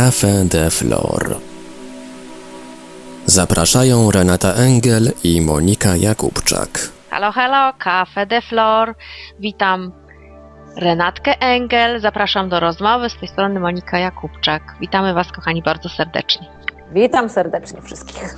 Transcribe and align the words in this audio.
Café 0.00 0.44
de 0.44 0.70
Flor. 0.70 1.36
Zapraszają 3.26 4.10
Renata 4.10 4.52
Engel 4.54 5.12
i 5.24 5.40
Monika 5.40 5.96
Jakubczak. 5.96 6.68
Halo, 7.10 7.32
halo, 7.32 7.72
Café 7.78 8.26
de 8.26 8.40
Flor. 8.40 8.94
Witam 9.40 9.92
Renatkę 10.76 11.40
Engel. 11.40 12.00
Zapraszam 12.00 12.48
do 12.48 12.60
rozmowy. 12.60 13.10
Z 13.10 13.16
tej 13.16 13.28
strony 13.28 13.60
Monika 13.60 13.98
Jakubczak. 13.98 14.62
Witamy 14.80 15.14
Was, 15.14 15.32
kochani, 15.32 15.62
bardzo 15.62 15.88
serdecznie. 15.88 16.46
Witam 16.92 17.28
serdecznie 17.28 17.82
wszystkich. 17.82 18.34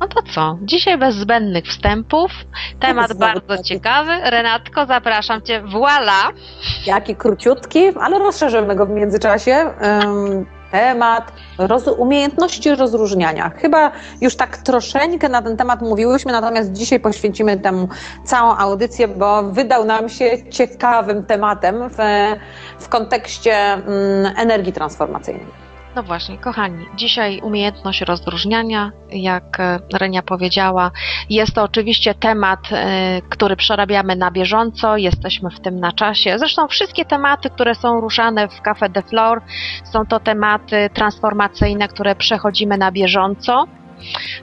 No 0.00 0.08
to 0.08 0.22
co? 0.34 0.58
Dzisiaj 0.62 0.98
bez 0.98 1.14
zbędnych 1.16 1.64
wstępów. 1.64 2.30
Temat 2.80 3.12
bardzo 3.12 3.40
taki. 3.56 3.64
ciekawy. 3.64 4.12
Renatko, 4.24 4.86
zapraszam 4.86 5.42
Cię. 5.42 5.62
Voila! 5.62 6.30
Jaki 6.86 7.16
króciutki, 7.16 7.88
ale 8.00 8.18
rozszerzymy 8.18 8.76
go 8.76 8.86
w 8.86 8.90
międzyczasie. 8.90 9.70
Ym, 10.04 10.57
temat 10.72 11.32
roz, 11.58 11.86
umiejętności 11.86 12.74
rozróżniania. 12.74 13.50
Chyba 13.56 13.92
już 14.20 14.36
tak 14.36 14.56
troszeczkę 14.56 15.28
na 15.28 15.42
ten 15.42 15.56
temat 15.56 15.82
mówiłyśmy, 15.82 16.32
natomiast 16.32 16.72
dzisiaj 16.72 17.00
poświęcimy 17.00 17.60
temu 17.60 17.88
całą 18.24 18.56
audycję, 18.56 19.08
bo 19.08 19.42
wydał 19.42 19.84
nam 19.84 20.08
się 20.08 20.50
ciekawym 20.50 21.24
tematem 21.24 21.88
w, 21.88 21.96
w 22.78 22.88
kontekście 22.88 23.54
mm, 23.54 23.86
energii 24.36 24.72
transformacyjnej. 24.72 25.67
No 25.96 26.02
właśnie, 26.02 26.38
kochani, 26.38 26.86
dzisiaj 26.94 27.40
umiejętność 27.42 28.00
rozróżniania, 28.00 28.92
jak 29.10 29.60
e, 29.60 29.78
Renia 29.92 30.22
powiedziała, 30.22 30.90
jest 31.30 31.54
to 31.54 31.62
oczywiście 31.62 32.14
temat, 32.14 32.60
e, 32.72 33.22
który 33.28 33.56
przerabiamy 33.56 34.16
na 34.16 34.30
bieżąco, 34.30 34.96
jesteśmy 34.96 35.50
w 35.50 35.60
tym 35.60 35.80
na 35.80 35.92
czasie. 35.92 36.38
Zresztą 36.38 36.68
wszystkie 36.68 37.04
tematy, 37.04 37.50
które 37.50 37.74
są 37.74 38.00
ruszane 38.00 38.48
w 38.48 38.62
Café 38.62 38.88
de 38.90 39.02
Flor, 39.02 39.42
są 39.84 40.06
to 40.06 40.20
tematy 40.20 40.90
transformacyjne, 40.94 41.88
które 41.88 42.14
przechodzimy 42.14 42.78
na 42.78 42.92
bieżąco. 42.92 43.64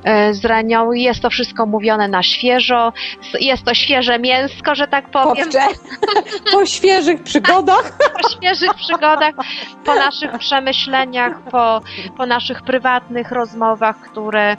E, 0.03 0.33
Z 0.33 0.45
Renią 0.45 0.91
jest 0.91 1.21
to 1.21 1.29
wszystko 1.29 1.65
mówione 1.65 2.07
na 2.07 2.23
świeżo, 2.23 2.93
jest 3.39 3.63
to 3.63 3.73
świeże 3.73 4.19
mięsko, 4.19 4.75
że 4.75 4.87
tak 4.87 5.09
Po, 5.11 5.23
powiem 5.23 5.49
wcze- 5.49 5.75
po 6.51 6.65
świeżych 6.65 7.23
przygodach. 7.23 7.97
po 8.21 8.29
świeżych 8.29 8.73
przygodach, 8.73 9.33
po 9.85 9.95
naszych 9.95 10.31
przemyśleniach, 10.37 11.41
po, 11.51 11.81
po 12.17 12.25
naszych 12.25 12.61
prywatnych 12.61 13.31
rozmowach, 13.31 13.99
które 13.99 14.55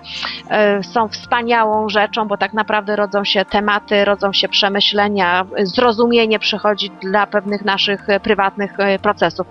e, 0.50 0.82
są 0.82 1.08
wspaniałą 1.08 1.88
rzeczą, 1.88 2.28
bo 2.28 2.36
tak 2.36 2.52
naprawdę 2.52 2.96
rodzą 2.96 3.24
się 3.24 3.44
tematy, 3.44 4.04
rodzą 4.04 4.32
się 4.32 4.48
przemyślenia, 4.48 5.44
zrozumienie 5.58 6.38
przychodzi 6.38 6.90
dla 6.90 7.26
pewnych 7.26 7.64
naszych 7.64 8.06
prywatnych 8.22 8.80
e, 8.80 8.98
procesów. 8.98 9.46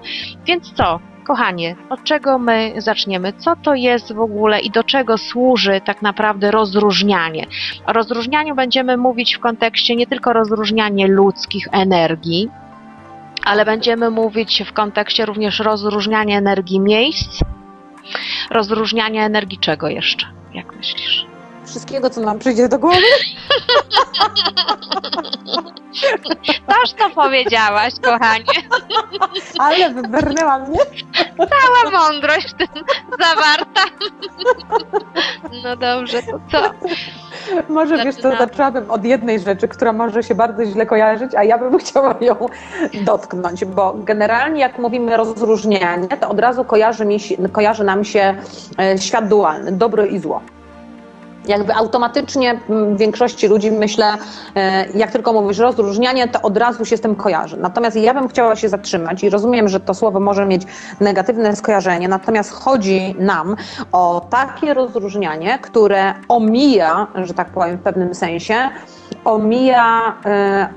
Więc 0.46 0.74
co? 0.74 1.00
Kochanie, 1.26 1.76
od 1.90 2.04
czego 2.04 2.40
my 2.40 2.73
zaczniemy? 2.78 3.34
Co 3.34 3.56
to 3.56 3.76
jest 3.76 4.14
w 4.14 4.20
ogóle 4.20 4.59
i 4.59 4.72
do 4.72 4.84
czego 4.84 5.18
służy 5.18 5.81
tak 5.86 6.02
naprawdę 6.02 6.52
rozróżnianie? 6.52 7.45
O 7.86 7.94
rozróżnianiu 7.94 8.56
będziemy 8.56 8.98
mówić 8.98 9.36
w 9.36 9.40
kontekście 9.40 9.96
nie 9.96 10.08
tylko 10.08 10.34
rozróżnianie 10.34 11.08
ludzkich 11.08 11.68
energii, 11.72 12.50
ale 13.46 13.66
będziemy 13.66 14.09
mówić 14.09 14.64
w 14.66 14.73
kontekście 14.73 15.26
również 15.26 15.59
rozróżniania 15.59 16.38
energii 16.38 16.80
miejsc, 16.80 17.42
rozróżniania 18.50 19.26
energii 19.26 19.58
czego 19.58 19.90
jeszcze? 19.90 20.28
Jak 20.53 20.76
myślisz? 20.76 21.34
Wszystkiego, 21.66 22.10
co 22.10 22.22
nam 22.22 22.40
przyjdzie 22.40 22.70
do 22.70 22.80
głowy. 22.80 22.98
Toż 26.68 26.94
to 26.94 27.10
powiedziałaś, 27.10 27.94
kochanie. 28.02 28.46
Ale 29.60 29.90
wybrnęła 29.94 30.60
mnie. 30.60 30.80
Cała 31.38 31.92
mądrość 31.92 32.50
w 32.50 32.54
tym 32.54 32.68
zawarta. 33.20 33.82
No 35.64 35.76
dobrze, 35.76 36.24
to 36.24 36.40
co? 36.52 36.72
Może 37.70 37.98
wiesz 37.98 38.16
Zaczynamy. 38.16 38.38
zaczęłabym 38.38 38.92
od 38.92 39.06
jednej 39.06 39.40
rzeczy, 39.40 39.68
która 39.68 39.94
może 39.94 40.24
się 40.24 40.36
bardzo 40.36 40.66
źle 40.66 40.86
kojarzyć, 40.86 41.36
a 41.36 41.44
ja 41.44 41.58
bym 41.58 41.78
chciała 41.80 42.16
ją 42.22 42.36
dotknąć, 43.02 43.66
bo 43.66 43.94
generalnie 43.98 44.62
jak 44.62 44.80
mówimy 44.80 45.18
rozróżnianie, 45.18 46.08
to 46.08 46.30
od 46.30 46.40
razu 46.40 46.64
kojarzy, 46.64 47.06
mi 47.06 47.20
się, 47.20 47.50
kojarzy 47.50 47.84
nam 47.84 48.04
się 48.04 48.36
e, 48.80 48.98
świat 48.98 49.28
dualny, 49.28 49.72
dobro 49.72 50.06
i 50.06 50.20
zło. 50.20 50.42
Jakby 51.47 51.75
automatycznie 51.75 52.59
mm, 52.69 52.97
większości 52.97 53.47
ludzi 53.47 53.72
myślę, 53.72 54.13
e, 54.56 54.85
jak 54.89 55.11
tylko 55.11 55.33
mówisz 55.33 55.57
rozróżnianie, 55.57 56.28
to 56.28 56.41
od 56.41 56.57
razu 56.57 56.85
się 56.85 56.97
z 56.97 57.01
tym 57.01 57.16
kojarzy. 57.16 57.57
Natomiast 57.57 57.95
ja 57.95 58.13
bym 58.13 58.28
chciała 58.28 58.56
się 58.56 58.69
zatrzymać 58.69 59.23
i 59.23 59.29
rozumiem, 59.29 59.69
że 59.69 59.79
to 59.79 59.94
słowo 59.94 60.19
może 60.19 60.45
mieć 60.45 60.61
negatywne 61.00 61.56
skojarzenie, 61.56 62.07
natomiast 62.07 62.51
chodzi 62.51 63.16
nam 63.19 63.56
o 63.91 64.28
takie 64.29 64.73
rozróżnianie, 64.73 65.59
które 65.59 66.13
omija, 66.28 67.07
że 67.16 67.33
tak 67.33 67.50
powiem 67.50 67.77
w 67.77 67.81
pewnym 67.81 68.16
sensie, 68.16 68.56
omija 69.25 70.16
e, 70.25 70.69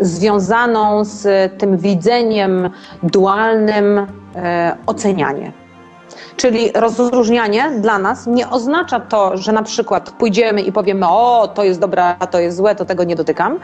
związaną 0.00 1.04
z 1.04 1.52
tym 1.58 1.76
widzeniem 1.76 2.70
dualnym 3.02 4.06
e, 4.36 4.76
ocenianie. 4.86 5.65
Czyli 6.36 6.72
rozróżnianie 6.74 7.70
dla 7.80 7.98
nas 7.98 8.26
nie 8.26 8.50
oznacza 8.50 9.00
to, 9.00 9.36
że 9.36 9.52
na 9.52 9.62
przykład 9.62 10.10
pójdziemy 10.10 10.62
i 10.62 10.72
powiemy, 10.72 11.06
o, 11.08 11.48
to 11.54 11.64
jest 11.64 11.80
dobre, 11.80 12.04
a 12.18 12.26
to 12.26 12.40
jest 12.40 12.56
złe, 12.56 12.74
to 12.74 12.84
tego 12.84 13.04
nie 13.04 13.16
dotykam. 13.16 13.58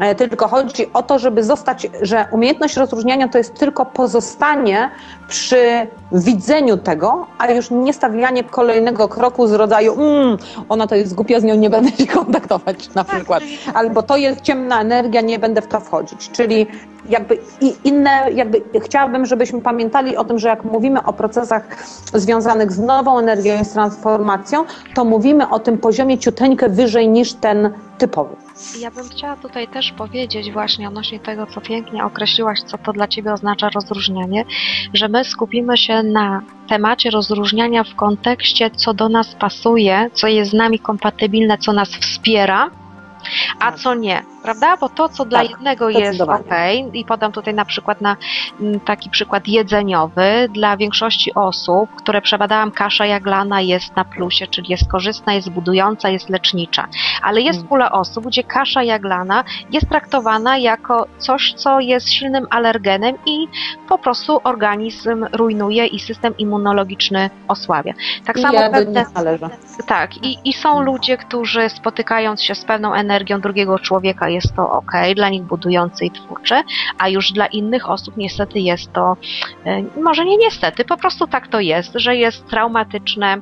E, 0.00 0.14
Tylko 0.14 0.48
chodzi 0.48 0.92
o 0.92 1.02
to, 1.02 1.18
żeby 1.18 1.44
zostać, 1.44 1.86
że 2.02 2.26
umiejętność 2.32 2.76
rozróżniania 2.76 3.28
to 3.28 3.38
jest 3.38 3.54
tylko 3.54 3.86
pozostanie 3.86 4.90
przy 5.28 5.86
widzeniu 6.12 6.76
tego, 6.76 7.26
a 7.38 7.50
już 7.50 7.70
nie 7.70 7.92
stawianie 7.92 8.44
kolejnego 8.44 9.08
kroku 9.08 9.46
z 9.46 9.52
rodzaju, 9.52 9.94
mm, 9.94 10.36
ona 10.68 10.86
to 10.86 10.94
jest 10.94 11.14
głupia, 11.14 11.40
z 11.40 11.44
nią 11.44 11.54
nie 11.54 11.70
będę 11.70 11.90
się 11.90 12.06
kontaktować 12.06 12.94
na 12.94 13.04
przykład. 13.04 13.42
Albo 13.74 14.02
to 14.02 14.16
jest 14.16 14.40
ciemna 14.40 14.80
energia, 14.80 15.20
nie 15.20 15.38
będę 15.38 15.62
w 15.62 15.66
to 15.66 15.80
wchodzić. 15.80 16.30
Czyli 16.30 16.66
jakby 17.08 17.38
i 17.60 17.74
inne, 17.84 18.30
jakby 18.34 18.80
chciałabym, 18.80 19.26
żebyśmy 19.26 19.60
pamiętali 19.60 20.16
o 20.16 20.24
tym, 20.24 20.38
że 20.38 20.48
jak 20.48 20.64
mówimy 20.64 21.02
o 21.02 21.12
procesach 21.12 21.84
związanych 22.14 22.72
z 22.72 22.78
nową 22.78 23.18
energią 23.18 23.60
i 23.60 23.64
z 23.64 23.72
transformacją, 23.72 24.64
to 24.94 25.04
mówimy 25.04 25.50
o 25.50 25.58
tym 25.58 25.78
poziomie 25.78 26.18
ciuteńkę 26.18 26.68
wyżej 26.68 27.08
niż 27.08 27.32
ten 27.32 27.70
typowy. 27.98 28.36
Ja 28.80 28.90
bym 28.90 29.08
chciała 29.08 29.36
tutaj 29.36 29.68
też 29.68 29.92
powiedzieć 29.92 30.52
właśnie 30.52 30.88
odnośnie 30.88 31.20
tego, 31.20 31.46
co 31.46 31.60
pięknie 31.60 32.04
określiłaś, 32.04 32.60
co 32.62 32.78
to 32.78 32.92
dla 32.92 33.08
Ciebie 33.08 33.32
oznacza 33.32 33.68
rozróżnianie, 33.68 34.44
że 34.94 35.08
my 35.08 35.24
skupimy 35.24 35.76
się 35.76 36.02
na 36.02 36.42
temacie 36.68 37.10
rozróżniania 37.10 37.84
w 37.84 37.94
kontekście, 37.94 38.70
co 38.70 38.94
do 38.94 39.08
nas 39.08 39.34
pasuje, 39.34 40.10
co 40.12 40.26
jest 40.26 40.50
z 40.50 40.54
nami 40.54 40.78
kompatybilne, 40.78 41.58
co 41.58 41.72
nas 41.72 41.88
wspiera, 41.88 42.70
a 43.60 43.70
Tak. 43.70 43.80
co 43.80 43.94
nie, 43.94 44.22
prawda? 44.42 44.76
Bo 44.76 44.88
to, 44.88 45.08
co 45.08 45.24
dla 45.24 45.40
Tak, 45.40 45.50
jednego 45.50 45.88
jest 45.88 46.20
ok, 46.20 46.50
i 46.92 47.04
podam 47.04 47.32
tutaj 47.32 47.54
na 47.54 47.64
przykład 47.64 48.00
na 48.00 48.16
mm, 48.60 48.80
taki 48.80 49.10
przykład 49.10 49.48
jedzeniowy, 49.48 50.48
dla 50.54 50.76
większości 50.76 51.34
osób, 51.34 51.90
które 51.96 52.22
przebadałam, 52.22 52.70
kasza 52.70 53.06
jaglana 53.06 53.60
jest 53.60 53.96
na 53.96 54.04
plusie, 54.04 54.46
czyli 54.46 54.66
jest 54.70 54.90
korzystna, 54.90 55.34
jest 55.34 55.50
budująca, 55.50 56.08
jest 56.08 56.28
lecznicza. 56.28 56.88
Ale 57.22 57.40
jest 57.40 57.56
Mm. 57.58 57.68
pula 57.68 57.92
osób, 57.92 58.26
gdzie 58.26 58.44
kasza 58.44 58.82
jaglana 58.82 59.44
jest 59.70 59.88
traktowana 59.88 60.58
jako 60.58 61.06
coś, 61.18 61.52
co 61.52 61.80
jest 61.80 62.12
silnym 62.12 62.46
alergenem 62.50 63.16
i 63.26 63.48
po 63.88 63.98
prostu 63.98 64.40
organizm 64.44 65.26
rujnuje 65.32 65.86
i 65.86 66.00
system 66.00 66.36
immunologiczny 66.38 67.30
osłabia. 67.48 67.92
Tak 68.24 68.36
I 68.36 68.42
samo 68.42 68.54
jakby 68.60 68.78
pewne, 68.78 69.04
tak, 69.86 70.16
i, 70.16 70.38
i 70.44 70.52
są 70.52 70.80
ludzie, 70.82 71.16
którzy 71.16 71.68
spotykając 71.68 72.42
się 72.42 72.54
z 72.54 72.64
pewną 72.64 72.94
energią 72.94 73.15
drugiego 73.24 73.78
człowieka 73.78 74.28
jest 74.28 74.54
to 74.56 74.70
ok, 74.70 74.92
dla 75.16 75.28
nich 75.28 75.42
budujące 75.42 76.04
i 76.04 76.10
twórcze, 76.10 76.62
a 76.98 77.08
już 77.08 77.32
dla 77.32 77.46
innych 77.46 77.90
osób 77.90 78.16
niestety 78.16 78.60
jest 78.60 78.92
to, 78.92 79.16
e, 79.64 79.82
może 80.00 80.24
nie 80.24 80.36
niestety, 80.36 80.84
po 80.84 80.96
prostu 80.96 81.26
tak 81.26 81.48
to 81.48 81.60
jest, 81.60 81.92
że 81.94 82.16
jest 82.16 82.46
traumatyczne, 82.46 83.40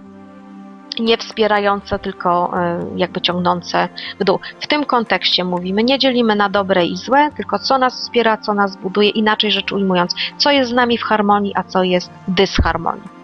nie 1.00 1.16
wspierające, 1.16 1.98
tylko 1.98 2.52
e, 2.58 2.86
jakby 2.96 3.20
ciągnące 3.20 3.88
w 4.20 4.24
dół. 4.24 4.38
W 4.60 4.66
tym 4.66 4.84
kontekście 4.84 5.44
mówimy, 5.44 5.84
nie 5.84 5.98
dzielimy 5.98 6.36
na 6.36 6.48
dobre 6.48 6.86
i 6.86 6.96
złe, 6.96 7.30
tylko 7.36 7.58
co 7.58 7.78
nas 7.78 7.94
wspiera, 7.94 8.36
co 8.36 8.54
nas 8.54 8.76
buduje, 8.76 9.08
inaczej 9.08 9.52
rzecz 9.52 9.72
ujmując, 9.72 10.14
co 10.36 10.50
jest 10.50 10.70
z 10.70 10.74
nami 10.74 10.98
w 10.98 11.02
harmonii, 11.02 11.52
a 11.56 11.62
co 11.62 11.82
jest 11.82 12.10
dysharmonii. 12.28 13.23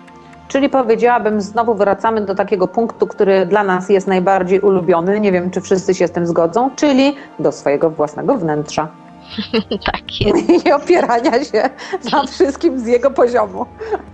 Czyli 0.50 0.68
powiedziałabym, 0.68 1.40
znowu 1.40 1.74
wracamy 1.74 2.20
do 2.20 2.34
takiego 2.34 2.68
punktu, 2.68 3.06
który 3.06 3.46
dla 3.46 3.64
nas 3.64 3.88
jest 3.88 4.06
najbardziej 4.06 4.60
ulubiony. 4.60 5.20
Nie 5.20 5.32
wiem, 5.32 5.50
czy 5.50 5.60
wszyscy 5.60 5.94
się 5.94 6.06
z 6.06 6.10
tym 6.10 6.26
zgodzą, 6.26 6.70
czyli 6.76 7.16
do 7.38 7.52
swojego 7.52 7.90
własnego 7.90 8.34
wnętrza. 8.34 8.88
tak 9.92 10.20
jest. 10.20 10.50
I 10.66 10.72
opierania 10.72 11.44
się 11.44 11.70
na 12.12 12.26
wszystkim 12.26 12.78
z 12.78 12.86
jego 12.86 13.10
poziomu 13.10 13.66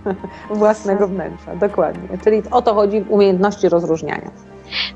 własnego 0.49 1.07
wnętrza. 1.07 1.55
Dokładnie. 1.55 2.17
Czyli 2.23 2.41
o 2.51 2.61
to 2.61 2.73
chodzi 2.73 3.01
w 3.01 3.11
umiejętności 3.11 3.69
rozróżniania. 3.69 4.31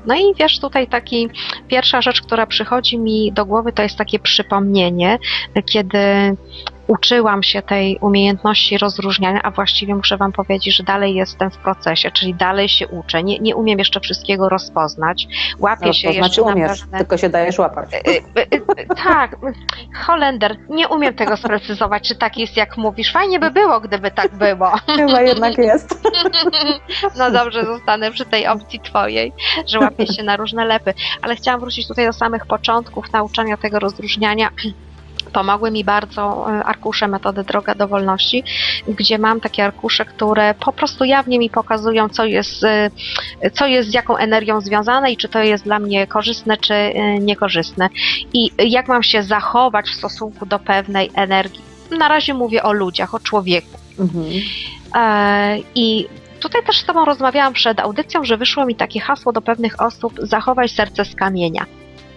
No 0.06 0.14
i 0.14 0.34
wiesz, 0.38 0.60
tutaj 0.60 0.86
taki 0.86 1.28
pierwsza 1.68 2.02
rzecz, 2.02 2.22
która 2.22 2.46
przychodzi 2.46 2.98
mi 2.98 3.32
do 3.32 3.46
głowy, 3.46 3.72
to 3.72 3.82
jest 3.82 3.96
takie 3.96 4.18
przypomnienie, 4.18 5.18
kiedy 5.66 5.98
uczyłam 6.86 7.42
się 7.42 7.62
tej 7.62 7.98
umiejętności 8.00 8.78
rozróżniania, 8.78 9.42
a 9.42 9.50
właściwie 9.50 9.94
muszę 9.94 10.16
Wam 10.16 10.32
powiedzieć, 10.32 10.76
że 10.76 10.82
dalej 10.82 11.14
jestem 11.14 11.50
w 11.50 11.56
procesie, 11.56 12.10
czyli 12.10 12.34
dalej 12.34 12.68
się 12.68 12.88
uczę. 12.88 13.22
Nie, 13.22 13.38
nie 13.38 13.56
umiem 13.56 13.78
jeszcze 13.78 14.00
wszystkiego 14.00 14.48
rozpoznać. 14.48 15.26
Łapię 15.58 15.94
się 15.94 16.08
Rozpoznać 16.08 16.36
jeszcze 16.36 16.42
umiesz, 16.42 16.80
na 16.80 16.84
pewne... 16.84 16.98
tylko 16.98 17.16
się 17.16 17.28
dajesz 17.28 17.58
łapać. 17.58 17.94
Y, 17.94 17.98
y, 18.08 18.54
y, 18.54 18.86
Tak, 19.04 19.36
Holender, 20.06 20.56
nie 20.68 20.88
umiem 20.88 21.14
tego 21.14 21.36
sprecyzować, 21.36 22.08
czy 22.08 22.14
tak 22.14 22.38
jest, 22.38 22.56
jak 22.56 22.76
mówisz. 22.76 23.12
Fajnie 23.12 23.40
by 23.40 23.50
było, 23.50 23.80
gdyby 23.80 24.10
tak 24.10 24.34
było. 24.34 24.70
Chyba 24.96 25.22
jednak 25.22 25.58
jest. 25.58 25.94
No 27.18 27.30
dobrze, 27.30 27.64
zostanę 27.64 28.10
przy 28.10 28.24
tej 28.24 28.46
opcji 28.46 28.80
twojej, 28.80 29.32
że 29.66 29.78
łapię 29.78 30.06
się 30.06 30.22
na 30.22 30.36
różne 30.36 30.64
lepy. 30.64 30.94
Ale 31.22 31.36
chciałam 31.36 31.60
wrócić 31.60 31.88
tutaj 31.88 32.06
do 32.06 32.12
samych 32.12 32.46
początków 32.46 33.12
nauczania 33.12 33.56
tego 33.56 33.78
rozróżniania. 33.78 34.50
Pomogły 35.32 35.70
mi 35.70 35.84
bardzo 35.84 36.46
e, 36.50 36.64
arkusze 36.64 37.08
metody 37.08 37.44
Droga 37.44 37.74
do 37.74 37.88
Wolności, 37.88 38.44
gdzie 38.88 39.18
mam 39.18 39.40
takie 39.40 39.64
arkusze, 39.64 40.04
które 40.04 40.54
po 40.54 40.72
prostu 40.72 41.04
jawnie 41.04 41.38
mi 41.38 41.50
pokazują, 41.50 42.08
co 42.08 42.24
jest, 42.24 42.64
e, 42.64 42.90
co 43.52 43.66
jest 43.66 43.90
z 43.90 43.94
jaką 43.94 44.16
energią 44.16 44.60
związane 44.60 45.12
i 45.12 45.16
czy 45.16 45.28
to 45.28 45.42
jest 45.42 45.64
dla 45.64 45.78
mnie 45.78 46.06
korzystne, 46.06 46.56
czy 46.56 46.74
e, 46.74 47.18
niekorzystne. 47.18 47.88
I 48.32 48.50
jak 48.58 48.88
mam 48.88 49.02
się 49.02 49.22
zachować 49.22 49.86
w 49.86 49.94
stosunku 49.94 50.46
do 50.46 50.58
pewnej 50.58 51.10
energii. 51.14 51.60
Na 51.98 52.08
razie 52.08 52.34
mówię 52.34 52.62
o 52.62 52.72
ludziach, 52.72 53.14
o 53.14 53.20
człowieku. 53.20 53.78
Mhm. 53.98 54.24
I 55.74 56.06
tutaj 56.40 56.62
też 56.62 56.78
z 56.78 56.84
Tobą 56.84 57.04
rozmawiałam 57.04 57.52
przed 57.52 57.80
audycją, 57.80 58.24
że 58.24 58.36
wyszło 58.36 58.66
mi 58.66 58.74
takie 58.74 59.00
hasło 59.00 59.32
do 59.32 59.42
pewnych 59.42 59.82
osób: 59.82 60.14
zachowaj 60.22 60.68
serce 60.68 61.04
z 61.04 61.14
kamienia. 61.14 61.66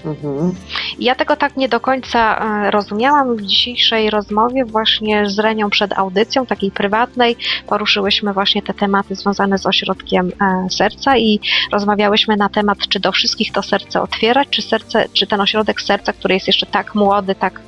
Mhm. 0.05 0.55
Ja 0.99 1.15
tego 1.15 1.35
tak 1.35 1.57
nie 1.57 1.69
do 1.69 1.79
końca 1.79 2.45
e, 2.67 2.71
rozumiałam. 2.71 3.35
W 3.35 3.41
dzisiejszej 3.41 4.09
rozmowie 4.09 4.65
właśnie 4.65 5.29
z 5.29 5.39
Renią 5.39 5.69
przed 5.69 5.97
audycją, 5.97 6.45
takiej 6.45 6.71
prywatnej, 6.71 7.35
poruszyłyśmy 7.67 8.33
właśnie 8.33 8.61
te 8.61 8.73
tematy 8.73 9.15
związane 9.15 9.57
z 9.57 9.65
ośrodkiem 9.65 10.31
e, 10.41 10.69
serca 10.69 11.17
i 11.17 11.39
rozmawiałyśmy 11.71 12.37
na 12.37 12.49
temat, 12.49 12.77
czy 12.89 12.99
do 12.99 13.11
wszystkich 13.11 13.51
to 13.51 13.63
serce 13.63 14.01
otwierać, 14.01 14.47
czy 14.49 14.61
serce, 14.61 15.05
czy 15.13 15.27
ten 15.27 15.41
ośrodek 15.41 15.81
serca, 15.81 16.13
który 16.13 16.33
jest 16.33 16.47
jeszcze 16.47 16.65
tak 16.65 16.95
młody, 16.95 17.35
tak, 17.35 17.61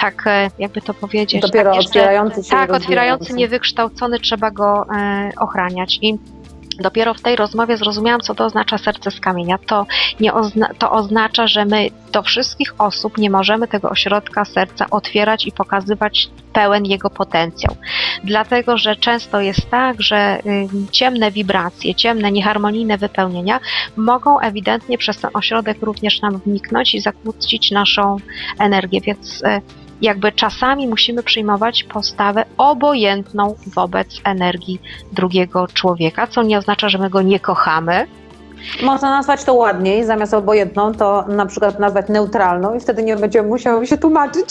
tak 0.00 0.26
e, 0.26 0.50
jakby 0.58 0.80
to 0.80 0.94
powiedzieć, 0.94 1.42
Dopiero 1.42 1.70
tak 1.70 1.76
jeszcze, 1.76 2.00
otwierający 2.00 2.44
się. 2.44 2.50
tak, 2.50 2.70
otwierający, 2.70 3.34
niewykształcony, 3.34 4.20
trzeba 4.20 4.50
go 4.50 4.86
ochraniać. 5.38 5.98
I 6.02 6.18
dopiero 6.80 7.14
w 7.14 7.20
tej 7.20 7.36
rozmowie 7.36 7.76
zrozumiałam, 7.76 8.20
co 8.20 8.34
to 8.34 8.44
oznacza 8.44 8.78
serce 8.78 9.10
z 9.10 9.20
kamienia. 9.20 9.58
To, 9.58 9.86
nie 10.20 10.32
ozna- 10.32 10.74
to 10.78 10.90
oznacza, 10.90 11.46
że 11.46 11.64
my 11.64 11.88
do 12.12 12.22
wszystkich 12.22 12.74
osób 12.78 13.18
nie 13.18 13.30
możemy 13.30 13.68
tego 13.68 13.90
ośrodka 13.90 14.44
serca 14.44 14.86
otwierać 14.90 15.46
i 15.46 15.52
pokazywać 15.52 16.28
pełen 16.52 16.84
jego 16.84 17.10
potencjał. 17.10 17.76
Dlatego, 18.24 18.78
że 18.78 18.96
często 18.96 19.40
jest 19.40 19.70
tak, 19.70 20.02
że 20.02 20.38
y, 20.46 20.68
ciemne 20.90 21.30
wibracje, 21.30 21.94
ciemne, 21.94 22.32
nieharmonijne 22.32 22.98
wypełnienia 22.98 23.60
mogą 23.96 24.40
ewidentnie 24.40 24.98
przez 24.98 25.18
ten 25.18 25.30
ośrodek 25.34 25.82
również 25.82 26.20
nam 26.20 26.38
wniknąć 26.38 26.94
i 26.94 27.00
zakłócić 27.00 27.70
naszą 27.70 28.16
energię, 28.58 29.00
więc 29.00 29.42
y, 29.42 29.83
jakby 30.04 30.32
czasami 30.32 30.88
musimy 30.88 31.22
przyjmować 31.22 31.84
postawę 31.84 32.44
obojętną 32.58 33.54
wobec 33.66 34.20
energii 34.24 34.80
drugiego 35.12 35.68
człowieka, 35.68 36.26
co 36.26 36.42
nie 36.42 36.58
oznacza, 36.58 36.88
że 36.88 36.98
my 36.98 37.10
go 37.10 37.22
nie 37.22 37.40
kochamy. 37.40 38.06
Można 38.82 39.10
nazwać 39.10 39.44
to 39.44 39.54
ładniej, 39.54 40.04
zamiast 40.04 40.34
obojętną, 40.34 40.94
to 40.94 41.24
na 41.28 41.46
przykład 41.46 41.78
nazwać 41.78 42.08
neutralną 42.08 42.74
i 42.74 42.80
wtedy 42.80 43.02
nie 43.02 43.16
będziemy 43.16 43.48
musiały 43.48 43.86
się 43.86 43.98
tłumaczyć. 43.98 44.44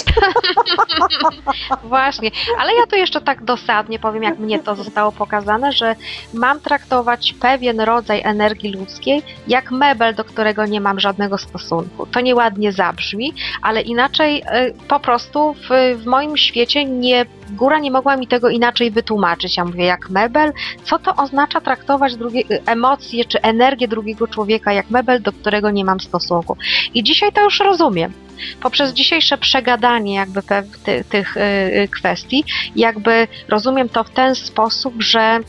Właśnie, 1.83 2.31
ale 2.59 2.73
ja 2.73 2.87
tu 2.87 2.95
jeszcze 2.95 3.21
tak 3.21 3.43
dosadnie 3.43 3.99
powiem, 3.99 4.23
jak 4.23 4.39
mnie 4.39 4.59
to 4.59 4.75
zostało 4.75 5.11
pokazane, 5.11 5.71
że 5.71 5.95
mam 6.33 6.59
traktować 6.59 7.35
pewien 7.39 7.79
rodzaj 7.79 8.21
energii 8.23 8.73
ludzkiej 8.73 9.21
jak 9.47 9.71
mebel, 9.71 10.15
do 10.15 10.23
którego 10.23 10.65
nie 10.65 10.81
mam 10.81 10.99
żadnego 10.99 11.37
stosunku. 11.37 12.05
To 12.05 12.21
nieładnie 12.21 12.71
zabrzmi, 12.71 13.33
ale 13.61 13.81
inaczej 13.81 14.41
y, 14.41 14.73
po 14.87 14.99
prostu 14.99 15.53
w, 15.53 15.97
w 15.97 16.05
moim 16.05 16.37
świecie 16.37 16.85
nie, 16.85 17.25
góra 17.53 17.79
nie 17.79 17.91
mogła 17.91 18.17
mi 18.17 18.27
tego 18.27 18.49
inaczej 18.49 18.91
wytłumaczyć. 18.91 19.57
Ja 19.57 19.65
mówię, 19.65 19.85
jak 19.85 20.09
mebel, 20.09 20.53
co 20.83 20.99
to 20.99 21.15
oznacza 21.15 21.61
traktować 21.61 22.15
drugie, 22.15 22.41
y, 22.41 22.61
emocje 22.65 23.25
czy 23.25 23.41
energię 23.41 23.87
drugiego 23.87 24.27
człowieka 24.27 24.73
jak 24.73 24.89
mebel, 24.89 25.21
do 25.21 25.31
którego 25.31 25.71
nie 25.71 25.85
mam 25.85 25.99
stosunku. 25.99 26.57
I 26.93 27.03
dzisiaj 27.03 27.31
to 27.31 27.43
już 27.43 27.59
rozumiem 27.59 28.13
poprzez 28.61 28.93
dzisiejsze 28.93 29.37
przegadanie 29.37 30.15
jakby 30.15 30.41
ty, 30.83 31.03
tych 31.09 31.37
y, 31.37 31.41
y, 31.41 31.87
kwestii, 31.87 32.43
jakby 32.75 33.27
rozumiem 33.49 33.89
to 33.89 34.03
w 34.03 34.09
ten 34.09 34.35
sposób, 34.35 34.93
że 35.01 35.39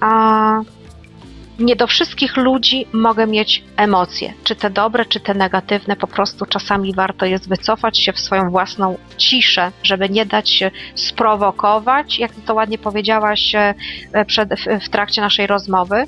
a, 0.00 0.60
nie 1.58 1.76
do 1.76 1.86
wszystkich 1.86 2.36
ludzi 2.36 2.86
mogę 2.92 3.26
mieć 3.26 3.64
emocje, 3.76 4.32
czy 4.44 4.56
te 4.56 4.70
dobre, 4.70 5.04
czy 5.04 5.20
te 5.20 5.34
negatywne, 5.34 5.96
po 5.96 6.06
prostu 6.06 6.46
czasami 6.46 6.94
warto 6.94 7.26
jest 7.26 7.48
wycofać 7.48 7.98
się 7.98 8.12
w 8.12 8.20
swoją 8.20 8.50
własną 8.50 8.98
ciszę, 9.16 9.72
żeby 9.82 10.08
nie 10.08 10.26
dać 10.26 10.50
się 10.50 10.70
sprowokować, 10.94 12.18
jak 12.18 12.32
to 12.46 12.54
ładnie 12.54 12.78
powiedziałaś 12.78 13.54
e, 13.54 13.74
przed, 14.26 14.48
w, 14.84 14.88
trakcie 14.88 15.20
naszej 15.20 15.46
rozmowy, 15.46 16.04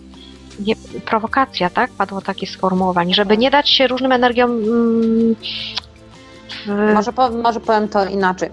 nie, 0.67 0.75
prowokacja, 1.05 1.71
tak? 1.71 1.91
Padło 1.91 2.21
takie 2.21 2.47
sformułowanie, 2.47 3.15
żeby 3.15 3.39
nie 3.39 3.51
dać 3.51 3.71
się 3.71 3.87
różnym 3.87 4.13
energiom 4.13 4.51
mm, 4.51 5.37
Może, 6.95 7.13
po, 7.13 7.31
może 7.31 7.61
powiem 7.61 7.89
to 7.89 8.07
inaczej, 8.07 8.51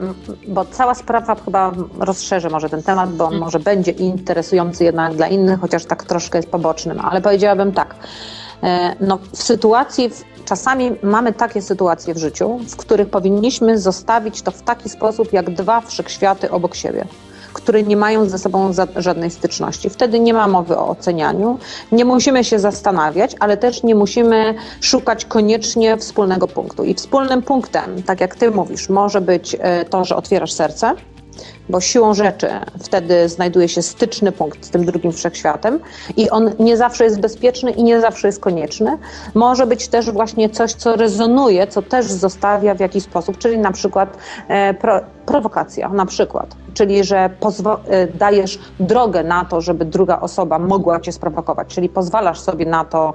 bo 0.48 0.66
cała 0.66 0.94
sprawa 0.96 1.36
chyba 1.36 1.72
rozszerzy 2.00 2.50
może 2.50 2.70
ten 2.70 2.84
temat, 2.84 3.14
bo 3.14 3.26
on 3.26 3.34
Mm. 3.34 3.44
może 3.44 3.60
będzie 3.60 3.92
interesujący 3.92 4.84
jednak 4.84 5.16
dla 5.16 5.28
innych, 5.28 5.60
chociaż 5.60 5.86
tak 5.86 6.04
troszkę 6.04 6.38
jest 6.38 6.50
pobocznym, 6.50 7.00
ale 7.00 7.22
powiedziałabym 7.22 7.72
tak, 7.72 7.96
e, 8.64 8.96
no 9.00 9.20
w 9.32 9.44
sytuacji, 9.44 10.10
czasami 10.46 10.92
mamy 11.04 11.34
takie 11.34 11.62
sytuacje 11.62 12.14
w 12.14 12.18
życiu, 12.18 12.60
w 12.70 12.76
których 12.76 13.10
powinniśmy 13.10 13.80
zostawić 13.80 14.42
to 14.42 14.52
w 14.52 14.62
taki 14.62 14.90
sposób, 14.90 15.34
jak 15.34 15.50
dwa 15.50 15.82
wszechświaty 15.82 16.52
obok 16.52 16.76
siebie 16.76 17.06
które 17.66 17.84
nie 17.84 17.98
mają 17.98 18.30
ze 18.30 18.38
sobą 18.38 18.74
za, 18.74 18.88
żadnej 18.96 19.32
styczności. 19.32 19.90
Wtedy 19.90 20.20
nie 20.20 20.34
ma 20.34 20.48
mowy 20.48 20.78
o 20.78 20.88
ocenianiu, 20.88 21.58
nie 21.92 22.06
musimy 22.06 22.44
się 22.44 22.60
zastanawiać, 22.60 23.36
ale 23.40 23.58
też 23.58 23.84
nie 23.84 23.96
musimy 23.96 24.56
szukać 24.82 25.26
koniecznie 25.26 25.98
wspólnego 25.98 26.48
punktu. 26.48 26.84
I 26.84 26.94
wspólnym 26.94 27.42
punktem, 27.42 28.04
tak 28.04 28.22
jak 28.22 28.36
ty 28.36 28.52
mówisz, 28.52 28.90
może 28.90 29.22
być 29.22 29.56
e, 29.60 29.86
to, 29.86 30.06
że 30.06 30.16
otwierasz 30.16 30.54
serce, 30.54 30.96
bo 31.70 31.82
siłą 31.82 32.14
rzeczy 32.14 32.48
wtedy 32.84 33.30
znajduje 33.30 33.70
się 33.70 33.82
styczny 33.82 34.32
punkt 34.32 34.66
z 34.66 34.70
tym 34.70 34.86
drugim 34.86 35.12
wszechświatem 35.12 35.80
i 36.18 36.30
on 36.30 36.52
nie 36.60 36.78
zawsze 36.78 37.04
jest 37.04 37.20
bezpieczny 37.20 37.72
i 37.72 37.84
nie 37.84 38.02
zawsze 38.02 38.28
jest 38.28 38.40
konieczny. 38.40 38.98
Może 39.34 39.68
być 39.68 39.88
też 39.88 40.12
właśnie 40.12 40.50
coś, 40.50 40.74
co 40.74 40.96
rezonuje, 40.96 41.68
co 41.68 41.82
też 41.82 42.06
zostawia 42.06 42.76
w 42.76 42.80
jakiś 42.80 43.04
sposób, 43.04 43.38
czyli 43.38 43.58
na 43.58 43.72
przykład 43.72 44.18
e, 44.48 44.74
pro, 44.74 45.02
prowokacja, 45.26 45.90
na 45.90 46.06
przykład, 46.06 46.56
czyli 46.74 47.04
że 47.04 47.30
e, 47.88 48.08
dajesz 48.08 48.60
drogę 48.80 49.24
na 49.24 49.46
to, 49.46 49.62
żeby 49.62 49.86
druga 49.86 50.20
osoba 50.20 50.60
mogła 50.60 51.00
cię 51.00 51.12
sprowokować, 51.12 51.68
czyli 51.68 51.90
pozwalasz 51.90 52.40
sobie 52.40 52.66
na 52.66 52.86
to, 52.86 53.14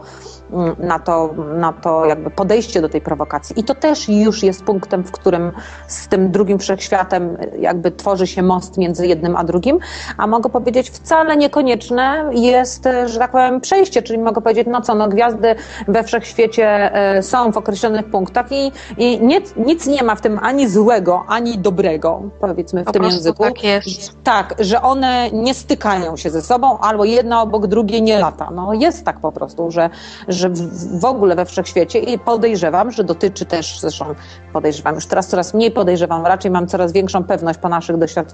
mm, 0.52 0.76
na 0.78 0.99
to, 0.99 1.35
na 1.57 1.73
to 1.73 2.07
jakby 2.07 2.30
podejście 2.30 2.80
do 2.80 2.88
tej 2.88 3.00
prowokacji. 3.00 3.61
I 3.61 3.64
to 3.64 3.75
też 3.75 4.09
już 4.09 4.42
jest 4.42 4.64
punktem, 4.64 5.04
w 5.04 5.11
którym 5.11 5.52
z 5.87 6.09
tym 6.09 6.30
drugim 6.30 6.59
wszechświatem 6.59 7.37
jakby 7.59 7.90
tworzy 7.90 8.26
się 8.26 8.39
most 8.42 8.78
między 8.78 9.06
jednym 9.06 9.37
a 9.37 9.44
drugim, 9.44 9.78
a 10.16 10.26
mogę 10.26 10.50
powiedzieć, 10.50 10.90
wcale 10.90 11.37
niekonieczne 11.37 12.30
jest, 12.32 12.87
e, 12.87 13.09
że 13.09 13.18
tak 13.18 13.30
powiem, 13.30 13.61
przejście, 13.61 14.02
czyli 14.02 14.18
mogę 14.18 14.40
powiedzieć, 14.40 14.66
no 14.70 14.80
co, 14.80 14.94
no 14.94 15.09
gwiazdy 15.09 15.54
we 15.88 16.04
wszechświecie 16.04 16.94
e, 16.94 17.23
są 17.23 17.52
w 17.52 17.56
określonych 17.56 18.11
punktach 18.11 18.52
i, 18.52 18.73
i 18.99 19.20
nic, 19.20 19.54
nic 19.56 19.87
nie 19.87 20.02
ma 20.02 20.14
w 20.14 20.20
tym 20.20 20.38
ani 20.42 20.68
złego, 20.68 21.25
ani 21.28 21.59
dobrego, 21.59 22.23
powiedzmy 22.40 22.82
w 22.82 22.87
po 22.87 22.92
tym 22.92 23.04
języku. 23.04 23.44
tak 23.44 23.64
jest. 23.64 24.23
Tak, 24.25 24.54
że 24.59 24.82
one 24.82 25.30
nie 25.30 25.54
stykają 25.54 26.16
się 26.16 26.30
ze 26.30 26.42
sobą, 26.42 26.78
albo 26.78 27.04
jedna 27.04 27.42
obok 27.42 27.66
drugiej 27.66 28.02
nie 28.02 28.18
lata. 28.18 28.50
No 28.54 28.73
jest 28.75 29.04
tak 29.04 29.20
po 29.20 29.32
prostu, 29.32 29.70
że, 29.70 29.90
że 30.28 30.49
w, 30.49 31.00
w 31.00 31.04
ogóle 31.04 31.37
we 31.37 31.44
wszechświecie 31.44 31.99
i 31.99 32.18
podejrzewam, 32.18 32.90
że 32.90 33.04
dotyczy 33.04 33.47
też, 33.47 33.80
zresztą 33.80 34.04
podejrzewam, 34.52 34.94
już 34.94 35.06
teraz 35.06 35.28
coraz 35.28 35.54
mniej 35.54 35.70
podejrzewam, 35.70 36.26
raczej 36.26 36.50
mam 36.50 36.66
coraz 36.66 36.92
większą 36.92 37.25
pewność 37.25 37.59
po 37.59 37.68
naszych 37.68 37.97
doświadczeniach, 37.97 38.29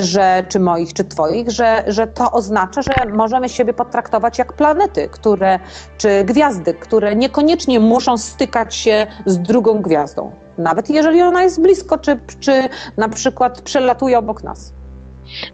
że 0.00 0.44
czy 0.48 0.60
moich, 0.60 0.92
czy 0.92 1.04
twoich, 1.04 1.50
że, 1.50 1.84
że 1.86 2.06
to 2.06 2.32
oznacza, 2.32 2.82
że 2.82 2.92
możemy 3.12 3.48
siebie 3.48 3.72
potraktować 3.72 4.38
jak 4.38 4.52
planety, 4.52 5.08
które, 5.08 5.58
czy 5.98 6.24
gwiazdy, 6.24 6.74
które 6.74 7.16
niekoniecznie 7.16 7.80
muszą 7.80 8.18
stykać 8.18 8.74
się 8.74 9.06
z 9.26 9.38
drugą 9.38 9.82
gwiazdą. 9.82 10.32
Nawet 10.58 10.90
jeżeli 10.90 11.22
ona 11.22 11.42
jest 11.42 11.62
blisko, 11.62 11.98
czy, 11.98 12.20
czy 12.40 12.68
na 12.96 13.08
przykład 13.08 13.60
przelatuje 13.60 14.18
obok 14.18 14.42
nas. 14.42 14.72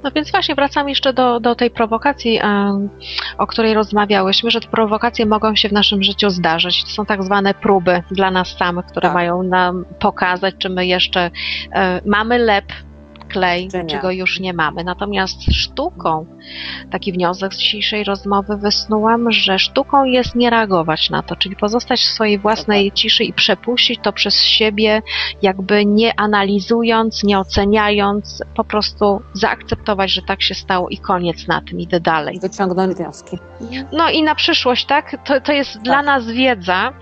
No 0.02 0.10
więc 0.10 0.30
właśnie 0.30 0.54
wracam 0.54 0.88
jeszcze 0.88 1.12
do, 1.12 1.40
do 1.40 1.54
tej 1.54 1.70
prowokacji, 1.70 2.40
o 3.38 3.46
której 3.46 3.74
rozmawiałyśmy, 3.74 4.50
że 4.50 4.60
te 4.60 4.68
prowokacje 4.68 5.26
mogą 5.26 5.56
się 5.56 5.68
w 5.68 5.72
naszym 5.72 6.02
życiu 6.02 6.30
zdarzyć. 6.30 6.84
To 6.84 6.90
są 6.90 7.06
tak 7.06 7.22
zwane 7.22 7.54
próby 7.54 8.02
dla 8.10 8.30
nas 8.30 8.48
samych, 8.58 8.86
które 8.86 9.08
Tak. 9.08 9.14
mają 9.14 9.42
nam 9.42 9.84
pokazać, 9.98 10.54
czy 10.58 10.68
my 10.68 10.86
jeszcze 10.86 11.30
e, 11.72 12.00
mamy 12.06 12.38
lep 12.38 12.64
klej, 13.28 13.69
Czy 13.71 13.78
nie. 13.78 13.87
czego 13.87 14.11
już 14.11 14.40
nie 14.40 14.52
mamy. 14.52 14.85
Natomiast 14.85 15.43
sztuką, 15.52 16.26
taki 16.90 17.12
wniosek 17.12 17.54
z 17.54 17.58
dzisiejszej 17.58 18.04
rozmowy 18.04 18.56
wysnułam, 18.56 19.32
że 19.32 19.58
sztuką 19.58 20.04
jest 20.04 20.34
nie 20.34 20.50
reagować 20.50 21.10
na 21.10 21.22
to, 21.22 21.36
czyli 21.36 21.56
pozostać 21.56 22.00
w 22.00 22.14
swojej 22.14 22.38
własnej 22.38 22.92
ciszy 22.92 23.24
i 23.24 23.32
przepuścić 23.32 24.00
to 24.02 24.12
przez 24.12 24.42
siebie, 24.42 25.02
jakby 25.42 25.86
nie 25.86 26.20
analizując, 26.20 27.24
nie 27.24 27.38
oceniając, 27.38 28.42
po 28.56 28.64
prostu 28.64 29.20
zaakceptować, 29.32 30.10
że 30.10 30.22
tak 30.22 30.42
się 30.42 30.54
stało 30.54 30.88
i 30.88 30.98
koniec 30.98 31.48
na 31.48 31.60
tym, 31.60 31.80
idę 31.80 32.00
dalej. 32.00 32.38
Wyciągnąć 32.42 32.96
wnioski. 32.96 33.38
No 33.92 34.10
i 34.10 34.22
na 34.22 34.34
przyszłość, 34.34 34.86
tak? 34.86 35.16
To, 35.24 35.40
to 35.40 35.52
jest 35.52 35.78
dla 35.82 36.02
nas 36.02 36.26
wiedza, 36.26 36.92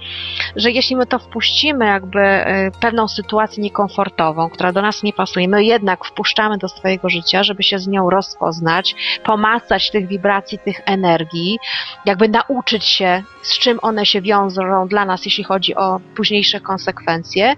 że 0.56 0.70
jeśli 0.70 0.96
my 0.96 1.06
to 1.06 1.18
wpuścimy, 1.18 1.86
jakby 1.86 2.20
e, 2.20 2.70
pewną 2.80 3.08
sytuację 3.08 3.62
niekomfortową, 3.62 4.50
która 4.50 4.72
do 4.72 4.82
nas 4.82 5.02
nie 5.02 5.12
pasuje, 5.12 5.48
my 5.48 5.64
jednak 5.64 6.04
wpuszczamy 6.04 6.58
do 6.58 6.68
swojego 6.68 7.08
życia, 7.08 7.42
żeby 7.42 7.62
się 7.62 7.78
z 7.78 7.88
nią 7.88 8.10
rozpoznać, 8.10 8.94
pomacać 9.32 9.90
tych 9.90 10.08
wibracji, 10.08 10.58
tych 10.58 10.80
energii, 10.86 11.58
jakby 12.06 12.28
nauczyć 12.28 12.84
się, 12.84 13.22
z 13.42 13.58
czym 13.58 13.78
one 13.82 14.06
się 14.06 14.20
wiążą 14.20 14.88
dla 14.88 15.04
nas, 15.04 15.24
jeśli 15.24 15.44
chodzi 15.44 15.74
o 15.74 16.00
późniejsze 16.16 16.60
konsekwencje. 16.60 17.56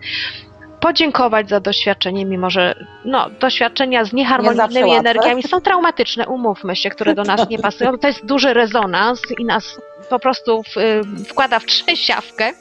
Podziękować 0.80 1.48
za 1.48 1.60
doświadczenie, 1.60 2.24
mimo 2.24 2.50
że 2.50 2.74
no, 3.04 3.30
doświadczenia 3.40 4.04
z 4.04 4.12
nieharmonijnymi 4.12 4.90
łatwe. 4.90 5.00
energiami 5.00 5.42
są 5.42 5.60
traumatyczne, 5.60 6.28
umówmy 6.28 6.76
się, 6.76 6.90
które 6.90 7.14
do 7.14 7.22
nas 7.22 7.48
nie 7.48 7.58
pasują. 7.58 7.98
To 7.98 8.06
jest 8.06 8.26
duży 8.26 8.54
rezonans 8.54 9.22
i 9.38 9.44
nas 9.44 9.80
po 10.10 10.18
prostu 10.18 10.62
w, 10.62 10.76
y, 10.76 11.24
wkłada 11.28 11.58
w 11.58 11.64
trzęsiawkę. 11.66 12.52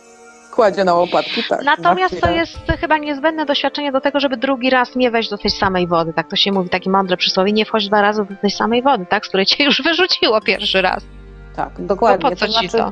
Kładzie 0.56 0.84
na 0.84 0.94
łopatki, 0.94 1.44
tak. 1.50 1.64
Natomiast 1.64 2.22
to 2.22 2.32
jest 2.32 2.58
chyba 2.80 2.98
niezbędne 2.98 3.46
doświadczenie 3.46 3.92
do 3.92 4.02
tego, 4.02 4.20
żeby 4.20 4.38
drugi 4.38 4.70
raz 4.70 4.96
nie 4.96 5.12
wejść 5.12 5.30
do 5.30 5.38
tej 5.38 5.52
samej 5.52 5.88
wody. 5.88 6.14
Tak 6.14 6.30
to 6.30 6.36
się 6.36 6.52
mówi, 6.52 6.70
takie 6.70 6.90
mądre 6.90 7.18
przysłowie, 7.18 7.52
nie 7.54 7.66
wchodź 7.66 7.88
dwa 7.88 8.02
razy 8.02 8.26
do 8.26 8.36
tej 8.36 8.52
samej 8.52 8.82
wody, 8.82 9.06
tak, 9.10 9.26
z 9.26 9.30
której 9.30 9.46
cię 9.46 9.64
już 9.64 9.82
wyrzuciło 9.82 10.42
pierwszy 10.42 10.82
raz. 10.82 11.04
Tak, 11.56 11.86
dokładnie. 11.86 12.24
No 12.24 12.30
po 12.30 12.36
co 12.36 12.48
ci 12.48 12.70
to? 12.70 12.92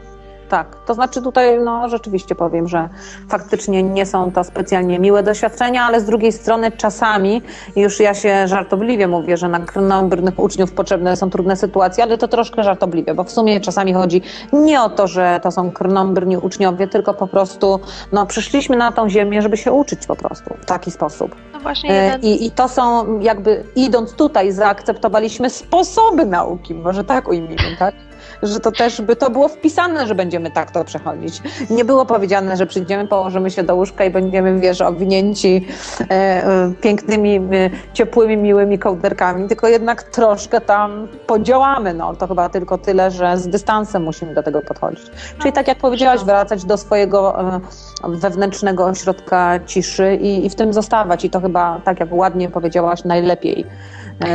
Tak, 0.51 0.75
to 0.85 0.93
znaczy 0.93 1.21
tutaj 1.21 1.59
no 1.59 1.89
rzeczywiście 1.89 2.35
powiem, 2.35 2.67
że 2.67 2.89
faktycznie 3.29 3.83
nie 3.83 4.05
są 4.05 4.31
to 4.31 4.43
specjalnie 4.43 4.99
miłe 4.99 5.23
doświadczenia, 5.23 5.83
ale 5.83 6.01
z 6.01 6.05
drugiej 6.05 6.31
strony 6.31 6.71
czasami, 6.71 7.41
już 7.75 7.99
ja 7.99 8.13
się 8.13 8.47
żartobliwie 8.47 9.07
mówię, 9.07 9.37
że 9.37 9.47
na 9.47 9.59
krnąbrnych 9.59 10.39
uczniów 10.39 10.71
potrzebne 10.71 11.15
są 11.15 11.29
trudne 11.29 11.55
sytuacje, 11.55 12.03
ale 12.03 12.17
to 12.17 12.27
troszkę 12.27 12.63
żartobliwie, 12.63 13.13
bo 13.13 13.23
w 13.23 13.31
sumie 13.31 13.61
czasami 13.61 13.93
chodzi 13.93 14.21
nie 14.53 14.81
o 14.81 14.89
to, 14.89 15.07
że 15.07 15.39
to 15.43 15.51
są 15.51 15.71
krnąbrni 15.71 16.37
uczniowie, 16.37 16.87
tylko 16.87 17.13
po 17.13 17.27
prostu 17.27 17.79
no 18.11 18.25
przyszliśmy 18.25 18.77
na 18.77 18.91
tą 18.91 19.09
ziemię, 19.09 19.41
żeby 19.41 19.57
się 19.57 19.71
uczyć 19.71 20.05
po 20.07 20.15
prostu 20.15 20.53
w 20.61 20.65
taki 20.65 20.91
sposób. 20.91 21.35
No 21.53 21.59
właśnie 21.59 21.91
E, 21.91 22.03
jeden... 22.03 22.21
I, 22.21 22.45
I 22.45 22.51
to 22.51 22.69
są 22.69 23.19
jakby, 23.19 23.63
idąc 23.75 24.13
tutaj, 24.13 24.51
zaakceptowaliśmy 24.51 25.49
sposoby 25.49 26.25
nauki, 26.25 26.73
może 26.73 27.03
tak 27.03 27.27
ujmijmy, 27.27 27.77
tak? 27.79 27.95
Że 28.43 28.59
to 28.59 28.71
też 28.71 29.01
by 29.01 29.15
to 29.15 29.29
było 29.29 29.47
wpisane, 29.47 30.07
że 30.07 30.15
będziemy 30.15 30.51
tak 30.51 30.71
to 30.71 30.83
przechodzić. 30.83 31.41
Nie 31.69 31.85
było 31.85 32.05
powiedziane, 32.05 32.57
że 32.57 32.65
przyjdziemy, 32.65 33.07
położymy 33.07 33.51
się 33.51 33.63
do 33.63 33.75
łóżka 33.75 34.05
i 34.05 34.09
będziemy, 34.09 34.59
wiesz, 34.59 34.81
owinięci 34.81 35.67
e, 35.99 36.13
e, 36.13 36.73
pięknymi, 36.81 37.35
e, 37.35 37.69
ciepłymi, 37.93 38.37
miłymi 38.37 38.79
kołderkami, 38.79 39.47
tylko 39.47 39.67
jednak 39.67 40.03
troszkę 40.03 40.61
tam 40.61 41.07
podziałamy. 41.27 41.93
No, 41.93 42.15
to 42.15 42.27
chyba 42.27 42.49
tylko 42.49 42.77
tyle, 42.77 43.11
że 43.11 43.37
z 43.37 43.47
dystansem 43.47 44.03
musimy 44.03 44.33
do 44.33 44.43
tego 44.43 44.61
podchodzić. 44.61 45.05
Czyli 45.39 45.53
tak 45.53 45.67
jak 45.67 45.77
powiedziałaś, 45.77 46.23
wracać 46.23 46.65
do 46.65 46.77
swojego 46.77 47.39
e, 47.39 47.59
wewnętrznego 48.07 48.85
ośrodka 48.85 49.59
ciszy 49.65 50.15
i, 50.21 50.45
i 50.45 50.49
w 50.49 50.55
tym 50.55 50.73
zostawać. 50.73 51.25
I 51.25 51.29
to 51.29 51.41
chyba, 51.41 51.81
tak 51.83 51.99
jak 51.99 52.13
ładnie 52.13 52.49
powiedziałaś, 52.49 53.03
najlepiej 53.03 53.65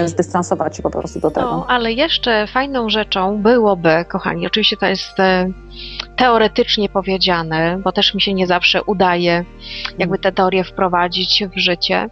zdystansować 0.07 0.77
się 0.77 0.83
po 0.83 0.91
prostu 0.91 1.21
do 1.21 1.31
tego. 1.31 1.47
No, 1.47 1.67
ale 1.69 1.93
jeszcze 1.93 2.47
fajną 2.47 2.91
rzeczą 2.91 3.43
byłoby, 3.43 4.05
kochani, 4.09 4.47
oczywiście 4.47 4.77
to 4.77 4.87
jest 4.87 5.21
e, 5.21 5.49
teoretycznie 6.17 6.89
powiedziane, 6.89 7.79
bo 7.85 7.93
też 7.93 8.15
mi 8.15 8.21
się 8.21 8.35
nie 8.35 8.47
zawsze 8.47 8.83
udaje 8.83 9.45
jakby 9.99 10.19
te 10.19 10.33
teorie 10.33 10.65
wprowadzić 10.65 11.45
w 11.57 11.59
życie, 11.59 12.09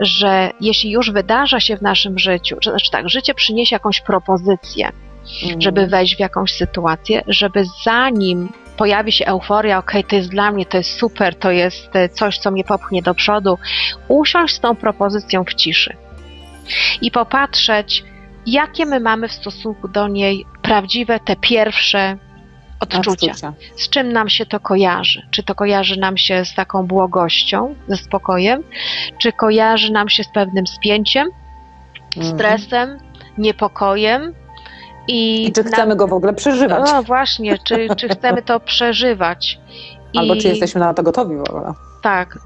że 0.00 0.50
jeśli 0.60 0.90
już 0.90 1.10
wydarza 1.10 1.60
się 1.60 1.76
w 1.76 1.82
naszym 1.82 2.18
życiu, 2.18 2.56
czy 2.60 2.70
znaczy 2.70 2.90
tak, 2.90 3.08
życie 3.08 3.34
przyniesie 3.34 3.76
jakąś 3.76 4.00
propozycję, 4.00 4.92
Mm. 5.42 5.60
żeby 5.60 5.86
wejść 5.86 6.16
w 6.16 6.20
jakąś 6.20 6.52
sytuację, 6.52 7.22
żeby 7.26 7.64
zanim 7.84 8.48
pojawi 8.76 9.12
się 9.12 9.26
euforia, 9.26 9.78
okej, 9.78 10.04
to 10.04 10.16
jest 10.16 10.28
dla 10.28 10.52
mnie, 10.52 10.66
to 10.66 10.76
jest 10.76 10.98
super, 10.98 11.34
to 11.34 11.50
jest 11.50 11.96
e, 11.96 12.08
coś, 12.08 12.38
co 12.38 12.50
mnie 12.50 12.64
popchnie 12.64 13.02
do 13.02 13.14
przodu, 13.14 13.58
usiąść 14.08 14.54
z 14.54 14.60
tą 14.60 14.76
propozycją 14.76 15.44
w 15.44 15.54
ciszy 15.54 15.96
i 17.00 17.10
popatrzeć, 17.10 18.04
jakie 18.46 18.86
my 18.86 19.00
mamy 19.00 19.28
w 19.28 19.32
stosunku 19.32 19.88
do 19.88 20.08
niej 20.08 20.46
prawdziwe, 20.62 21.20
te 21.20 21.36
pierwsze 21.36 22.16
odczucia. 22.80 23.10
Odczucia. 23.10 23.52
Z 23.76 23.88
czym 23.88 24.12
nam 24.12 24.28
się 24.28 24.46
to 24.46 24.60
kojarzy? 24.60 25.22
Czy 25.30 25.42
to 25.42 25.54
kojarzy 25.54 26.00
nam 26.00 26.16
się 26.16 26.44
z 26.44 26.54
taką 26.54 26.86
błogością, 26.86 27.74
ze 27.88 27.96
spokojem, 27.96 28.62
czy 29.18 29.32
kojarzy 29.32 29.92
nam 29.92 30.08
się 30.08 30.24
z 30.24 30.28
pewnym 30.34 30.66
spięciem, 30.66 31.28
Mhm. 32.16 32.34
stresem, 32.34 32.98
niepokojem? 33.38 34.34
I, 35.08 35.46
I 35.46 35.52
czy 35.52 35.64
chcemy 35.64 35.96
go 35.96 36.08
w 36.08 36.12
ogóle 36.12 36.34
przeżywać? 36.34 36.90
no 36.92 37.02
właśnie, 37.02 37.58
czy, 37.58 37.86
czy 37.96 38.08
chcemy 38.08 38.42
to 38.42 38.60
przeżywać? 38.60 39.58
I 40.12 40.18
Albo 40.18 40.36
czy 40.36 40.48
jesteśmy 40.48 40.80
na 40.80 40.94
to 40.94 41.02
gotowi 41.02 41.36
w 41.36 41.50
ogóle? 41.50 41.72
Tak. 42.02 42.38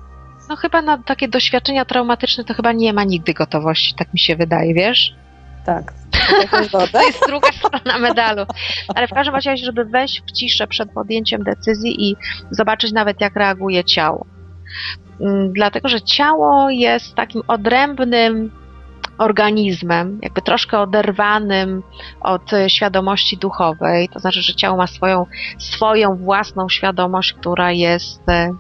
No 0.49 0.57
chyba 0.57 0.83
na 0.83 0.99
takie 0.99 1.29
doświadczenia 1.29 1.85
traumatyczne 1.85 2.45
to 2.45 2.55
chyba 2.55 2.73
nie 2.73 2.93
ma 2.93 3.05
nigdy 3.05 3.35
gotowości, 3.35 3.95
tak 3.95 4.13
mi 4.13 4.19
się 4.19 4.37
wydaje, 4.37 4.75
wiesz? 4.75 5.15
Tak. 5.67 5.93
To 6.93 7.07
jest 7.07 7.27
druga 7.27 7.49
strona 7.53 7.99
medalu. 7.99 8.43
Ale 8.95 9.09
w 9.09 9.11
każdym 9.11 9.35
razie, 9.35 9.57
żeby 9.57 9.85
wejść 9.85 10.23
w 10.27 10.33
ciszę 10.33 10.67
przed 10.67 10.93
podjęciem 10.93 11.43
decyzji 11.43 12.11
i 12.11 12.17
zobaczyć 12.51 12.93
nawet, 12.93 13.21
jak 13.21 13.37
reaguje 13.37 13.85
ciało. 13.85 14.27
Mm, 15.21 15.53
Dlatego, 15.53 15.89
że 15.89 16.03
ciało 16.03 16.71
jest 16.71 17.15
takim 17.15 17.43
odrębnym 17.49 18.51
organizmem, 19.19 20.19
jakby 20.23 20.43
troszkę 20.43 20.79
oderwanym 20.81 21.83
od 22.21 22.51
świadomości 22.69 23.37
duchowej. 23.37 24.09
To 24.09 24.19
znaczy, 24.19 24.43
że 24.43 24.55
ciało 24.55 24.77
ma 24.77 24.87
swoją, 24.87 25.27
swoją 25.59 26.17
własną 26.17 26.69
świadomość, 26.69 27.33
która 27.33 27.73
jest 27.73 28.29
e, 28.29 28.55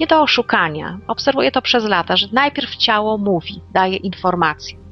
nie 0.00 0.06
do 0.06 0.22
oszukania. 0.22 0.98
Obserwuję 1.06 1.50
to 1.50 1.62
przez 1.62 1.84
lata, 1.84 2.16
że 2.16 2.26
najpierw 2.32 2.76
ciało 2.76 3.18
mówi, 3.18 3.60
daje 3.72 3.96
informacje. 3.96 4.82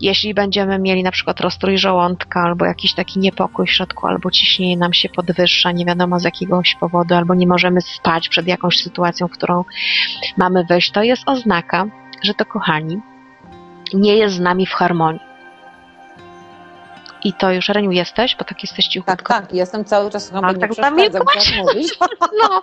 Jeśli 0.00 0.34
będziemy 0.34 0.78
mieli 0.78 1.02
na 1.02 1.10
przykład 1.10 1.40
rozstrój 1.40 1.78
żołądka, 1.78 2.40
albo 2.40 2.64
jakiś 2.64 2.94
taki 2.94 3.18
niepokój 3.18 3.66
w 3.66 3.70
środku, 3.70 4.06
albo 4.06 4.30
ciśnienie 4.30 4.76
nam 4.76 4.92
się 4.92 5.08
podwyższa, 5.08 5.72
nie 5.72 5.84
wiadomo 5.84 6.20
z 6.20 6.24
jakiegoś 6.24 6.74
powodu, 6.74 7.14
albo 7.14 7.34
nie 7.34 7.46
możemy 7.46 7.80
spać 7.80 8.28
przed 8.28 8.46
jakąś 8.46 8.78
sytuacją, 8.78 9.28
w 9.28 9.32
którą 9.32 9.64
mamy 10.36 10.64
wejść, 10.64 10.90
to 10.90 11.02
jest 11.02 11.22
oznaka, 11.26 11.86
że 12.22 12.34
to 12.34 12.44
kochani, 12.44 13.00
nie 13.94 14.16
jest 14.16 14.34
z 14.34 14.40
nami 14.40 14.66
w 14.66 14.72
harmonii. 14.72 15.27
I 17.24 17.32
to 17.32 17.52
już, 17.52 17.68
Reniu, 17.68 17.90
jesteś? 17.90 18.36
Bo 18.36 18.44
tak 18.44 18.62
jesteś 18.62 18.84
Tak, 18.84 18.92
cichutko. 18.92 19.34
tak, 19.34 19.54
jestem 19.54 19.84
cały 19.84 20.10
czas 20.10 20.30
chyba 20.30 20.52
nie 20.52 20.58
tak 20.58 20.70
przeszkadzam, 20.70 20.98
zamilkłaś? 20.98 21.56
jak 21.56 21.66
mówisz. 21.66 21.98
No, 22.42 22.62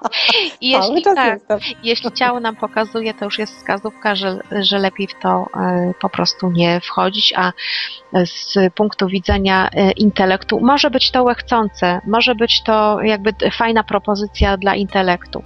i 0.62 0.70
jeśli 0.76 1.02
tak, 1.02 1.34
jestem. 1.34 1.60
jeśli 1.84 2.12
ciało 2.12 2.40
nam 2.40 2.56
pokazuje, 2.56 3.14
to 3.14 3.26
już 3.26 3.40
jest 3.40 3.56
wskazówka, 3.58 4.16
że, 4.16 4.40
że 4.52 4.80
lepiej 4.80 5.08
w 5.08 5.20
to 5.22 5.46
e, 5.56 5.92
po 6.02 6.10
prostu 6.10 6.52
nie 6.52 6.80
wchodzić, 6.82 7.34
a 7.38 7.52
z 8.26 8.56
punktu 8.76 9.08
widzenia 9.08 9.70
e, 9.74 9.92
intelektu 9.92 10.60
może 10.60 10.90
być 10.90 11.12
to 11.12 11.24
łechcące, 11.24 12.02
może 12.08 12.36
być 12.36 12.64
to 12.64 13.02
jakby 13.02 13.34
fajna 13.52 13.84
propozycja 13.84 14.58
dla 14.58 14.76
intelektu. 14.76 15.44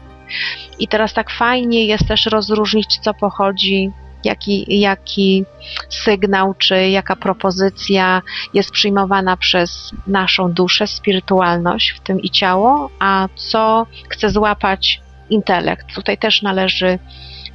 I 0.79 0.87
teraz 0.87 1.13
tak 1.13 1.29
fajnie 1.29 1.85
jest 1.85 2.07
też 2.07 2.25
rozróżnić, 2.25 2.97
co 2.99 3.13
pochodzi, 3.13 3.91
jaki, 4.23 4.79
jaki 4.79 5.45
sygnał, 5.89 6.53
czy 6.53 6.89
jaka 6.89 7.15
propozycja 7.15 8.21
jest 8.53 8.71
przyjmowana 8.71 9.38
przez 9.38 9.91
naszą 10.07 10.51
duszę, 10.51 10.88
spirytualność, 10.88 11.91
w 11.91 11.99
tym 11.99 12.21
i 12.21 12.29
ciało, 12.29 12.89
a 12.99 13.27
co 13.35 13.88
chce 14.09 14.29
złapać 14.29 15.01
intelekt. 15.29 15.95
Tutaj 15.95 16.17
też 16.17 16.41
należy 16.41 16.99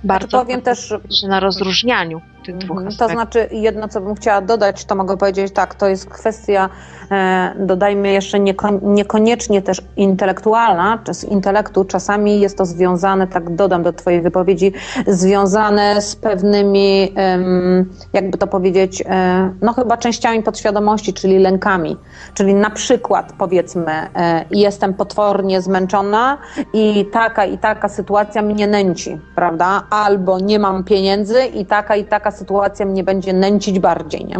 bardzo 0.04 0.38
powiem 0.38 0.62
też- 0.62 0.94
na 1.28 1.40
rozróżnianiu 1.40 2.20
tych 2.46 2.56
dwóch 2.58 2.76
Mhm, 2.78 2.86
To 2.96 3.04
aspektów. 3.04 3.12
znaczy, 3.12 3.48
jedno 3.52 3.88
co 3.88 4.00
bym 4.00 4.14
chciała 4.14 4.40
dodać, 4.40 4.84
to 4.84 4.94
mogę 4.94 5.16
powiedzieć 5.16 5.52
tak, 5.52 5.74
to 5.74 5.88
jest 5.88 6.06
kwestia, 6.10 6.68
e, 7.10 7.52
dodajmy 7.58 8.12
jeszcze 8.12 8.40
nieko, 8.40 8.68
niekoniecznie 8.82 9.62
też 9.62 9.82
intelektualna, 9.96 10.98
czy 11.04 11.14
z 11.14 11.24
intelektu, 11.24 11.84
czasami 11.84 12.40
jest 12.40 12.58
to 12.58 12.66
związane, 12.66 13.26
tak 13.26 13.54
dodam 13.54 13.82
do 13.82 13.92
Twojej 13.92 14.22
wypowiedzi, 14.22 14.72
związane 15.06 16.02
z 16.02 16.16
pewnymi, 16.16 17.12
em, 17.16 17.90
jakby 18.12 18.38
to 18.38 18.46
powiedzieć, 18.46 19.02
e, 19.06 19.50
no 19.62 19.72
chyba 19.72 19.96
częściami 19.96 20.42
podświadomości, 20.42 21.12
czyli 21.12 21.38
lękami. 21.38 21.96
Czyli 22.34 22.54
na 22.54 22.70
przykład 22.70 23.32
powiedzmy, 23.38 23.92
e, 23.92 24.44
jestem 24.50 24.94
potwornie 24.94 25.60
zmęczona 25.62 26.38
i 26.72 27.06
taka 27.12 27.44
i 27.44 27.58
taka 27.58 27.88
sytuacja 27.88 28.42
mnie 28.42 28.66
nęci, 28.66 29.18
prawda? 29.34 29.82
Albo 29.90 30.38
nie 30.38 30.58
mam 30.58 30.84
pieniędzy 30.84 31.44
i 31.44 31.66
taka 31.66 31.96
i 31.96 32.04
taka 32.04 32.30
sytuacja 32.34 32.86
mnie 32.86 33.04
będzie 33.04 33.32
nęcić 33.32 33.78
bardziej, 33.78 34.24
nie? 34.24 34.36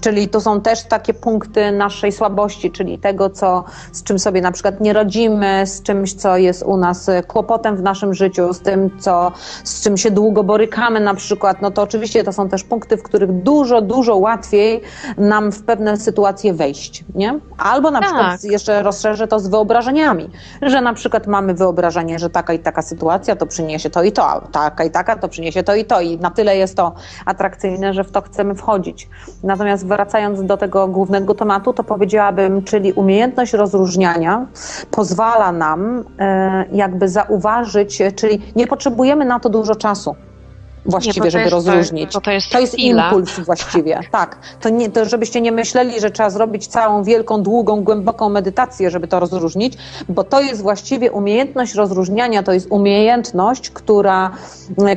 Czyli 0.00 0.28
to 0.28 0.40
są 0.40 0.60
też 0.60 0.82
takie 0.82 1.14
punkty 1.14 1.72
naszej 1.72 2.12
słabości, 2.12 2.70
czyli 2.70 2.98
tego, 2.98 3.30
co, 3.30 3.64
z 3.92 4.02
czym 4.02 4.18
sobie 4.18 4.40
na 4.40 4.52
przykład 4.52 4.80
nie 4.80 4.92
rodzimy, 4.92 5.66
z 5.66 5.82
czymś, 5.82 6.14
co 6.14 6.36
jest 6.36 6.62
u 6.62 6.76
nas 6.76 7.10
kłopotem 7.28 7.76
w 7.76 7.82
naszym 7.82 8.14
życiu, 8.14 8.52
z 8.52 8.60
tym, 8.60 8.90
co, 9.00 9.32
z 9.64 9.82
czym 9.82 9.96
się 9.96 10.10
długo 10.10 10.44
borykamy 10.44 11.00
na 11.00 11.14
przykład, 11.14 11.62
no 11.62 11.70
to 11.70 11.82
oczywiście 11.82 12.24
to 12.24 12.32
są 12.32 12.48
też 12.48 12.64
punkty, 12.64 12.96
w 12.96 13.02
których 13.02 13.32
dużo, 13.42 13.80
dużo 13.82 14.16
łatwiej 14.16 14.80
nam 15.18 15.52
w 15.52 15.62
pewne 15.62 15.96
sytuacje 15.96 16.54
wejść, 16.54 17.04
nie? 17.14 17.38
Albo 17.58 17.90
na 17.90 18.00
Tak. 18.00 18.08
przykład 18.08 18.44
jeszcze 18.44 18.82
rozszerzę 18.82 19.28
to 19.28 19.40
z 19.40 19.48
wyobrażeniami, 19.48 20.30
że 20.62 20.80
na 20.80 20.94
przykład 20.94 21.26
mamy 21.26 21.54
wyobrażenie, 21.54 22.18
że 22.18 22.30
taka 22.30 22.52
i 22.52 22.58
taka 22.58 22.82
sytuacja 22.82 23.36
to 23.36 23.46
przyniesie 23.46 23.90
to 23.90 24.02
i 24.02 24.12
to, 24.12 24.28
a 24.28 24.40
taka 24.40 24.84
i 24.84 24.90
taka 24.90 25.16
to 25.16 25.28
przyniesie 25.28 25.62
to 25.62 25.74
i 25.74 25.84
to 25.84 26.00
i 26.00 26.18
na 26.18 26.30
tyle 26.30 26.56
jest 26.56 26.76
to 26.76 26.92
atrakcyjne, 27.24 27.94
że 27.94 28.04
w 28.04 28.10
to 28.10 28.20
chcemy 28.22 28.54
wchodzić. 28.54 29.08
Natomiast 29.42 29.86
wracając 29.86 30.42
do 30.42 30.56
tego 30.56 30.88
głównego 30.88 31.34
tematu, 31.34 31.72
to 31.72 31.84
powiedziałabym, 31.84 32.62
czyli 32.62 32.92
umiejętność 32.92 33.52
rozróżniania 33.52 34.46
pozwala 34.90 35.52
nam 35.52 36.04
e, 36.18 36.64
jakby 36.72 37.08
zauważyć, 37.08 38.02
czyli 38.16 38.42
nie 38.56 38.66
potrzebujemy 38.66 39.24
na 39.24 39.40
to 39.40 39.48
dużo 39.48 39.74
czasu 39.74 40.16
właściwie, 40.86 41.24
Nie, 41.24 41.30
żeby 41.30 41.44
jest- 41.44 41.52
rozróżnić. 41.52 42.12
To, 42.12 42.20
to 42.20 42.30
jest, 42.30 42.50
To 42.50 42.60
jest 42.60 42.78
impuls 42.78 43.40
właściwie, 43.40 44.00
tak. 44.10 44.38
To, 44.60 44.68
nie, 44.68 44.90
to 44.90 45.04
żebyście 45.04 45.40
nie 45.40 45.52
myśleli, 45.52 46.00
że 46.00 46.10
trzeba 46.10 46.30
zrobić 46.30 46.66
całą 46.66 47.02
wielką, 47.02 47.42
długą, 47.42 47.84
głęboką 47.84 48.28
medytację, 48.28 48.90
żeby 48.90 49.08
to 49.08 49.20
rozróżnić, 49.20 49.74
bo 50.08 50.24
to 50.24 50.40
jest 50.40 50.62
właściwie 50.62 51.12
umiejętność 51.12 51.74
rozróżniania, 51.74 52.42
to 52.42 52.52
jest 52.52 52.66
umiejętność, 52.70 53.70
która, 53.70 54.30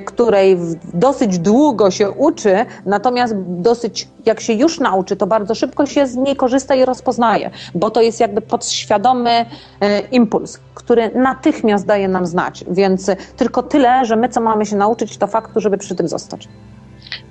której 0.06 0.58
dosyć 0.94 1.40
długo 1.40 1.92
się 1.92 2.12
uczy, 2.12 2.66
natomiast 2.86 3.34
dosyć, 3.38 4.08
jak 4.26 4.40
się 4.40 4.54
już 4.54 4.80
nauczy, 4.80 5.16
to 5.16 5.28
bardzo 5.28 5.56
szybko 5.56 5.86
się 5.86 6.08
z 6.08 6.16
niej 6.16 6.36
korzysta 6.36 6.76
i 6.76 6.86
rozpoznaje, 6.86 7.52
bo 7.76 7.90
to 7.92 8.02
jest 8.02 8.20
jakby 8.20 8.42
podświadomy 8.42 9.46
e, 9.82 10.00
impuls, 10.00 10.60
który 10.74 11.12
natychmiast 11.16 11.86
daje 11.86 12.08
nam 12.08 12.26
znać, 12.26 12.66
więc 12.72 13.12
tylko 13.38 13.64
tyle, 13.64 14.06
że 14.06 14.16
my 14.16 14.30
co 14.30 14.42
mamy 14.42 14.66
się 14.66 14.76
nauczyć, 14.76 15.18
to 15.18 15.28
faktu, 15.28 15.62
żeby 15.62 15.77
przy 15.78 15.96
tym 15.96 16.08
zostać. 16.08 16.48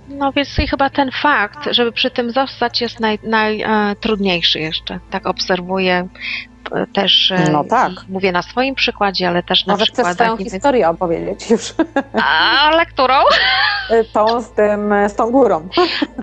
No 0.08 0.32
więc 0.32 0.58
i 0.58 0.68
chyba 0.68 0.90
ten 0.90 1.10
fakt, 1.10 1.58
żeby 1.70 1.92
przy 1.92 2.10
tym 2.10 2.30
zostać 2.30 2.80
jest 2.80 3.00
najtrudniejszy 3.24 4.58
naj, 4.58 4.64
e, 4.64 4.66
jeszcze. 4.66 5.00
Tak 5.10 5.26
obserwuję 5.26 6.08
e, 6.72 6.86
też, 6.86 7.30
e, 7.30 7.50
No 7.52 7.64
tak. 7.64 7.92
mówię 8.08 8.32
na 8.32 8.42
swoim 8.42 8.74
przykładzie, 8.74 9.28
ale 9.28 9.42
też 9.42 9.66
na 9.66 9.76
chcesz 9.76 9.90
przykładach 9.90 10.14
swoją 10.14 10.36
innych. 10.36 10.52
historię 10.52 10.88
opowiedzieć 10.88 11.50
już. 11.50 11.74
Ale 12.62 12.86
którą? 12.86 13.14
Tą 14.12 14.42
z 14.42 14.50
tym, 14.50 14.94
z 15.08 15.14
tą 15.14 15.30
górą. 15.30 15.68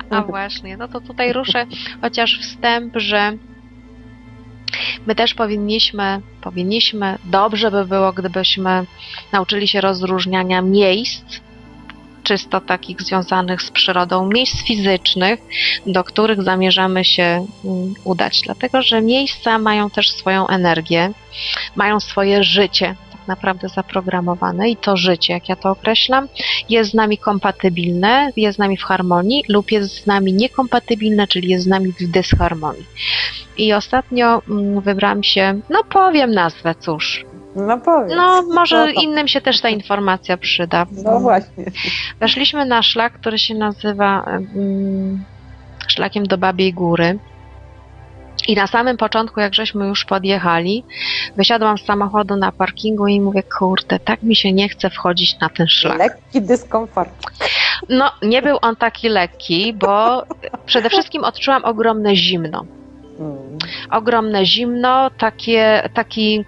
A 0.09 0.21
właśnie, 0.21 0.77
no 0.77 0.87
to 0.87 1.01
tutaj 1.01 1.33
ruszę 1.33 1.65
chociaż 2.01 2.39
wstęp, 2.41 2.93
że 2.95 3.37
my 5.07 5.15
też 5.15 5.33
powinniśmy, 5.33 6.21
powinniśmy, 6.41 7.17
dobrze 7.25 7.71
by 7.71 7.85
było, 7.85 8.13
gdybyśmy 8.13 8.85
nauczyli 9.31 9.67
się 9.67 9.81
rozróżniania 9.81 10.61
miejsc, 10.61 11.23
czysto 12.23 12.61
takich 12.61 13.01
związanych 13.01 13.61
z 13.61 13.71
przyrodą, 13.71 14.27
miejsc 14.27 14.63
fizycznych, 14.63 15.39
do 15.87 16.03
których 16.03 16.43
zamierzamy 16.43 17.05
się 17.05 17.45
mm, 17.65 17.93
udać. 18.03 18.41
Dlatego, 18.41 18.81
że 18.81 19.01
miejsca 19.01 19.57
mają 19.59 19.89
też 19.89 20.11
swoją 20.11 20.47
energię, 20.47 21.11
mają 21.75 21.99
swoje 21.99 22.43
życie 22.43 22.95
tak 23.11 23.27
naprawdę 23.27 23.69
zaprogramowane 23.69 24.69
i 24.69 24.77
to 24.77 24.97
życie, 24.97 25.33
jak 25.33 25.49
ja 25.49 25.55
to 25.55 25.69
określam, 25.69 26.27
jest 26.69 26.91
z 26.91 26.93
nami 26.93 27.17
kompatybilne, 27.17 28.31
jest 28.35 28.55
z 28.55 28.59
nami 28.59 28.77
w 28.77 28.83
harmonii 28.83 29.43
lub 29.49 29.71
jest 29.71 30.03
z 30.03 30.05
nami 30.05 30.33
niekompatybilne, 30.33 31.27
czyli 31.27 31.49
jest 31.49 31.65
z 31.65 31.67
nami 31.67 31.91
w 31.91 32.11
dysharmonii. 32.11 32.85
I 33.57 33.73
ostatnio 33.73 34.41
mm, 34.49 34.81
wybrałam 34.81 35.23
się, 35.23 35.59
no 35.69 35.83
powiem 35.83 36.31
nazwę, 36.31 36.75
cóż, 36.79 37.25
No 37.55 37.77
powiedz. 37.77 38.13
no 38.15 38.41
może 38.41 38.85
No 38.85 39.01
innym 39.01 39.27
się 39.27 39.41
też 39.41 39.61
ta 39.61 39.69
informacja 39.69 40.37
przyda. 40.37 40.85
No 41.03 41.19
właśnie. 41.19 41.65
Weszliśmy 42.19 42.65
na 42.65 42.83
szlak, 42.83 43.13
który 43.13 43.39
się 43.39 43.55
nazywa 43.55 44.23
mm, 44.25 45.23
szlakiem 45.87 46.23
do 46.23 46.37
Babiej 46.37 46.73
Góry. 46.73 47.19
I 48.47 48.55
na 48.55 48.67
samym 48.67 48.97
początku, 48.97 49.39
jak 49.39 49.53
żeśmy 49.53 49.87
już 49.87 50.05
podjechali, 50.05 50.83
wysiadłam 51.37 51.77
z 51.77 51.85
samochodu 51.85 52.35
na 52.35 52.51
parkingu 52.51 53.07
i 53.07 53.21
mówię, 53.21 53.43
kurde, 53.59 53.99
tak 53.99 54.23
mi 54.23 54.35
się 54.35 54.53
nie 54.53 54.69
chce 54.69 54.89
wchodzić 54.89 55.39
na 55.39 55.49
ten 55.49 55.67
szlak. 55.67 55.97
Lekki 55.97 56.41
dyskomfort. 56.41 57.09
No, 57.89 58.11
nie 58.21 58.41
był 58.41 58.57
on 58.61 58.75
taki 58.75 59.09
lekki, 59.09 59.73
bo 59.73 60.23
przede 60.65 60.89
wszystkim 60.89 61.23
odczułam 61.23 61.65
ogromne 61.65 62.15
zimno. 62.15 62.65
Ogromne 63.91 64.45
zimno, 64.45 65.09
takie, 65.09 65.89
taki, 65.93 66.45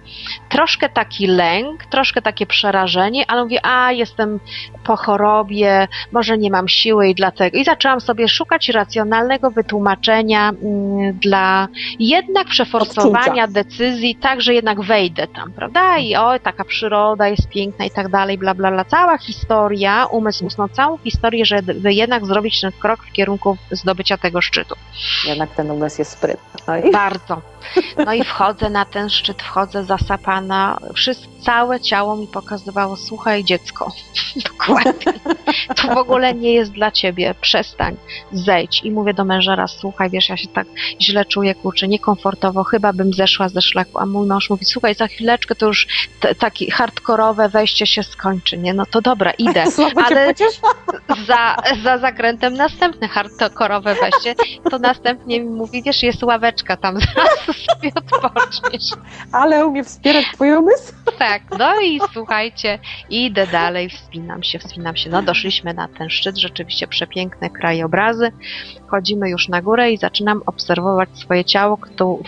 troszkę 0.48 0.88
taki 0.88 1.26
lęk, 1.26 1.84
troszkę 1.84 2.22
takie 2.22 2.46
przerażenie, 2.46 3.24
ale 3.28 3.42
mówię, 3.42 3.66
a 3.66 3.92
jestem 3.92 4.40
po 4.84 4.96
chorobie, 4.96 5.88
może 6.12 6.38
nie 6.38 6.50
mam 6.50 6.68
siły 6.68 7.08
i 7.08 7.14
dlatego. 7.14 7.58
I 7.58 7.64
zaczęłam 7.64 8.00
sobie 8.00 8.28
szukać 8.28 8.68
racjonalnego 8.68 9.50
wytłumaczenia 9.50 10.48
mm, 10.48 11.12
dla 11.12 11.68
jednak 11.98 12.46
przeforsowania 12.46 13.46
decyzji, 13.48 14.16
tak, 14.20 14.40
że 14.40 14.54
jednak 14.54 14.80
wejdę 14.80 15.26
tam, 15.28 15.52
prawda? 15.52 15.98
I 15.98 16.16
oj, 16.16 16.40
taka 16.40 16.64
przyroda 16.64 17.28
jest 17.28 17.48
piękna 17.48 17.84
i 17.84 17.90
tak 17.90 18.08
dalej, 18.08 18.38
bla, 18.38 18.54
bla, 18.54 18.70
bla. 18.70 18.84
Cała 18.84 19.18
historia, 19.18 20.06
umysł 20.06 20.46
usnął 20.46 20.68
całą 20.68 20.98
historię, 20.98 21.44
żeby 21.44 21.92
jednak 21.92 22.26
zrobić 22.26 22.60
ten 22.60 22.72
krok 22.72 23.00
w 23.06 23.12
kierunku 23.12 23.56
zdobycia 23.70 24.18
tego 24.18 24.40
szczytu. 24.40 24.74
Jednak 25.26 25.50
ten 25.50 25.70
umysł 25.70 26.00
jest 26.00 26.10
sprytny. 26.10 26.55
I 26.88 26.90
Bardzo. 26.90 27.42
No 28.06 28.12
i 28.12 28.24
wchodzę 28.24 28.70
na 28.70 28.84
ten 28.84 29.10
szczyt, 29.10 29.42
wchodzę 29.42 29.84
zasapana. 29.84 30.78
Wszystko, 30.94 31.32
całe 31.46 31.80
ciało 31.80 32.16
mi 32.16 32.26
pokazywało, 32.26 32.96
słuchaj 32.96 33.44
dziecko, 33.44 33.92
dokładnie. 34.50 35.12
To 35.76 35.94
w 35.94 35.98
ogóle 35.98 36.34
nie 36.34 36.52
jest 36.52 36.72
dla 36.72 36.90
ciebie. 36.90 37.34
Przestań, 37.40 37.96
zejdź. 38.32 38.80
I 38.84 38.90
mówię 38.90 39.14
do 39.14 39.24
męża 39.24 39.56
raz, 39.56 39.76
słuchaj, 39.80 40.10
wiesz, 40.10 40.28
ja 40.28 40.36
się 40.36 40.48
tak 40.48 40.66
źle 41.00 41.24
czuję, 41.24 41.54
kurczę, 41.54 41.88
niekomfortowo, 41.88 42.64
chyba 42.64 42.92
bym 42.92 43.12
zeszła 43.12 43.48
ze 43.48 43.62
szlaku. 43.62 43.98
A 43.98 44.06
mój 44.06 44.26
mąż 44.26 44.50
mówi, 44.50 44.64
słuchaj, 44.64 44.94
za 44.94 45.06
chwileczkę 45.06 45.54
to 45.54 45.66
już 45.66 45.86
takie 46.38 46.70
hardkorowe 46.70 47.48
wejście 47.48 47.86
się 47.86 48.02
skończy, 48.02 48.58
nie? 48.58 48.74
No 48.74 48.86
to 48.86 49.00
dobra, 49.00 49.30
idę. 49.30 49.64
Ale-? 50.06 50.34
Za, 51.26 51.56
za 51.82 51.98
zakrętem 51.98 52.54
następne 52.54 53.08
hardkorowe 53.08 53.94
wejście, 53.94 54.34
to 54.70 54.78
następnie 54.78 55.40
mi 55.40 55.50
mówi, 55.50 55.82
wiesz, 55.82 56.02
jest 56.02 56.22
ławeczka 56.22 56.76
tam, 56.76 56.98
zaraz 57.14 57.38
sobie 57.46 57.92
odpoczniesz. 57.94 58.90
Ale 59.32 59.66
umie 59.66 59.84
wspierać 59.84 60.24
twój 60.34 60.52
umysł? 60.52 60.92
Tak, 61.18 61.35
no 61.58 61.80
i 61.80 62.00
słuchajcie, 62.12 62.78
idę 63.10 63.46
dalej, 63.46 63.90
wspinam 63.90 64.42
się, 64.42 64.58
wspinam 64.58 64.96
się. 64.96 65.10
No 65.10 65.22
doszliśmy 65.22 65.74
na 65.74 65.88
ten 65.88 66.10
szczyt, 66.10 66.36
rzeczywiście 66.36 66.86
przepiękne 66.86 67.50
krajobrazy. 67.50 68.32
Chodzimy 68.86 69.30
już 69.30 69.48
na 69.48 69.62
górę 69.62 69.92
i 69.92 69.96
zaczynam 69.96 70.42
obserwować 70.46 71.08
swoje 71.18 71.44
ciało, 71.44 71.78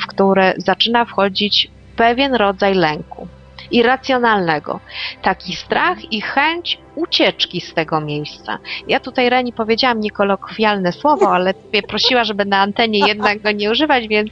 w 0.00 0.06
które 0.06 0.54
zaczyna 0.56 1.04
wchodzić 1.04 1.70
pewien 1.96 2.34
rodzaj 2.34 2.74
lęku. 2.74 3.28
Irracjonalnego. 3.70 4.80
Taki 5.22 5.56
strach 5.56 6.12
i 6.12 6.20
chęć 6.20 6.78
ucieczki 6.94 7.60
z 7.60 7.74
tego 7.74 8.00
miejsca. 8.00 8.58
Ja 8.88 9.00
tutaj 9.00 9.30
Reni 9.30 9.52
powiedziałam 9.52 10.00
niekolokwialne 10.00 10.92
słowo, 10.92 11.34
ale 11.34 11.54
mnie 11.72 11.82
prosiła, 11.82 12.24
żeby 12.24 12.44
na 12.44 12.58
antenie 12.58 12.98
jednak 13.08 13.42
go 13.42 13.50
nie 13.50 13.70
używać, 13.70 14.08
więc 14.08 14.30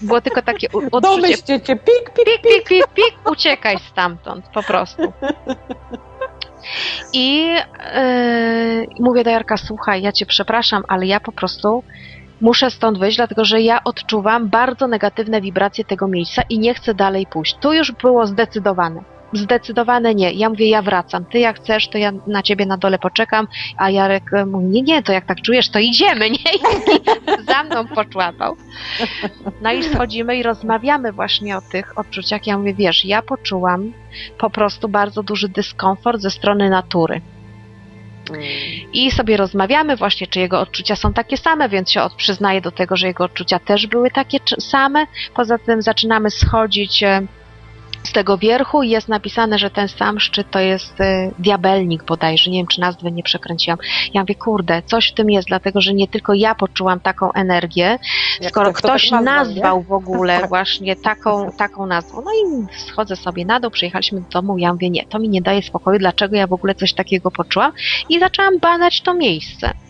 było 0.00 0.20
tylko 0.20 0.42
takie 0.42 0.68
odczucie 0.72 1.00
Domyślcie 1.00 1.60
cię, 1.60 1.76
pik, 1.76 2.10
pik. 2.10 2.24
pik, 2.24 2.42
pik, 2.42 2.68
pik, 2.68 2.86
pik, 2.94 3.30
uciekaj 3.30 3.76
stamtąd, 3.90 4.44
po 4.54 4.62
prostu. 4.62 5.12
I 7.12 7.46
yy, 7.46 8.86
mówię 9.00 9.24
do 9.24 9.30
Jarka, 9.30 9.56
słuchaj, 9.56 10.02
ja 10.02 10.12
cię 10.12 10.26
przepraszam, 10.26 10.82
ale 10.88 11.06
ja 11.06 11.20
po 11.20 11.32
prostu 11.32 11.82
muszę 12.40 12.70
stąd 12.70 12.98
wyjść, 12.98 13.16
dlatego 13.16 13.44
że 13.44 13.60
ja 13.60 13.84
odczuwam 13.84 14.48
bardzo 14.48 14.88
negatywne 14.88 15.40
wibracje 15.40 15.84
tego 15.84 16.08
miejsca 16.08 16.42
i 16.50 16.58
nie 16.58 16.74
chcę 16.74 16.94
dalej 16.94 17.26
pójść. 17.26 17.56
Tu 17.60 17.72
już 17.72 17.92
było 17.92 18.26
zdecydowane. 18.26 19.14
Zdecydowane 19.32 20.14
nie. 20.14 20.32
Ja 20.32 20.48
mówię, 20.48 20.68
ja 20.68 20.82
wracam. 20.82 21.24
Ty 21.24 21.38
jak 21.38 21.56
chcesz, 21.56 21.88
to 21.88 21.98
ja 21.98 22.12
na 22.26 22.42
ciebie 22.42 22.66
na 22.66 22.76
dole 22.76 22.98
poczekam, 22.98 23.48
a 23.76 23.90
Jarek 23.90 24.32
e, 24.32 24.46
mówi, 24.46 24.66
nie, 24.66 24.82
nie, 24.82 25.02
to 25.02 25.12
jak 25.12 25.26
tak 25.26 25.40
czujesz, 25.40 25.68
to 25.68 25.78
idziemy, 25.78 26.30
nie? 26.36 26.54
I 27.40 27.44
za 27.46 27.62
mną 27.62 27.86
poczłapał. 27.86 28.56
No 29.62 29.72
i 29.72 29.82
schodzimy 29.82 30.36
i 30.36 30.42
rozmawiamy 30.42 31.12
właśnie 31.12 31.56
o 31.56 31.60
tych 31.60 31.98
odczuciach. 31.98 32.46
Ja 32.46 32.58
mówię, 32.58 32.74
wiesz, 32.74 33.04
ja 33.04 33.22
poczułam 33.22 33.92
po 34.38 34.50
prostu 34.50 34.88
bardzo 34.88 35.22
duży 35.22 35.48
dyskomfort 35.48 36.20
ze 36.20 36.30
strony 36.30 36.70
natury. 36.70 37.20
I 38.92 39.10
sobie 39.10 39.36
rozmawiamy 39.36 39.96
właśnie, 39.96 40.26
czy 40.26 40.40
jego 40.40 40.60
odczucia 40.60 40.96
są 40.96 41.12
takie 41.12 41.36
same, 41.36 41.68
więc 41.68 41.90
się 41.90 42.02
od, 42.02 42.14
przyznaję 42.14 42.60
do 42.60 42.70
tego, 42.70 42.96
że 42.96 43.06
jego 43.06 43.24
odczucia 43.24 43.58
też 43.58 43.86
były 43.86 44.10
takie 44.10 44.38
same. 44.58 45.06
Poza 45.34 45.58
tym 45.58 45.82
zaczynamy 45.82 46.30
schodzić 46.30 47.02
e, 47.02 47.26
z 48.06 48.12
tego 48.12 48.38
wierchu 48.38 48.82
i 48.82 48.90
jest 48.90 49.08
napisane, 49.08 49.58
że 49.58 49.70
ten 49.70 49.88
sam 49.88 50.20
szczyt 50.20 50.50
to 50.50 50.58
jest 50.58 51.00
y, 51.00 51.30
diabelnik 51.38 52.04
bodajże, 52.04 52.50
nie 52.50 52.58
wiem 52.58 52.66
czy 52.66 52.80
nazwy 52.80 53.12
nie 53.12 53.22
przekręciłam. 53.22 53.78
Ja 54.14 54.20
mówię, 54.20 54.34
kurde, 54.34 54.82
coś 54.82 55.10
w 55.10 55.14
tym 55.14 55.30
jest, 55.30 55.48
dlatego 55.48 55.80
że 55.80 55.94
nie 55.94 56.08
tylko 56.08 56.34
ja 56.34 56.54
poczułam 56.54 57.00
taką 57.00 57.32
energię, 57.32 57.98
Jak 58.40 58.50
skoro 58.50 58.72
ktoś 58.72 59.04
to 59.04 59.16
tak 59.16 59.24
nazwał, 59.24 59.54
nazwał 59.54 59.82
w 59.82 59.92
ogóle 59.92 60.38
Tak. 60.40 60.48
właśnie 60.48 60.96
taką, 60.96 61.52
taką 61.52 61.86
nazwą. 61.86 62.22
No 62.24 62.30
i 62.32 62.66
schodzę 62.78 63.16
sobie 63.16 63.44
na 63.44 63.60
dół, 63.60 63.70
przyjechaliśmy 63.70 64.20
do 64.20 64.28
domu, 64.28 64.58
ja 64.58 64.72
mówię, 64.72 64.90
nie, 64.90 65.06
to 65.06 65.18
mi 65.18 65.28
nie 65.28 65.42
daje 65.42 65.62
spokoju, 65.62 65.98
dlaczego 65.98 66.36
ja 66.36 66.46
w 66.46 66.52
ogóle 66.52 66.74
coś 66.74 66.92
takiego 66.92 67.30
poczułam 67.30 67.72
i 68.08 68.20
zaczęłam 68.20 68.58
badać 68.58 69.00
to 69.00 69.14
miejsce. 69.14 69.83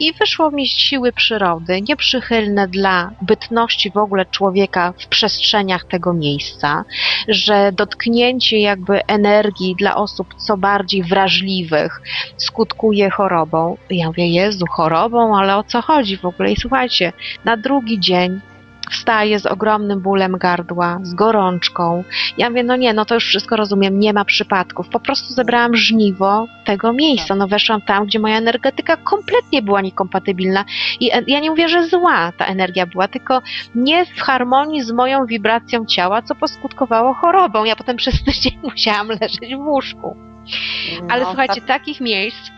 I 0.00 0.12
wyszło 0.12 0.50
mi 0.50 0.68
siły 0.68 1.12
przyrody, 1.12 1.82
nieprzychylne 1.88 2.68
dla 2.68 3.10
bytności 3.22 3.90
w 3.90 3.96
ogóle 3.96 4.26
człowieka 4.26 4.94
w 4.98 5.06
przestrzeniach 5.06 5.84
tego 5.84 6.14
miejsca, 6.14 6.84
że 7.28 7.72
dotknięcie 7.72 8.58
jakby 8.58 9.06
energii 9.06 9.74
dla 9.78 9.96
osób 9.96 10.34
co 10.34 10.56
bardziej 10.56 11.02
wrażliwych 11.02 12.02
skutkuje 12.36 13.10
chorobą. 13.10 13.76
Ja 13.90 14.06
mówię, 14.06 14.28
Jezu, 14.28 14.66
chorobą, 14.66 15.36
ale 15.36 15.56
o 15.56 15.64
co 15.64 15.82
chodzi 15.82 16.16
w 16.16 16.24
ogóle? 16.24 16.52
I 16.52 16.56
słuchajcie, 16.56 17.12
na 17.44 17.56
drugi 17.56 18.00
dzień 18.00 18.40
wstaję 18.90 19.38
z 19.38 19.46
ogromnym 19.46 20.00
bólem 20.00 20.38
gardła, 20.38 20.98
z 21.02 21.14
gorączką. 21.14 22.04
Ja 22.38 22.50
mówię, 22.50 22.62
no 22.62 22.76
nie, 22.76 22.94
no 22.94 23.04
to 23.04 23.14
już 23.14 23.26
wszystko 23.26 23.56
rozumiem, 23.56 23.98
nie 23.98 24.12
ma 24.12 24.24
przypadków. 24.24 24.88
Po 24.88 25.00
prostu 25.00 25.34
zebrałam 25.34 25.76
żniwo 25.76 26.46
tego 26.64 26.92
miejsca. 26.92 27.34
No 27.34 27.48
weszłam 27.48 27.80
tam, 27.80 28.06
gdzie 28.06 28.18
moja 28.18 28.38
energetyka 28.38 28.96
kompletnie 28.96 29.62
była 29.62 29.80
niekompatybilna. 29.80 30.64
I 31.00 31.12
e- 31.12 31.24
ja 31.26 31.40
nie 31.40 31.50
mówię, 31.50 31.68
że 31.68 31.88
zła 31.88 32.32
ta 32.38 32.46
energia 32.46 32.86
była, 32.86 33.08
tylko 33.08 33.42
nie 33.74 34.06
w 34.06 34.20
harmonii 34.20 34.82
z 34.82 34.92
moją 34.92 35.26
wibracją 35.26 35.86
ciała, 35.86 36.22
co 36.22 36.34
poskutkowało 36.34 37.14
chorobą. 37.14 37.64
Ja 37.64 37.76
potem 37.76 37.96
przez 37.96 38.24
tydzień 38.24 38.58
musiałam 38.70 39.08
leżeć 39.08 39.56
w 39.56 39.66
łóżku. 39.66 40.16
Ale 41.08 41.22
No, 41.22 41.26
słuchajcie, 41.26 41.54
tak, 41.54 41.66
takich 41.66 42.00
miejsc, 42.00 42.50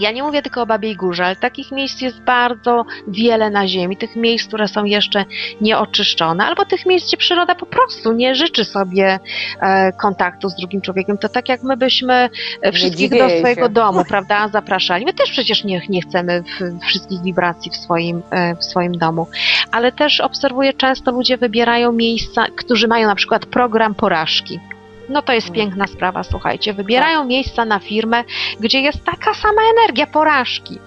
ja 0.00 0.12
nie 0.12 0.22
mówię 0.22 0.42
tylko 0.42 0.62
o 0.62 0.66
Babiej 0.66 0.96
Górze, 0.96 1.26
ale 1.26 1.36
takich 1.36 1.72
miejsc 1.72 2.00
jest 2.00 2.20
bardzo 2.20 2.84
wiele 3.08 3.50
na 3.50 3.68
Ziemi. 3.68 3.96
Tych 3.96 4.16
miejsc, 4.16 4.48
które 4.48 4.68
są 4.68 4.84
jeszcze 4.84 5.24
nieoczyszczone, 5.60 6.44
albo 6.44 6.64
tych 6.64 6.86
miejsc, 6.86 7.06
gdzie 7.08 7.16
przyroda 7.16 7.54
po 7.54 7.66
prostu 7.66 8.12
nie 8.12 8.34
życzy 8.34 8.64
sobie 8.64 9.18
e, 9.60 9.92
kontaktu 9.92 10.48
z 10.48 10.56
drugim 10.56 10.80
człowiekiem. 10.80 11.18
To 11.18 11.28
tak 11.28 11.48
jak 11.48 11.62
my 11.62 11.76
byśmy 11.76 12.30
e, 12.62 12.72
wszystkich 12.72 13.10
do 13.10 13.30
swojego 13.38 13.66
się. 13.66 13.68
domu, 13.68 14.02
prawda, 14.08 14.48
zapraszali. 14.48 15.04
My 15.04 15.12
też 15.12 15.30
przecież 15.30 15.64
nie, 15.64 15.82
nie 15.88 16.02
chcemy 16.02 16.42
wszystkich 16.88 17.22
wibracji 17.22 17.70
w 17.70 17.76
swoim, 17.76 18.22
e, 18.30 18.56
w 18.56 18.64
swoim 18.64 18.92
domu. 18.92 19.26
Ale 19.72 19.92
też 19.92 20.20
obserwuję, 20.20 20.72
często 20.72 21.10
ludzie 21.10 21.36
wybierają 21.36 21.92
miejsca, 21.92 22.46
którzy 22.56 22.88
mają 22.88 23.08
na 23.08 23.14
przykład 23.14 23.46
program 23.46 23.94
porażki. 23.94 24.60
No 25.08 25.22
to 25.22 25.32
jest 25.32 25.48
Mhm. 25.48 25.66
piękna 25.66 25.86
sprawa, 25.86 26.22
słuchajcie. 26.22 26.72
Wybierają 26.74 27.24
miejsca 27.24 27.64
na 27.64 27.78
firmę, 27.78 28.24
gdzie 28.60 28.80
jest 28.80 29.04
taka 29.04 29.34
sama 29.34 29.62
energia 29.78 30.06
porażki 30.06 30.78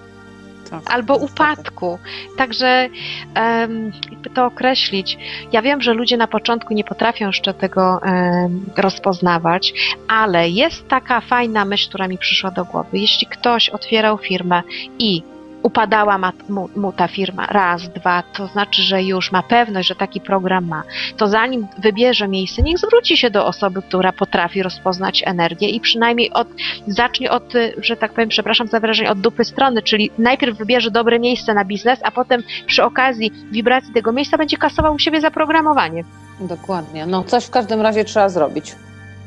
tak, 0.70 0.80
albo 0.94 1.14
niestety. 1.14 1.32
upadku. 1.34 1.98
Także 2.38 2.88
em, 3.34 3.92
jakby 4.10 4.30
to 4.30 4.46
określić. 4.46 5.18
Ja 5.52 5.62
wiem, 5.62 5.80
że 5.82 5.92
ludzie 5.94 6.16
na 6.16 6.26
początku 6.26 6.74
nie 6.74 6.84
potrafią 6.84 7.26
jeszcze 7.26 7.54
tego 7.54 8.00
em, 8.02 8.64
rozpoznawać, 8.76 9.72
ale 10.08 10.48
jest 10.48 10.88
taka 10.88 11.20
fajna 11.20 11.64
myśl, 11.64 11.88
która 11.88 12.08
mi 12.08 12.18
przyszła 12.18 12.50
do 12.50 12.64
głowy. 12.64 12.98
Jeśli 12.98 13.26
ktoś 13.26 13.68
otwierał 13.68 14.18
firmę 14.18 14.62
i 14.98 15.22
upadała 15.62 16.18
ma, 16.18 16.32
mu, 16.48 16.68
mu 16.76 16.92
ta 16.92 17.08
firma 17.08 17.46
raz, 17.46 17.88
dwa, 17.88 18.22
to 18.22 18.46
znaczy, 18.46 18.82
że 18.82 19.02
już 19.02 19.32
ma 19.32 19.42
pewność, 19.42 19.88
że 19.88 19.94
taki 19.94 20.20
program 20.20 20.68
ma, 20.68 20.82
to 21.16 21.28
zanim 21.28 21.66
wybierze 21.78 22.28
miejsce, 22.28 22.62
niech 22.62 22.78
zwróci 22.78 23.16
się 23.16 23.30
do 23.30 23.46
osoby, 23.46 23.82
która 23.82 24.12
potrafi 24.12 24.62
rozpoznać 24.62 25.22
energię 25.26 25.68
i 25.68 25.80
przynajmniej 25.80 26.32
od, 26.32 26.48
zacznie 26.86 27.30
od, 27.30 27.52
że 27.76 27.96
tak 27.96 28.12
powiem, 28.12 28.28
przepraszam 28.28 28.66
za 28.68 28.80
wyrażenie, 28.80 29.10
od 29.10 29.20
dupy 29.20 29.44
strony, 29.44 29.82
czyli 29.82 30.10
najpierw 30.18 30.58
wybierze 30.58 30.90
dobre 30.90 31.18
miejsce 31.18 31.54
na 31.54 31.64
biznes, 31.64 32.00
a 32.02 32.10
potem 32.10 32.42
przy 32.66 32.84
okazji 32.84 33.32
wibracji 33.50 33.92
tego 33.94 34.12
miejsca 34.12 34.38
będzie 34.38 34.56
kasował 34.56 34.94
u 34.94 34.98
siebie 34.98 35.20
zaprogramowanie. 35.20 36.04
Dokładnie. 36.40 37.06
No 37.06 37.24
coś 37.24 37.44
w 37.44 37.50
każdym 37.50 37.80
razie 37.80 38.04
trzeba 38.04 38.28
zrobić. 38.28 38.74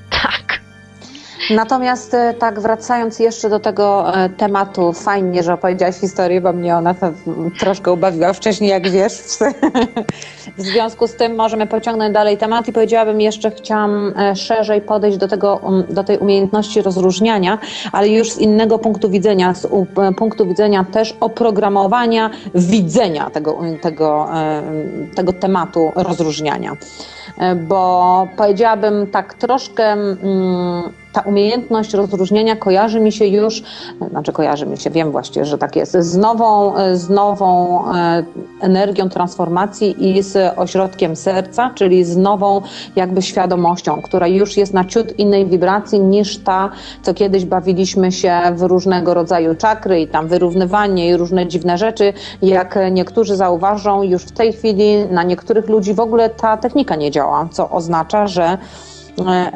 Tak. 0.10 0.45
Natomiast 1.50 2.14
e, 2.14 2.34
tak 2.34 2.60
wracając 2.60 3.20
jeszcze 3.20 3.50
do 3.50 3.60
tego 3.60 4.16
e, 4.18 4.30
tematu, 4.30 4.94
fajnie, 4.94 5.44
że 5.44 5.54
opowiedziałaś 5.54 5.96
historię, 5.96 6.42
bo 6.42 6.54
mnie 6.54 6.76
ona 6.76 6.96
troszkę 7.60 7.92
ubawiła 7.92 8.34
wcześniej, 8.34 8.70
jak 8.70 8.90
wiesz. 8.90 9.14
W 10.58 10.62
związku 10.62 11.08
z 11.08 11.16
tym 11.16 11.36
możemy 11.36 11.68
pociągnąć 11.68 12.14
dalej 12.14 12.38
temat 12.38 12.68
i 12.68 12.74
powiedziałabym 12.74 13.22
jeszcze, 13.22 13.52
chciałam 13.52 14.14
e, 14.18 14.36
szerzej 14.36 14.82
podejść 14.82 15.18
do, 15.18 15.28
tego, 15.28 15.60
um, 15.64 15.84
do 15.90 16.04
tej 16.04 16.18
umiejętności 16.18 16.82
rozróżniania, 16.82 17.58
ale 17.92 18.10
już 18.10 18.32
z 18.32 18.38
innego 18.38 18.80
punktu 18.80 19.10
widzenia, 19.10 19.54
z 19.54 19.68
punktu 20.18 20.48
widzenia 20.48 20.86
też 20.92 21.18
oprogramowania 21.20 22.30
widzenia 22.56 23.30
tego, 23.30 23.60
tego, 23.82 24.28
e, 24.34 24.64
tego 25.16 25.34
tematu 25.34 25.92
rozróżniania. 25.96 26.72
Bo 27.56 28.28
powiedziałabym 28.38 29.08
tak 29.08 29.34
troszkę 29.34 29.84
mm, 29.84 30.94
ta 31.16 31.22
umiejętność 31.22 31.94
rozróżnienia 31.94 32.56
kojarzy 32.56 33.00
mi 33.00 33.12
się 33.12 33.26
już, 33.26 33.64
znaczy 34.10 34.34
kojarzy 34.34 34.66
mi 34.66 34.78
się, 34.78 34.90
wiem 34.90 35.12
właściwie, 35.12 35.46
że 35.46 35.58
tak 35.58 35.76
jest, 35.76 35.92
z 35.92 36.18
nową, 36.18 36.74
z 36.94 37.10
nową 37.10 37.82
e, 37.94 38.24
energią 38.62 39.10
transformacji 39.10 40.10
i 40.10 40.24
z 40.24 40.58
ośrodkiem 40.58 41.16
serca, 41.16 41.72
czyli 41.76 42.04
z 42.04 42.18
nową 42.18 42.62
jakby 42.96 43.22
świadomością, 43.22 44.02
która 44.02 44.28
już 44.28 44.58
jest 44.58 44.74
na 44.74 44.86
ciut 44.86 45.20
innej 45.20 45.46
wibracji 45.46 46.00
niż 46.00 46.38
ta, 46.38 46.70
co 47.02 47.14
kiedyś 47.14 47.46
bawiliśmy 47.46 48.12
się 48.12 48.42
w 48.56 48.62
różnego 48.62 49.14
rodzaju 49.14 49.56
czakry 49.56 50.02
i 50.02 50.08
tam 50.08 50.28
wyrównywanie 50.28 51.10
i 51.10 51.18
różne 51.18 51.48
dziwne 51.48 51.78
rzeczy. 51.78 52.14
Jak 52.42 52.80
niektórzy 52.92 53.36
zauważą, 53.36 54.04
już 54.04 54.24
w 54.24 54.32
tej 54.32 54.54
chwili 54.54 55.06
na 55.12 55.24
niektórych 55.24 55.70
ludzi 55.70 55.94
w 55.94 56.00
ogóle 56.00 56.30
ta 56.30 56.58
technika 56.58 56.96
nie 56.96 57.12
działa, 57.12 57.48
co 57.52 57.70
oznacza, 57.70 58.28
że 58.28 58.58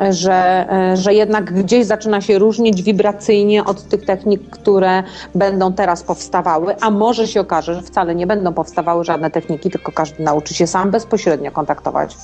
że, 0.10 0.67
e, 0.72 0.98
że 0.98 1.13
jednak 1.13 1.54
gdzieś 1.54 1.86
zaczyna 1.86 2.22
się 2.22 2.39
różnić 2.39 2.84
wibracyjnie 2.84 3.65
od 3.65 3.84
tych 3.84 4.06
technik, 4.06 4.50
które 4.50 5.04
będą 5.36 5.74
teraz 5.74 6.04
powstawały, 6.04 6.76
a 6.82 6.91
może 6.91 7.28
się 7.28 7.41
okaże, 7.41 7.76
że 7.76 7.82
wcale 7.82 8.15
nie 8.15 8.28
będą 8.28 8.54
powstawały 8.54 9.04
żadne 9.04 9.32
techniki, 9.32 9.69
tylko 9.69 9.91
każdy 9.91 10.24
nauczy 10.24 10.54
się 10.54 10.67
sam 10.67 10.91
bezpośrednio 10.91 11.52
kontaktować. 11.52 12.17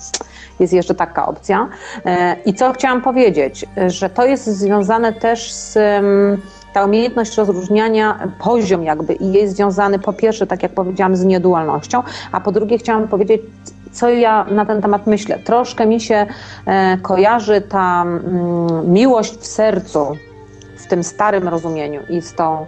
Jest 0.59 0.73
jeszcze 0.73 0.95
taka 0.95 1.25
opcja. 1.25 1.69
E, 2.05 2.35
I 2.45 2.53
co 2.53 2.73
chciałam 2.73 3.01
powiedzieć, 3.01 3.65
że 3.87 4.09
to 4.09 4.25
jest 4.25 4.45
związane 4.45 5.13
też 5.13 5.53
z 5.53 5.77
ta 6.75 6.85
umiejętność 6.85 7.37
rozróżniania, 7.37 8.31
poziom 8.39 8.83
jakby 8.83 9.13
i 9.13 9.31
jest 9.31 9.55
związany 9.55 9.99
po 9.99 10.13
pierwsze, 10.13 10.47
tak 10.47 10.63
jak 10.63 10.71
powiedziałam, 10.71 11.15
z 11.15 11.23
niedualnością, 11.23 12.03
a 12.31 12.41
po 12.41 12.51
drugie 12.51 12.77
chciałam 12.77 13.07
powiedzieć, 13.07 13.41
co 13.95 14.09
ja 14.09 14.45
na 14.51 14.65
ten 14.65 14.81
temat 14.81 15.07
myślę. 15.07 15.39
Troszkę 15.39 15.85
mi 15.85 16.01
się 16.01 16.25
e, 16.65 16.97
kojarzy 16.97 17.61
ta 17.61 18.01
mm, 18.01 18.91
miłość 18.91 19.33
w 19.33 19.45
sercu, 19.45 20.17
w 20.77 20.87
tym 20.87 21.03
starym 21.03 21.47
rozumieniu 21.47 22.01
i 22.09 22.21
z 22.21 22.33
tą 22.33 22.65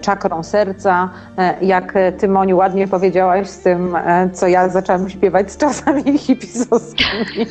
czakrą 0.00 0.42
serca, 0.42 1.10
e, 1.38 1.54
jak 1.64 1.96
e, 1.96 2.12
ty 2.12 2.28
Moniu 2.28 2.56
ładnie 2.56 2.88
powiedziałaś 2.88 3.48
z 3.48 3.58
tym, 3.58 3.96
e, 3.96 4.30
co 4.32 4.46
ja 4.46 4.68
zaczęłam 4.68 5.10
śpiewać 5.10 5.52
z 5.52 5.56
czasami 5.56 6.18
hipisowskimi. 6.26 7.46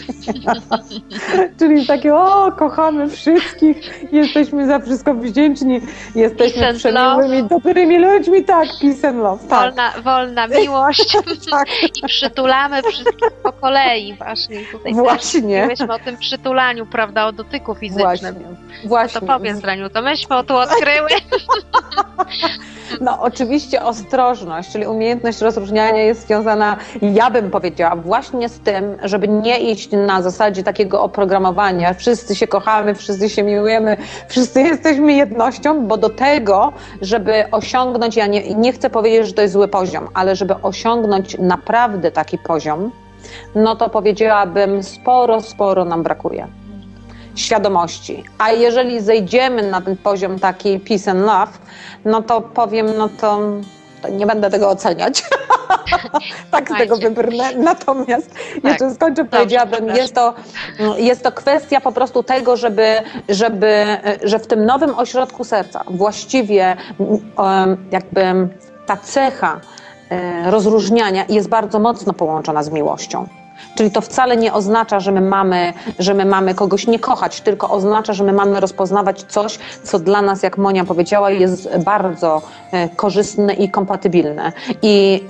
Czyli 1.60 1.88
takie, 1.88 2.16
o, 2.16 2.52
kochamy 2.52 3.10
wszystkich, 3.10 4.14
jesteśmy 4.14 4.68
za 4.68 4.80
wszystko 4.80 5.14
wdzięczni, 5.14 5.82
jesteśmy 6.16 6.74
przemiłymi, 6.74 7.44
dobrymi 7.44 8.00
ludźmi, 8.00 8.44
tak, 8.44 8.68
peace 8.82 9.08
and 9.08 9.18
love, 9.18 9.48
tak. 9.48 9.60
Wolna, 9.60 9.92
wolna 10.04 10.48
miłość 10.62 11.18
tak. 11.52 11.68
i 11.84 12.08
przytulamy 12.08 12.82
wszystkich 12.82 13.32
po 13.44 13.54
kolei 13.54 14.16
właśnie. 14.18 14.60
Tutaj 14.72 14.94
Właśnie. 14.94 15.42
też 15.42 15.44
mówiłyśmy 15.44 15.94
o 15.94 16.00
tym 16.00 16.18
przytulaniu, 16.18 16.86
prawda, 16.86 17.26
o 17.26 17.32
dotyku 17.32 17.76
fizycznym. 17.76 18.06
Właśnie, 18.06 18.32
właśnie. 18.86 19.22
To 19.22 19.28
powiedz, 19.28 19.60
Draniu, 19.60 19.90
to 19.90 20.02
myśmy 20.02 20.44
tu 20.44 20.56
odkryły. 20.56 21.10
No, 23.02 23.22
oczywiście 23.22 23.84
ostrożność, 23.84 24.72
czyli 24.72 24.88
umiejętność 24.88 25.42
rozróżniania 25.42 26.04
jest 26.04 26.28
związana, 26.28 26.78
ja 27.02 27.30
bym 27.30 27.52
powiedziała, 27.52 27.96
właśnie 27.96 28.50
z 28.50 28.60
tym, 28.60 28.98
żeby 29.04 29.28
nie 29.28 29.60
iść 29.60 29.90
na 29.92 30.22
zasadzie 30.22 30.64
takiego 30.64 31.04
oprogramowania. 31.04 31.94
Wszyscy 31.94 32.36
się 32.36 32.48
kochamy, 32.48 32.96
wszyscy 32.96 33.30
się 33.30 33.44
miłujemy, 33.44 33.98
wszyscy 34.28 34.62
jesteśmy 34.62 35.14
jednością, 35.14 35.88
bo 35.88 35.98
do 35.98 36.10
tego, 36.10 36.74
żeby 37.02 37.44
osiągnąć, 37.52 38.16
ja 38.16 38.28
nie, 38.28 38.56
nie 38.56 38.74
chcę 38.74 38.90
powiedzieć, 38.90 39.28
że 39.28 39.34
to 39.34 39.42
jest 39.42 39.54
zły 39.54 39.68
poziom, 39.68 40.08
ale 40.14 40.36
żeby 40.36 40.56
osiągnąć 40.62 41.38
naprawdę 41.40 42.12
taki 42.12 42.38
poziom, 42.38 42.92
no 43.56 43.76
to 43.76 43.90
powiedziałabym, 43.90 44.84
sporo, 44.84 45.42
sporo 45.42 45.86
nam 45.86 46.04
brakuje 46.04 46.48
świadomości. 47.36 48.24
A 48.38 48.52
jeżeli 48.52 49.02
zejdziemy 49.02 49.72
na 49.72 49.82
ten 49.82 49.98
poziom 49.98 50.40
taki 50.40 50.80
peace 50.80 51.12
and 51.12 51.20
love, 51.20 51.52
no 52.06 52.22
to 52.22 52.42
powiem, 52.42 52.88
no 52.98 53.10
to 53.10 53.40
to 54.02 54.10
nie 54.10 54.26
będę 54.26 54.50
tego 54.50 54.70
oceniać. 54.70 55.24
tak 56.52 56.70
z 56.70 56.78
tego 56.78 56.98
wybrnę. 56.98 57.56
Natomiast 57.56 58.34
tak. 58.34 58.64
jeszcze 58.64 58.96
skończę, 58.96 59.26
powiedziałabym, 59.26 59.88
jest 59.88 60.16
to, 60.16 60.34
jest 60.98 61.24
to 61.24 61.32
kwestia 61.32 61.82
po 61.82 61.92
prostu 61.92 62.24
tego, 62.24 62.58
żeby, 62.58 62.96
żeby, 63.30 63.86
że 64.24 64.40
w 64.40 64.48
tym 64.48 64.66
nowym 64.66 65.00
ośrodku 65.00 65.44
serca 65.44 65.84
właściwie 65.88 66.78
jakby 67.92 68.50
ta 68.86 68.98
cecha 68.98 69.60
e, 70.10 70.52
rozróżniania 70.52 71.26
jest 71.30 71.50
bardzo 71.50 71.80
mocno 71.80 72.14
połączona 72.14 72.64
z 72.64 72.70
miłością. 72.70 73.41
Czyli 73.76 73.92
to 73.92 74.02
wcale 74.02 74.38
nie 74.38 74.54
oznacza, 74.54 75.00
że 75.00 75.12
my 75.12 75.22
mamy, 75.22 75.74
że 76.00 76.14
my 76.14 76.26
mamy 76.26 76.56
kogoś 76.56 76.88
nie 76.88 77.00
kochać, 77.00 77.42
tylko 77.42 77.70
oznacza, 77.70 78.14
że 78.14 78.24
my 78.24 78.34
mamy 78.34 78.60
rozpoznawać 78.60 79.24
coś, 79.24 79.60
co 79.84 80.00
dla 80.00 80.22
nas, 80.22 80.44
jak 80.44 80.58
Monia 80.58 80.86
powiedziała, 80.86 81.32
jest 81.32 81.78
bardzo 81.86 82.42
e, 82.72 82.90
korzystne 82.90 83.54
i 83.54 83.70
kompatybilne. 83.70 84.52
I 84.82 85.24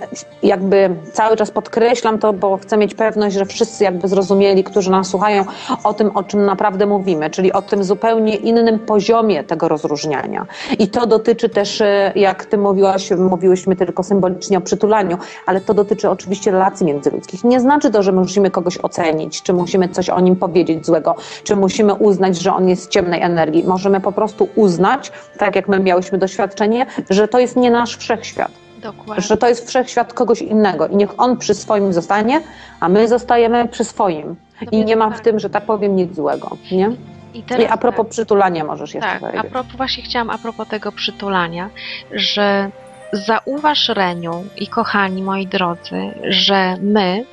jakby 0.44 0.96
cały 1.14 1.38
czas 1.38 1.52
podkreślam 1.52 2.20
to, 2.20 2.34
bo 2.34 2.58
chcę 2.58 2.78
mieć 2.78 2.96
pewność, 2.96 3.36
że 3.36 3.46
wszyscy 3.46 3.84
jakby 3.84 4.08
zrozumieli, 4.08 4.64
którzy 4.64 4.92
nas 4.92 5.08
słuchają, 5.08 5.46
o 5.84 5.94
tym, 5.94 6.12
o 6.18 6.24
czym 6.24 6.46
naprawdę 6.46 6.86
mówimy, 6.86 7.30
czyli 7.30 7.54
o 7.54 7.62
tym 7.62 7.84
zupełnie 7.84 8.36
innym 8.36 8.80
poziomie 8.80 9.44
tego 9.44 9.68
rozróżniania. 9.68 10.46
I 10.80 10.88
to 10.88 11.08
dotyczy 11.08 11.50
też, 11.50 11.82
e, 11.82 12.12
jak 12.16 12.46
ty 12.46 12.58
mówiłaś, 12.58 13.12
mówiłyśmy 13.12 13.76
tylko 13.76 14.04
symbolicznie 14.04 14.58
o 14.58 14.62
przytulaniu, 14.62 15.18
ale 15.46 15.62
to 15.62 15.74
dotyczy 15.74 16.10
oczywiście 16.10 16.52
relacji 16.52 16.86
międzyludzkich. 16.86 17.44
Nie 17.44 17.60
znaczy 17.60 17.92
to, 17.92 18.04
że 18.04 18.12
my 18.12 18.21
musimy 18.22 18.52
kogoś 18.52 18.78
ocenić, 18.78 19.42
czy 19.42 19.54
musimy 19.54 19.90
coś 19.90 20.10
o 20.10 20.20
nim 20.20 20.36
powiedzieć 20.36 20.86
złego, 20.86 21.16
czy 21.44 21.56
musimy 21.56 21.94
uznać, 21.94 22.38
że 22.38 22.54
on 22.54 22.70
jest 22.70 22.84
z 22.84 22.88
ciemnej 22.88 23.22
energii. 23.22 23.64
Możemy 23.64 24.00
po 24.00 24.12
prostu 24.12 24.50
uznać, 24.56 25.12
tak 25.38 25.56
jak 25.56 25.68
my 25.68 25.80
miałyśmy 25.80 26.18
doświadczenie, 26.18 26.86
że 27.10 27.28
to 27.28 27.40
jest 27.40 27.56
nie 27.56 27.72
nasz 27.72 27.98
wszechświat. 27.98 28.52
Dokładnie. 28.82 29.24
Że 29.24 29.38
to 29.38 29.48
jest 29.48 29.68
wszechświat 29.68 30.14
kogoś 30.14 30.42
innego 30.42 30.88
i 30.88 30.96
niech 30.96 31.20
on 31.20 31.38
przy 31.38 31.54
swoim 31.54 31.94
zostanie, 31.94 32.42
a 32.80 32.90
my 32.90 33.08
zostajemy 33.08 33.68
przy 33.68 33.84
swoim. 33.84 34.36
I 34.72 34.86
nie 34.86 34.96
ma 34.96 35.10
w 35.10 35.22
tym, 35.22 35.40
że 35.40 35.50
tak 35.50 35.66
powiem, 35.66 35.96
nic 35.96 36.16
złego. 36.16 36.58
Nie? 36.72 36.92
I, 37.34 37.44
teraz 37.44 37.64
I 37.64 37.68
a 37.68 37.78
propos 37.78 38.06
tak. 38.06 38.12
przytulania 38.12 38.64
możesz 38.64 38.94
jeszcze 38.94 39.10
tak, 39.10 39.20
powiedzieć. 39.20 39.46
A 39.46 39.50
propos, 39.50 39.76
właśnie 39.78 40.04
chciałam 40.04 40.30
a 40.30 40.38
propos 40.38 40.68
tego 40.68 40.92
przytulania, 40.92 41.70
że 42.12 42.72
zauważ 43.14 43.90
Reniu 43.90 44.44
i 44.58 44.68
kochani 44.68 45.24
moi 45.24 45.48
drodzy, 45.48 46.14
że 46.30 46.78
my 46.82 47.26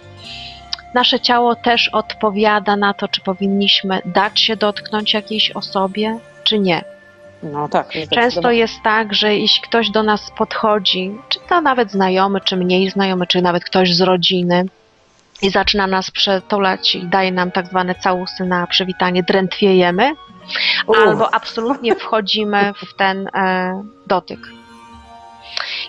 Nasze 0.99 1.21
ciało 1.21 1.57
też 1.57 1.89
odpowiada 1.89 2.77
na 2.77 2.95
to, 2.95 3.09
czy 3.09 3.21
powinniśmy 3.21 4.03
dać 4.05 4.41
się 4.41 4.57
dotknąć 4.57 5.15
jakiejś 5.15 5.51
osobie, 5.51 6.19
czy 6.45 6.59
nie. 6.59 6.85
No 7.43 7.69
tak. 7.69 7.89
Często 8.15 8.51
jest 8.51 8.83
tak, 8.83 9.15
że 9.15 9.37
jeśli 9.37 9.63
ktoś 9.63 9.91
do 9.91 10.03
nas 10.03 10.31
podchodzi, 10.39 11.15
czy 11.29 11.39
to 11.49 11.61
nawet 11.61 11.91
znajomy, 11.91 12.41
czy 12.41 12.57
mniej 12.57 12.91
znajomy, 12.91 13.27
czy 13.27 13.43
nawet 13.43 13.65
ktoś 13.65 13.95
z 13.95 14.01
rodziny, 14.01 14.65
i 15.43 15.51
zaczyna 15.51 15.87
nas 15.87 16.11
przetulać 16.11 16.95
i 16.95 17.07
daje 17.07 17.33
nam 17.33 17.51
tak 17.51 17.67
zwane 17.67 17.95
całusy 17.95 18.45
na 18.45 18.67
przywitanie, 18.67 19.23
drętwiejemy, 19.23 20.13
albo 21.07 21.35
absolutnie 21.35 21.95
wchodzimy 21.95 22.73
w 22.77 22.97
ten 22.97 23.29
e, 23.35 23.83
dotyk. 24.07 24.41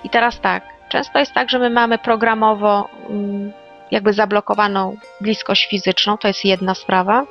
I 0.03 0.09
teraz 0.09 0.41
tak, 0.41 0.63
często 0.89 1.19
jest 1.19 1.33
tak, 1.33 1.49
że 1.49 1.59
my 1.59 1.69
mamy 1.69 1.97
programowo 1.97 2.89
mm, 3.09 3.51
jakby 3.91 4.13
zablokowaną 4.13 4.97
bliskość 5.21 5.67
fizyczną, 5.69 6.17
to 6.17 6.27
jest 6.27 6.45
jedna 6.45 6.75
sprawa, 6.75 7.25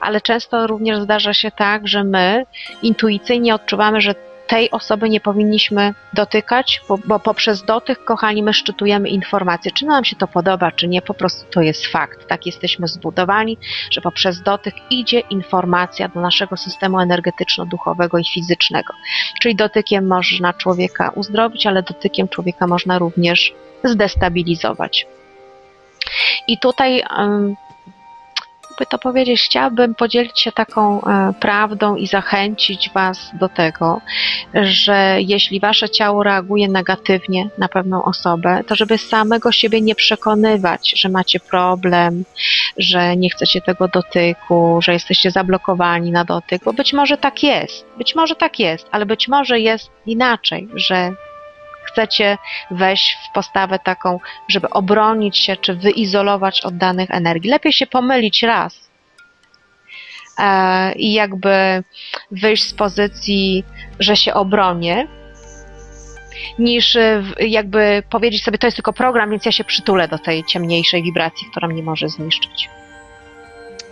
ale 0.00 0.20
często 0.20 0.66
również 0.66 1.00
zdarza 1.00 1.34
się 1.34 1.50
tak, 1.50 1.88
że 1.88 2.04
my 2.04 2.46
intuicyjnie 2.82 3.54
odczuwamy, 3.54 4.00
że 4.00 4.14
tej 4.46 4.70
osoby 4.70 5.10
nie 5.10 5.20
powinniśmy 5.20 5.94
dotykać, 6.12 6.80
bo, 6.88 6.98
bo, 7.06 7.20
poprzez 7.20 7.64
dotyk, 7.64 8.04
kochani, 8.04 8.42
my 8.42 8.54
szczytujemy 8.54 9.08
informacje, 9.08 9.72
czy 9.72 9.86
nam 9.86 10.04
się 10.04 10.16
to 10.16 10.28
podoba, 10.28 10.72
czy 10.72 10.88
nie, 10.88 11.02
po 11.02 11.14
prostu 11.14 11.50
to 11.50 11.60
jest 11.60 11.86
fakt. 11.86 12.28
Tak 12.28 12.46
jesteśmy 12.46 12.88
zbudowani, 12.88 13.58
że 13.90 14.00
poprzez 14.00 14.42
dotyk 14.42 14.74
idzie 14.90 15.20
informacja 15.20 16.08
do 16.08 16.20
naszego 16.20 16.56
systemu 16.56 16.98
energetyczno-duchowego 16.98 18.18
i 18.18 18.24
fizycznego. 18.34 18.94
Czyli 19.40 19.56
dotykiem 19.56 20.06
można 20.06 20.52
człowieka 20.52 21.10
uzdrowić, 21.14 21.66
ale 21.66 21.82
dotykiem 21.82 22.28
człowieka 22.28 22.66
można 22.66 22.98
również 22.98 23.54
zdestabilizować. 23.84 25.06
I 26.48 26.58
tutaj 26.58 27.02
by 28.78 28.86
to 28.86 28.98
powiedzieć, 28.98 29.42
chciałabym 29.42 29.94
podzielić 29.94 30.40
się 30.40 30.52
taką 30.52 31.04
e, 31.04 31.32
prawdą 31.40 31.96
i 31.96 32.06
zachęcić 32.06 32.90
Was 32.94 33.30
do 33.34 33.48
tego, 33.48 34.00
że 34.62 35.16
jeśli 35.20 35.60
Wasze 35.60 35.88
ciało 35.88 36.22
reaguje 36.22 36.68
negatywnie 36.68 37.48
na 37.58 37.68
pewną 37.68 38.04
osobę, 38.04 38.64
to 38.66 38.74
żeby 38.74 38.98
samego 38.98 39.52
siebie 39.52 39.80
nie 39.80 39.94
przekonywać, 39.94 40.92
że 40.96 41.08
macie 41.08 41.40
problem, 41.40 42.24
że 42.76 43.16
nie 43.16 43.30
chcecie 43.30 43.60
tego 43.60 43.88
dotyku, 43.88 44.78
że 44.82 44.92
jesteście 44.92 45.30
zablokowani 45.30 46.10
na 46.10 46.24
dotyk, 46.24 46.64
bo 46.64 46.72
być 46.72 46.92
może 46.92 47.16
tak 47.16 47.42
jest, 47.42 47.86
być 47.98 48.14
może 48.14 48.36
tak 48.36 48.58
jest, 48.58 48.88
ale 48.90 49.06
być 49.06 49.28
może 49.28 49.60
jest 49.60 49.90
inaczej, 50.06 50.68
że 50.74 51.12
chcecie 51.84 52.38
wejść 52.70 53.18
w 53.30 53.32
postawę 53.34 53.78
taką, 53.78 54.20
żeby 54.48 54.70
obronić 54.70 55.38
się 55.38 55.56
czy 55.56 55.74
wyizolować 55.74 56.60
od 56.60 56.76
danych 56.76 57.10
energii. 57.10 57.50
Lepiej 57.50 57.72
się 57.72 57.86
pomylić 57.86 58.42
raz 58.42 58.90
e, 60.38 60.92
i 60.92 61.12
jakby 61.12 61.84
wyjść 62.30 62.68
z 62.68 62.74
pozycji, 62.74 63.64
że 64.00 64.16
się 64.16 64.34
obronię, 64.34 65.06
niż 66.58 66.96
jakby 67.38 68.02
powiedzieć 68.10 68.44
sobie, 68.44 68.58
to 68.58 68.66
jest 68.66 68.76
tylko 68.76 68.92
program, 68.92 69.30
więc 69.30 69.46
ja 69.46 69.52
się 69.52 69.64
przytulę 69.64 70.08
do 70.08 70.18
tej 70.18 70.44
ciemniejszej 70.44 71.02
wibracji, 71.02 71.46
która 71.50 71.68
mnie 71.68 71.82
może 71.82 72.08
zniszczyć. 72.08 72.70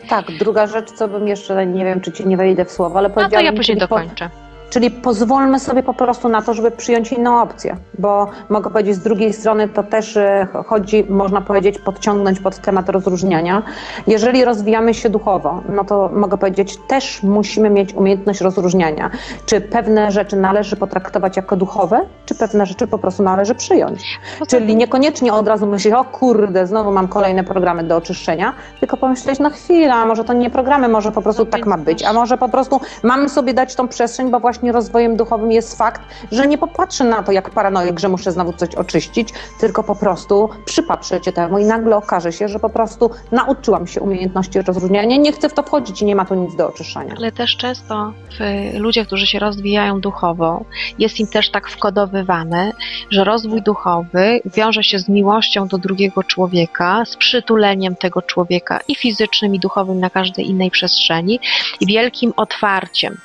Tak, 0.09 0.33
druga 0.33 0.67
rzecz, 0.67 0.91
co 0.91 1.09
bym 1.09 1.29
jeszcze, 1.29 1.67
nie 1.67 1.85
wiem, 1.85 2.01
czy 2.01 2.13
ci 2.13 2.27
nie 2.27 2.37
wejdę 2.37 2.65
w 2.65 2.71
słowo, 2.71 2.99
ale 2.99 3.11
powiedziałabym... 3.11 3.45
No 3.45 3.51
to 3.51 3.55
ja 3.55 3.59
później 3.59 3.77
dokończę. 3.77 4.29
Po 4.29 4.52
Czyli 4.73 4.91
pozwólmy 4.91 5.61
sobie 5.61 5.83
po 5.83 5.95
prostu 5.95 6.29
na 6.29 6.43
to, 6.43 6.55
żeby 6.55 6.71
przyjąć 6.71 7.13
inną 7.13 7.43
opcję, 7.43 7.77
bo 7.99 8.27
mogę 8.49 8.71
powiedzieć, 8.71 8.95
z 8.95 8.99
drugiej 8.99 9.33
strony 9.33 9.69
to 9.69 9.83
też 9.83 10.17
e, 10.17 10.47
chodzi, 10.67 11.05
można 11.09 11.41
powiedzieć, 11.41 11.79
podciągnąć 11.79 12.41
pod 12.41 12.59
temat 12.59 12.89
rozróżniania. 12.89 13.63
Jeżeli 14.07 14.45
rozwijamy 14.45 14.95
się 14.95 15.11
duchowo, 15.11 15.61
no 15.69 15.85
to 15.85 16.11
mogę 16.13 16.39
powiedzieć, 16.39 16.77
też 16.89 17.23
musimy 17.23 17.71
mieć 17.71 17.95
umiejętność 17.95 18.41
rozróżniania. 18.41 19.11
Czy 19.47 19.61
pewne 19.61 20.13
rzeczy 20.13 20.37
należy 20.37 20.77
potraktować 20.77 21.37
jako 21.37 21.57
duchowe, 21.57 22.01
czy 22.27 22.35
pewne 22.35 22.67
rzeczy 22.67 22.87
po 22.87 22.99
prostu 22.99 23.23
należy 23.23 23.55
przyjąć. 23.55 24.21
Czyli 24.49 24.77
niekoniecznie 24.77 25.33
od 25.33 25.49
razu 25.49 25.67
myśleć, 25.67 25.95
o 25.95 26.05
kurde, 26.05 26.67
znowu 26.67 26.93
mam 26.93 27.09
kolejne 27.09 27.45
programy 27.45 27.85
do 27.85 27.97
oczyszczenia, 27.97 28.53
tylko 28.81 28.97
pomyśleć, 28.97 29.39
na 29.39 29.51
chwilę, 29.51 29.95
a 29.95 30.07
może 30.07 30.25
to 30.25 30.33
nie 30.33 30.51
programy, 30.51 30.89
może 30.89 31.13
po 31.13 31.23
prostu 31.23 31.47
tak 31.47 31.67
ma 31.67 31.79
być, 31.79 32.03
a 32.05 32.13
może 32.13 32.39
po 32.39 32.49
prostu 32.49 32.81
mamy 33.03 33.29
sobie 33.29 33.55
dać 33.55 33.75
tą 33.75 33.89
przestrzeń, 33.89 34.31
bo 34.31 34.41
właśnie 34.41 34.62
właśnie 34.63 34.73
rozwojem 34.73 35.17
duchowym 35.17 35.53
jest 35.53 35.79
fakt, 35.79 36.01
że 36.33 36.47
nie 36.47 36.59
popatrzę 36.59 37.05
na 37.05 37.23
to 37.23 37.33
jak 37.33 37.51
paranoik, 37.51 38.01
że 38.01 38.09
muszę 38.09 38.33
znowu 38.33 38.53
coś 38.53 38.75
oczyścić, 38.75 39.29
tylko 39.61 39.83
po 39.83 39.95
prostu 39.95 40.49
przypatrzę 40.65 41.25
się 41.25 41.33
temu 41.33 41.59
i 41.59 41.65
nagle 41.65 41.97
okaże 41.97 42.33
się, 42.33 42.49
że 42.49 42.59
po 42.59 42.71
prostu 42.71 43.11
nauczyłam 43.33 43.87
się 43.87 44.01
umiejętności 44.01 44.63
rozróżniania. 44.63 45.17
Nie 45.17 45.33
chcę 45.33 45.49
w 45.49 45.55
to 45.55 45.63
wchodzić 45.63 46.03
i 46.03 46.05
nie 46.05 46.17
ma 46.17 46.25
tu 46.25 46.35
nic 46.35 46.57
do 46.57 46.69
oczyszczania. 46.69 47.15
Ale 47.17 47.33
też 47.33 47.57
często 47.57 48.13
w 48.39 48.79
ludziach, 48.79 49.07
którzy 49.07 49.27
się 49.27 49.39
rozwijają 49.39 50.01
duchowo, 50.01 50.65
jest 50.99 51.21
im 51.21 51.27
też 51.27 51.51
tak 51.51 51.69
wkodowywane, 51.69 52.73
że 53.11 53.25
rozwój 53.25 53.63
duchowy 53.63 54.41
wiąże 54.45 54.83
się 54.83 54.99
z 54.99 55.09
miłością 55.09 55.69
do 55.69 55.79
drugiego 55.79 56.23
człowieka, 56.23 57.05
z 57.05 57.17
przytuleniem 57.17 57.97
tego 57.97 58.23
człowieka 58.23 58.81
i 58.89 58.95
fizycznym, 58.95 59.55
i 59.55 59.59
duchowym 59.59 60.01
na 60.01 60.11
każdej 60.11 60.49
innej 60.49 60.71
przestrzeni, 60.71 61.41
i 61.81 61.87
wielkim 61.87 62.33
otwarciem 62.37 63.17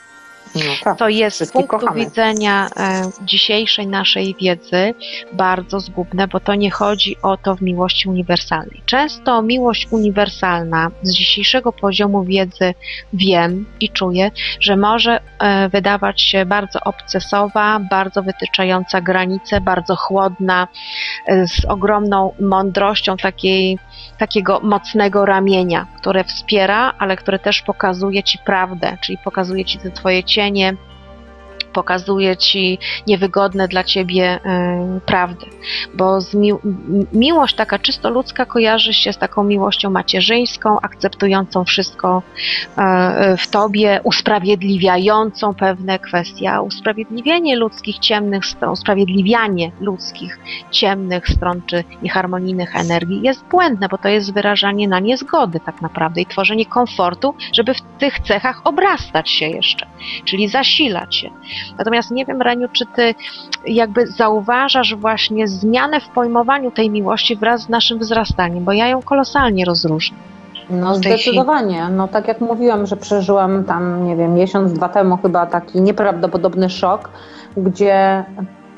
no 0.56 0.62
tak, 0.84 0.98
to 0.98 1.10
jest 1.10 1.38
z 1.38 1.52
punktu 1.52 1.80
kochamy. 1.80 2.00
widzenia 2.00 2.68
e, 2.78 3.02
dzisiejszej 3.22 3.88
naszej 3.88 4.36
wiedzy 4.42 4.94
bardzo 5.34 5.80
zgubne, 5.80 6.28
bo 6.28 6.40
to 6.40 6.56
nie 6.56 6.72
chodzi 6.72 7.16
o 7.22 7.38
to 7.38 7.56
w 7.56 7.62
miłości 7.62 8.10
uniwersalnej. 8.10 8.82
Często 8.86 9.42
miłość 9.42 9.88
uniwersalna 9.92 10.92
z 11.04 11.14
dzisiejszego 11.14 11.74
poziomu 11.74 12.24
wiedzy 12.24 12.74
wiem 13.14 13.66
i 13.80 13.90
czuję, 13.90 14.32
że 14.60 14.78
może 14.78 15.20
e, 15.40 15.70
wydawać 15.70 16.22
się 16.22 16.46
bardzo 16.46 16.80
obcesowa, 16.80 17.80
bardzo 17.90 18.24
wytyczająca 18.24 19.02
granice, 19.02 19.62
bardzo 19.62 19.96
chłodna, 19.96 20.68
e, 21.26 21.48
z 21.48 21.66
ogromną 21.66 22.34
mądrością 22.40 23.18
takiej, 23.18 23.80
takiego 24.18 24.60
mocnego 24.60 25.26
ramienia, 25.26 25.88
które 25.98 26.24
wspiera, 26.24 26.94
ale 27.00 27.18
które 27.18 27.40
też 27.40 27.62
pokazuje 27.62 28.24
Ci 28.24 28.38
prawdę, 28.38 28.98
czyli 29.02 29.18
pokazuje 29.18 29.66
Ci 29.66 29.80
te 29.80 29.92
Twoje 29.92 30.24
cienie, 30.24 30.47
doświadczenie 30.48 30.87
pokazuje 31.78 32.38
ci 32.38 32.80
niewygodne 33.08 33.68
dla 33.68 33.84
ciebie 33.84 34.40
y, 34.98 35.02
prawdy. 35.02 35.46
Bo 35.94 36.20
mi 36.34 36.52
miłość 37.14 37.56
taka 37.56 37.80
czysto 37.80 38.10
ludzka 38.10 38.46
kojarzy 38.46 38.94
się 38.94 39.14
z 39.14 39.18
taką 39.18 39.44
miłością 39.44 39.90
macierzyńską, 39.90 40.80
akceptującą 40.82 41.66
wszystko 41.66 42.22
y, 42.24 43.38
w 43.38 43.48
tobie, 43.48 44.02
usprawiedliwiającą 44.04 45.54
pewne 45.54 46.00
kwestie. 46.00 46.52
A 46.52 46.62
usprawiedliwienie 46.62 47.56
ludzkich 47.56 48.00
ciemnych 48.00 48.46
stron, 48.46 48.72
usprawiedliwianie 48.72 49.72
ludzkich 49.80 50.40
ciemnych 50.72 51.28
stron 51.28 51.62
czy 51.66 51.84
nieharmonijnych 52.02 52.76
energii 52.76 53.22
jest 53.22 53.46
błędne, 53.46 53.88
bo 53.90 53.98
to 53.98 54.08
jest 54.08 54.34
wyrażanie 54.34 54.88
na 54.88 55.00
niezgody 55.00 55.60
tak 55.60 55.82
naprawdę 55.82 56.22
i 56.22 56.26
tworzenie 56.26 56.66
komfortu, 56.66 57.36
żeby 57.54 57.74
w 57.74 57.82
tych 58.00 58.20
cechach 58.20 58.62
obrastać 58.64 59.30
się 59.30 59.48
jeszcze, 59.48 59.86
czyli 60.26 60.48
zasilać 60.48 61.16
się. 61.16 61.30
Natomiast 61.78 62.12
nie 62.12 62.26
wiem, 62.26 62.42
Reniu, 62.42 62.68
czy 62.74 62.86
ty 62.86 63.16
jakby 63.66 64.08
zauważasz 64.08 64.96
właśnie 64.96 65.48
zmianę 65.48 66.02
w 66.02 66.10
pojmowaniu 66.10 66.72
tej 66.72 66.90
miłości 66.90 67.36
wraz 67.36 67.62
z 67.62 67.70
naszym 67.70 68.00
wzrastaniem, 68.00 68.64
bo 68.64 68.72
ja 68.72 68.88
ją 68.88 69.02
kolosalnie 69.02 69.66
rozróżniam. 69.66 70.20
No 70.70 70.96
zdecydowanie. 70.96 71.90
No 71.90 72.08
tak 72.08 72.28
jak 72.28 72.42
mówiłam, 72.42 72.86
że 72.86 72.98
przeżyłam 72.98 73.64
tam, 73.64 74.06
nie 74.08 74.16
wiem, 74.16 74.34
miesiąc, 74.34 74.74
dwa 74.74 74.90
temu 74.90 75.18
chyba 75.18 75.46
taki 75.46 75.82
nieprawdopodobny 75.82 76.70
szok, 76.70 77.10
gdzie 77.58 78.26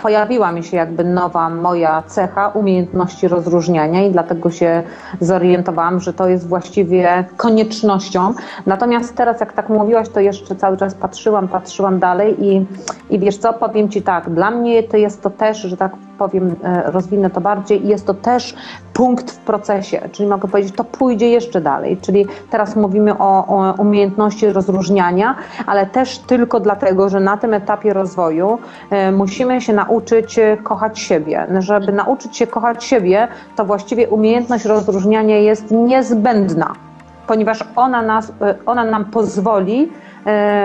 pojawiła 0.02 0.52
mi 0.52 0.64
się 0.64 0.78
jakby 0.78 1.04
nowa 1.04 1.50
moja 1.50 2.04
cecha 2.08 2.48
umiejętności 2.48 3.28
rozróżniania 3.28 4.06
i 4.06 4.12
dlatego 4.12 4.52
się 4.52 4.84
zorientowałam, 5.22 6.00
że 6.00 6.14
to 6.14 6.30
jest 6.30 6.48
właściwie 6.48 7.26
koniecznością. 7.38 8.34
Natomiast 8.66 9.16
teraz 9.16 9.40
jak 9.40 9.54
tak 9.54 9.70
mówiłaś, 9.70 10.10
to 10.10 10.20
jeszcze 10.20 10.56
cały 10.56 10.78
czas 10.78 10.94
patrzyłam, 10.96 11.48
patrzyłam 11.48 12.00
dalej 12.00 12.46
i, 12.46 12.66
i 13.10 13.20
wiesz 13.20 13.38
co, 13.38 13.54
powiem 13.54 13.90
Ci 13.90 14.02
tak, 14.02 14.30
dla 14.30 14.52
mnie 14.52 14.84
to 14.84 14.98
jest 14.98 15.22
to 15.22 15.30
też, 15.30 15.62
że 15.62 15.78
tak 15.78 15.92
powiem, 16.20 16.56
e, 16.64 16.92
rozwinę 16.92 17.30
to 17.30 17.42
bardziej 17.42 17.86
i 17.86 17.88
jest 17.88 18.06
to 18.06 18.14
też 18.14 18.56
punkt 18.94 19.32
w 19.32 19.38
procesie, 19.38 20.10
czyli 20.12 20.30
mogę 20.30 20.48
powiedzieć, 20.48 20.76
to 20.76 20.84
pójdzie 20.84 21.30
jeszcze 21.30 21.62
dalej, 21.62 21.98
czyli 22.02 22.26
teraz 22.50 22.76
mówimy 22.76 23.18
o, 23.18 23.46
o 23.48 23.74
umiejętności 23.78 24.50
rozróżniania, 24.50 25.36
ale 25.66 25.86
też 25.86 26.20
tylko 26.20 26.60
dlatego, 26.60 27.10
że 27.10 27.20
na 27.20 27.38
tym 27.38 27.54
etapie 27.54 27.94
rozwoju 27.94 28.60
e, 28.90 29.12
musimy 29.12 29.62
się 29.62 29.74
nauczyć 29.74 30.40
e, 30.40 30.58
kochać 30.58 31.00
siebie. 31.00 31.48
Żeby 31.60 31.92
nauczyć 31.92 32.38
się 32.38 32.48
kochać 32.48 32.84
siebie, 32.84 33.28
to 33.56 33.66
właściwie 33.66 34.10
umiejętność 34.10 34.66
rozróżniania 34.66 35.38
jest 35.38 35.72
niezbędna, 35.72 36.74
ponieważ 37.28 37.64
ona, 37.76 38.02
nas, 38.02 38.32
ona 38.66 38.84
nam 38.84 39.06
pozwoli 39.06 39.92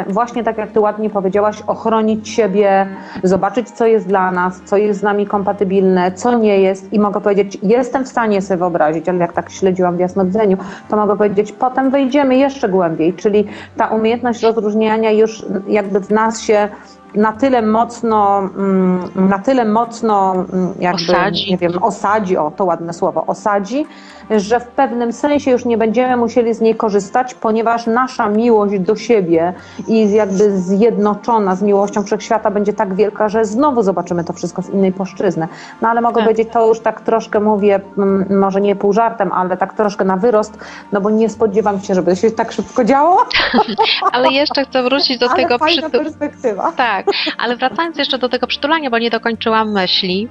właśnie 0.09 0.45
tak 0.45 0.59
jak 0.59 0.71
Ty 0.71 0.81
ładnie 0.81 1.11
powiedziałaś, 1.11 1.63
ochronić 1.67 2.29
siebie, 2.29 2.87
zobaczyć, 3.23 3.71
co 3.71 3.87
jest 3.87 4.07
dla 4.07 4.31
nas, 4.31 4.61
co 4.65 4.77
jest 4.77 5.01
z 5.01 5.03
nami 5.03 5.27
kompatybilne, 5.27 6.13
co 6.13 6.39
nie 6.39 6.61
jest 6.61 6.93
i 6.93 7.01
mogę 7.01 7.21
powiedzieć, 7.21 7.59
jestem 7.63 8.05
w 8.05 8.09
stanie 8.09 8.43
sobie 8.43 8.59
wyobrazić, 8.59 9.09
ale 9.09 9.19
jak 9.19 9.33
tak 9.33 9.51
śledziłam 9.51 9.97
w 9.97 10.01
jasnowidzeniu, 10.01 10.57
to 10.89 10.97
mogę 10.97 11.17
powiedzieć, 11.17 11.53
potem 11.53 11.91
wejdziemy 11.91 12.37
jeszcze 12.37 12.69
głębiej, 12.69 13.15
czyli 13.15 13.45
ta 13.77 13.87
umiejętność 13.87 14.43
rozróżniania 14.43 15.11
już 15.11 15.47
jakby 15.69 16.01
w 16.01 16.11
nas 16.11 16.41
się 16.41 16.69
na 17.15 17.33
tyle 17.33 17.63
mocno, 17.63 18.39
mm, 18.39 19.01
na 19.15 19.39
tyle 19.39 19.65
mocno 19.65 20.33
mm, 20.35 20.75
jakby, 20.79 21.03
Osadzi. 21.13 21.51
nie 21.51 21.59
wiem, 21.59 21.73
osadzi, 21.83 22.37
o 22.37 22.51
to 22.51 22.65
ładne 22.65 22.93
słowo, 22.93 23.25
osadzi, 23.27 23.87
że 24.31 24.61
w 24.61 24.67
pewnym 24.67 25.13
sensie 25.13 25.51
już 25.51 25.65
nie 25.65 25.79
będziemy 25.79 26.17
musieli 26.17 26.55
z 26.55 26.61
niej 26.61 26.75
korzystać, 26.75 27.35
ponieważ 27.35 27.87
nasza 27.87 28.29
miłość 28.29 28.79
do 28.79 28.97
siebie 28.97 29.53
i 29.89 30.11
jakby 30.13 30.59
zjednoczona 30.61 31.57
z 31.57 31.63
miłością 31.63 32.03
wszechświata 32.03 32.51
będzie 32.51 32.73
tak 32.73 32.95
wielka, 32.95 33.29
że 33.29 33.45
znowu 33.45 33.83
zobaczymy 33.83 34.25
to 34.25 34.33
wszystko 34.33 34.63
z 34.63 34.69
innej 34.71 34.93
płaszczyzny. 34.93 35.49
No 35.83 35.89
ale 35.89 36.01
mogę 36.01 36.15
Tak. 36.15 36.25
powiedzieć, 36.25 36.49
to 36.53 36.67
już 36.69 36.81
tak 36.81 37.01
troszkę 37.01 37.41
mówię, 37.41 37.81
mm, 37.99 38.39
może 38.39 38.61
nie 38.61 38.77
pół 38.77 38.93
żartem, 38.93 39.33
ale 39.33 39.57
tak 39.57 39.73
troszkę 39.75 40.05
na 40.05 40.17
wyrost, 40.17 40.59
no 40.93 41.01
bo 41.01 41.11
nie 41.11 41.29
spodziewam 41.29 41.81
się, 41.81 41.95
żeby 41.95 42.17
się 42.17 42.31
tak 42.31 42.53
szybko 42.53 42.85
działo, 42.85 43.25
Ale 44.13 44.29
jeszcze 44.29 44.65
chcę 44.65 44.83
wrócić 44.83 45.19
do 45.19 45.27
ale 45.31 45.43
tego 45.43 45.59
fajna 45.59 45.89
przytu- 45.89 45.99
perspektywa. 46.03 46.73
Tak, 46.77 47.04
ale 47.39 47.57
wracając 47.57 47.99
jeszcze 47.99 48.19
do 48.19 48.29
tego 48.29 48.47
przytulania, 48.47 48.91
bo 48.91 48.99
nie 48.99 49.11
dokończyłam 49.11 49.73
myśli, 49.73 50.29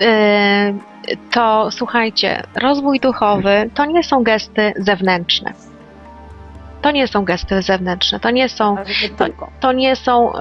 yy, 0.00 0.06
to 1.30 1.70
słuchajcie, 1.70 2.42
rozwój 2.62 3.00
duchowy 3.00 3.70
to 3.74 3.84
nie 3.84 4.02
są 4.02 4.22
gesty 4.22 4.72
zewnętrzne. 4.76 5.52
To 6.82 6.90
nie 6.90 7.08
są 7.08 7.24
gesty 7.24 7.62
zewnętrzne, 7.62 8.20
to 8.20 8.30
nie 8.30 8.48
są, 8.48 8.76
tylko. 9.18 9.50
to 9.60 9.72
nie 9.72 9.96
są, 9.96 10.32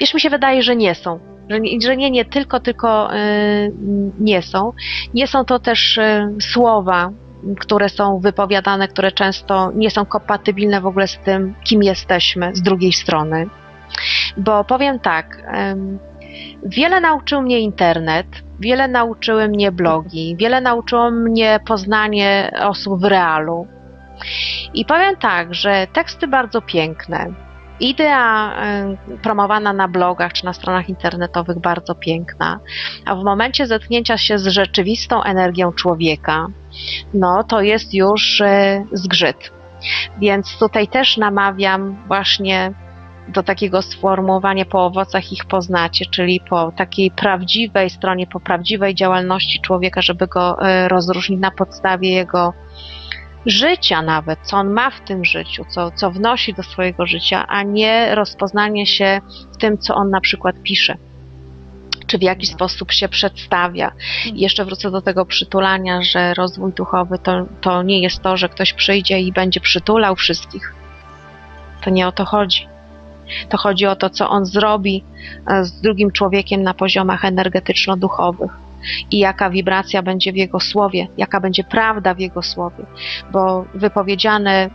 wiesz, 0.00 0.14
mi 0.14 0.20
się 0.20 0.30
wydaje, 0.30 0.62
że 0.62 0.76
nie 0.76 0.94
są. 0.94 1.32
Że 1.50 1.60
nie, 1.60 1.80
że 1.80 1.96
nie, 1.96 2.10
nie 2.10 2.24
tylko, 2.24 2.60
tylko 2.60 3.14
y, 3.16 3.72
nie 4.20 4.42
są. 4.42 4.72
Nie 5.14 5.26
są 5.26 5.44
to 5.44 5.58
też 5.58 5.98
y, 5.98 6.28
słowa, 6.40 7.10
które 7.58 7.88
są 7.88 8.18
wypowiadane, 8.18 8.88
które 8.88 9.12
często 9.12 9.72
nie 9.74 9.90
są 9.90 10.06
kompatybilne 10.06 10.80
w 10.80 10.86
ogóle 10.86 11.08
z 11.08 11.18
tym, 11.18 11.54
kim 11.64 11.82
jesteśmy 11.82 12.56
z 12.56 12.62
drugiej 12.62 12.92
strony. 12.92 13.46
Bo 14.36 14.64
powiem 14.64 15.00
tak, 15.00 15.42
wiele 16.62 17.00
nauczył 17.00 17.42
mnie 17.42 17.60
internet, 17.60 18.26
wiele 18.60 18.88
nauczyły 18.88 19.48
mnie 19.48 19.72
blogi, 19.72 20.36
wiele 20.38 20.60
nauczyło 20.60 21.10
mnie 21.10 21.60
poznanie 21.66 22.52
osób 22.62 23.00
w 23.00 23.04
realu. 23.04 23.66
I 24.74 24.84
powiem 24.84 25.16
tak, 25.16 25.54
że 25.54 25.86
teksty 25.92 26.28
bardzo 26.28 26.62
piękne, 26.62 27.26
idea 27.80 28.54
promowana 29.22 29.72
na 29.72 29.88
blogach 29.88 30.32
czy 30.32 30.44
na 30.44 30.52
stronach 30.52 30.88
internetowych 30.88 31.58
bardzo 31.58 31.94
piękna, 31.94 32.60
a 33.04 33.14
w 33.14 33.24
momencie 33.24 33.66
zetknięcia 33.66 34.18
się 34.18 34.38
z 34.38 34.46
rzeczywistą 34.46 35.22
energią 35.22 35.72
człowieka, 35.72 36.46
no 37.14 37.44
to 37.44 37.62
jest 37.62 37.94
już 37.94 38.40
y, 38.40 38.86
zgrzyt. 38.92 39.52
Więc 40.18 40.58
tutaj 40.58 40.88
też 40.88 41.16
namawiam 41.16 41.96
właśnie 42.06 42.72
do 43.28 43.42
takiego 43.42 43.82
sformułowania 43.82 44.64
po 44.64 44.86
owocach 44.86 45.32
ich 45.32 45.44
poznacie, 45.44 46.06
czyli 46.06 46.40
po 46.48 46.72
takiej 46.76 47.10
prawdziwej 47.10 47.90
stronie, 47.90 48.26
po 48.26 48.40
prawdziwej 48.40 48.94
działalności 48.94 49.60
człowieka, 49.60 50.02
żeby 50.02 50.26
go 50.26 50.68
y, 50.68 50.88
rozróżnić 50.88 51.40
na 51.40 51.50
podstawie 51.50 52.12
jego 52.12 52.52
życia 53.46 54.02
nawet, 54.02 54.38
co 54.42 54.56
on 54.56 54.70
ma 54.70 54.90
w 54.90 55.00
tym 55.00 55.24
życiu, 55.24 55.64
co, 55.68 55.90
co 55.90 56.10
wnosi 56.10 56.54
do 56.54 56.62
swojego 56.62 57.06
życia, 57.06 57.46
a 57.48 57.62
nie 57.62 58.14
rozpoznanie 58.14 58.86
się 58.86 59.20
w 59.52 59.56
tym, 59.56 59.78
co 59.78 59.94
on 59.94 60.10
na 60.10 60.20
przykład 60.20 60.56
pisze. 60.62 60.96
Czy 62.06 62.18
w 62.18 62.22
jaki 62.22 62.46
sposób 62.46 62.92
się 62.92 63.08
przedstawia. 63.08 63.92
I 64.34 64.40
jeszcze 64.40 64.64
wrócę 64.64 64.90
do 64.90 65.02
tego 65.02 65.26
przytulania, 65.26 66.02
że 66.02 66.34
rozwój 66.34 66.72
duchowy 66.72 67.18
to, 67.18 67.46
to 67.60 67.82
nie 67.82 68.00
jest 68.02 68.22
to, 68.22 68.36
że 68.36 68.48
ktoś 68.48 68.72
przyjdzie 68.72 69.20
i 69.20 69.32
będzie 69.32 69.60
przytulał 69.60 70.16
wszystkich. 70.16 70.74
To 71.84 71.90
nie 71.90 72.08
o 72.08 72.12
to 72.12 72.24
chodzi. 72.24 72.71
To 73.48 73.58
chodzi 73.58 73.86
o 73.86 73.96
to, 73.96 74.10
co 74.10 74.28
on 74.30 74.46
zrobi 74.46 75.04
e, 75.46 75.64
z 75.64 75.80
drugim 75.80 76.10
człowiekiem 76.10 76.62
na 76.62 76.74
poziomach 76.74 77.24
energetyczno-duchowych. 77.24 78.50
I 79.10 79.18
jaka 79.18 79.50
wibracja 79.50 80.02
będzie 80.02 80.32
w 80.32 80.36
jego 80.36 80.60
słowie, 80.60 81.08
jaka 81.16 81.40
będzie 81.40 81.64
prawda 81.64 82.14
w 82.14 82.18
jego 82.18 82.42
słowie, 82.42 82.84
bo 83.32 83.64
wypowiedziane 83.74 84.70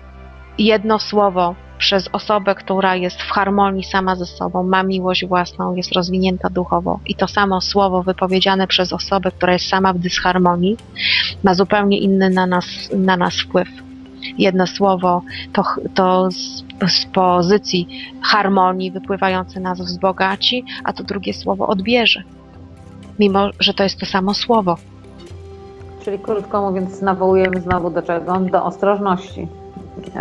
jedno 0.57 0.99
słowo 0.99 1.55
przez 1.77 2.09
osobę, 2.11 2.55
która 2.55 2.95
jest 2.95 3.21
w 3.21 3.31
harmonii 3.31 3.83
sama 3.83 4.15
ze 4.15 4.25
sobą, 4.25 4.63
ma 4.63 4.83
miłość 4.83 5.25
własną, 5.25 5.75
jest 5.75 5.93
rozwinięta 5.93 6.49
duchowo. 6.49 6.99
I 7.05 7.15
to 7.15 7.27
samo 7.27 7.61
słowo 7.61 8.03
wypowiedziane 8.03 8.67
przez 8.67 8.93
osobę, 8.93 9.31
która 9.31 9.53
jest 9.53 9.69
sama 9.69 9.93
w 9.93 9.99
dysharmonii, 9.99 10.77
ma 11.43 11.53
zupełnie 11.53 11.99
inny 11.99 12.29
na 12.29 12.47
nas, 12.47 12.65
na 12.93 13.17
nas 13.17 13.39
wpływ. 13.41 13.86
Jedno 14.37 14.67
słowo 14.67 15.21
to, 15.53 15.63
to 15.93 16.31
z, 16.31 16.63
z 17.01 17.05
pozycji 17.05 17.87
harmonii 18.21 18.91
wypływające 18.91 19.59
nas 19.59 19.81
wzbogaci, 19.81 20.63
a 20.83 20.93
to 20.93 21.03
drugie 21.03 21.33
słowo 21.33 21.67
odbierze 21.67 22.23
mimo 23.19 23.49
że 23.59 23.73
to 23.73 23.83
jest 23.83 23.99
to 23.99 24.05
samo 24.05 24.33
słowo. 24.33 24.75
Czyli 26.03 26.19
krótko 26.19 26.61
mówiąc, 26.61 27.01
nawołujemy 27.01 27.61
znowu 27.61 27.89
do 27.89 28.01
czego? 28.01 28.39
Do 28.39 28.63
ostrożności. 28.65 29.47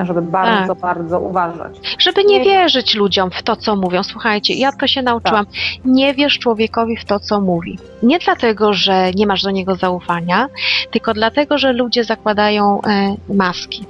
Żeby 0.02 0.22
bardzo, 0.22 0.74
bardzo 0.74 1.20
uważać. 1.20 1.96
Żeby 1.98 2.24
nie 2.24 2.44
wierzyć 2.44 2.94
ludziom 2.94 3.30
w 3.30 3.42
to, 3.42 3.56
co 3.56 3.76
mówią. 3.76 4.02
Słuchajcie, 4.02 4.54
ja 4.54 4.72
to 4.72 4.86
się 4.86 5.02
nauczyłam. 5.02 5.46
Nie 5.84 6.14
wierz 6.14 6.38
człowiekowi 6.38 6.96
w 6.96 7.04
to, 7.04 7.20
co 7.20 7.40
mówi. 7.40 7.78
Nie 8.02 8.18
dlatego, 8.18 8.72
że 8.72 9.10
nie 9.14 9.26
masz 9.26 9.42
do 9.42 9.50
niego 9.50 9.74
zaufania, 9.74 10.48
tylko 10.90 11.14
dlatego, 11.14 11.58
że 11.58 11.72
ludzie 11.72 12.04
zakładają 12.04 12.80
e, 12.82 13.16
maski. 13.34 13.84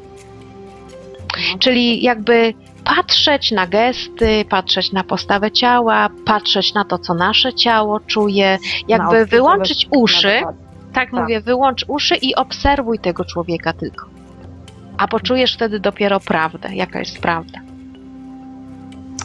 No. 1.52 1.58
Czyli 1.58 2.02
jakby 2.02 2.54
patrzeć 2.84 3.52
na 3.52 3.66
gesty, 3.66 4.44
patrzeć 4.48 4.92
na 4.92 5.04
postawę 5.04 5.50
ciała, 5.50 6.08
patrzeć 6.26 6.74
na 6.74 6.84
to, 6.84 6.98
co 6.98 7.14
nasze 7.14 7.54
ciało 7.54 8.00
czuje, 8.00 8.58
jakby 8.88 9.26
wyłączyć 9.26 9.88
uszy. 9.96 10.40
Tak, 10.92 11.10
Tak. 11.10 11.12
mówię, 11.12 11.40
wyłącz 11.40 11.84
uszy 11.88 12.14
i 12.14 12.34
obserwuj 12.34 12.98
tego 12.98 13.24
człowieka 13.24 13.72
tylko. 13.72 14.15
A 14.98 15.08
poczujesz 15.08 15.54
wtedy 15.54 15.80
dopiero 15.80 16.20
prawdę, 16.20 16.68
jaka 16.74 16.98
jest 16.98 17.18
prawda. 17.18 17.58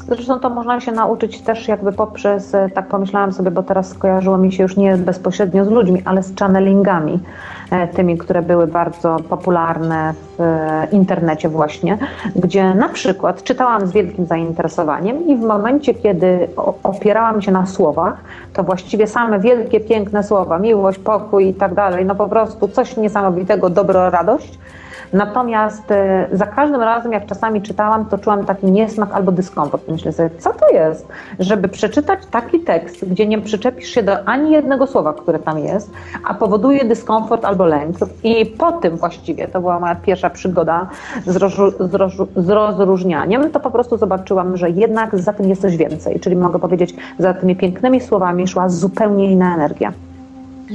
Zresztą 0.07 0.39
to 0.39 0.49
można 0.49 0.79
się 0.79 0.91
nauczyć 0.91 1.41
też 1.41 1.67
jakby 1.67 1.91
poprzez, 1.91 2.55
e, 2.55 2.69
tak 2.69 2.87
pomyślałam 2.87 3.33
sobie, 3.33 3.51
bo 3.51 3.63
teraz 3.63 3.89
skojarzyło 3.89 4.37
mi 4.37 4.51
się 4.51 4.63
już 4.63 4.77
nie 4.77 4.97
bezpośrednio 4.97 5.65
z 5.65 5.67
ludźmi, 5.67 6.01
ale 6.05 6.23
z 6.23 6.35
channelingami, 6.39 7.19
e, 7.71 7.87
tymi, 7.87 8.17
które 8.17 8.41
były 8.41 8.67
bardzo 8.67 9.17
popularne 9.29 10.13
w 10.37 10.41
e, 10.41 10.87
internecie 10.91 11.49
właśnie, 11.49 11.97
gdzie 12.35 12.73
na 12.73 12.89
przykład 12.89 13.43
czytałam 13.43 13.87
z 13.87 13.91
wielkim 13.91 14.25
zainteresowaniem 14.25 15.27
i 15.27 15.35
w 15.35 15.41
momencie, 15.41 15.93
kiedy 15.93 16.47
opierałam 16.83 17.41
się 17.41 17.51
na 17.51 17.65
słowach, 17.65 18.17
to 18.53 18.63
właściwie 18.63 19.07
same 19.07 19.39
wielkie, 19.39 19.79
piękne 19.79 20.23
słowa, 20.23 20.59
miłość, 20.59 20.99
pokój 20.99 21.47
i 21.47 21.53
tak 21.53 21.73
dalej, 21.73 22.05
no 22.05 22.15
po 22.15 22.27
prostu 22.27 22.67
coś 22.67 22.97
niesamowitego, 22.97 23.69
dobro, 23.69 24.09
radość, 24.09 24.59
Natomiast 25.13 25.91
e, 25.91 26.27
za 26.31 26.45
każdym 26.45 26.81
razem, 26.81 27.11
jak 27.11 27.25
czasami 27.25 27.61
czytałam, 27.61 28.05
to 28.05 28.17
czułam 28.17 28.45
taki 28.45 28.71
niesmak 28.71 29.13
albo 29.13 29.31
dyskomfort. 29.31 29.87
Myślę 29.87 30.11
sobie, 30.11 30.29
co 30.39 30.53
to 30.53 30.69
jest, 30.69 31.07
żeby 31.39 31.67
przeczytać 31.67 32.19
taki 32.31 32.59
tekst, 32.59 33.05
gdzie 33.09 33.27
nie 33.27 33.41
przyczepisz 33.41 33.89
się 33.89 34.03
do 34.03 34.25
ani 34.25 34.51
jednego 34.51 34.87
słowa, 34.87 35.13
które 35.13 35.39
tam 35.39 35.59
jest, 35.59 35.91
a 36.27 36.33
powoduje 36.33 36.85
dyskomfort 36.85 37.45
albo 37.45 37.65
lęk. 37.65 37.95
I 38.23 38.45
po 38.45 38.71
tym 38.71 38.97
właściwie, 38.97 39.47
to 39.47 39.61
była 39.61 39.79
moja 39.79 39.95
pierwsza 39.95 40.29
przygoda 40.29 40.87
z, 41.25 41.37
z, 41.79 42.45
z 42.45 42.49
rozróżnianiem, 42.49 43.51
to 43.51 43.59
po 43.59 43.71
prostu 43.71 43.97
zobaczyłam, 43.97 44.57
że 44.57 44.69
jednak 44.69 45.19
za 45.19 45.33
tym 45.33 45.49
jest 45.49 45.61
coś 45.61 45.77
więcej. 45.77 46.19
Czyli 46.19 46.35
mogę 46.35 46.59
powiedzieć, 46.59 46.95
za 47.19 47.33
tymi 47.33 47.55
pięknymi 47.55 48.01
słowami 48.01 48.47
szła 48.47 48.69
zupełnie 48.69 49.31
inna 49.31 49.55
energia 49.55 49.93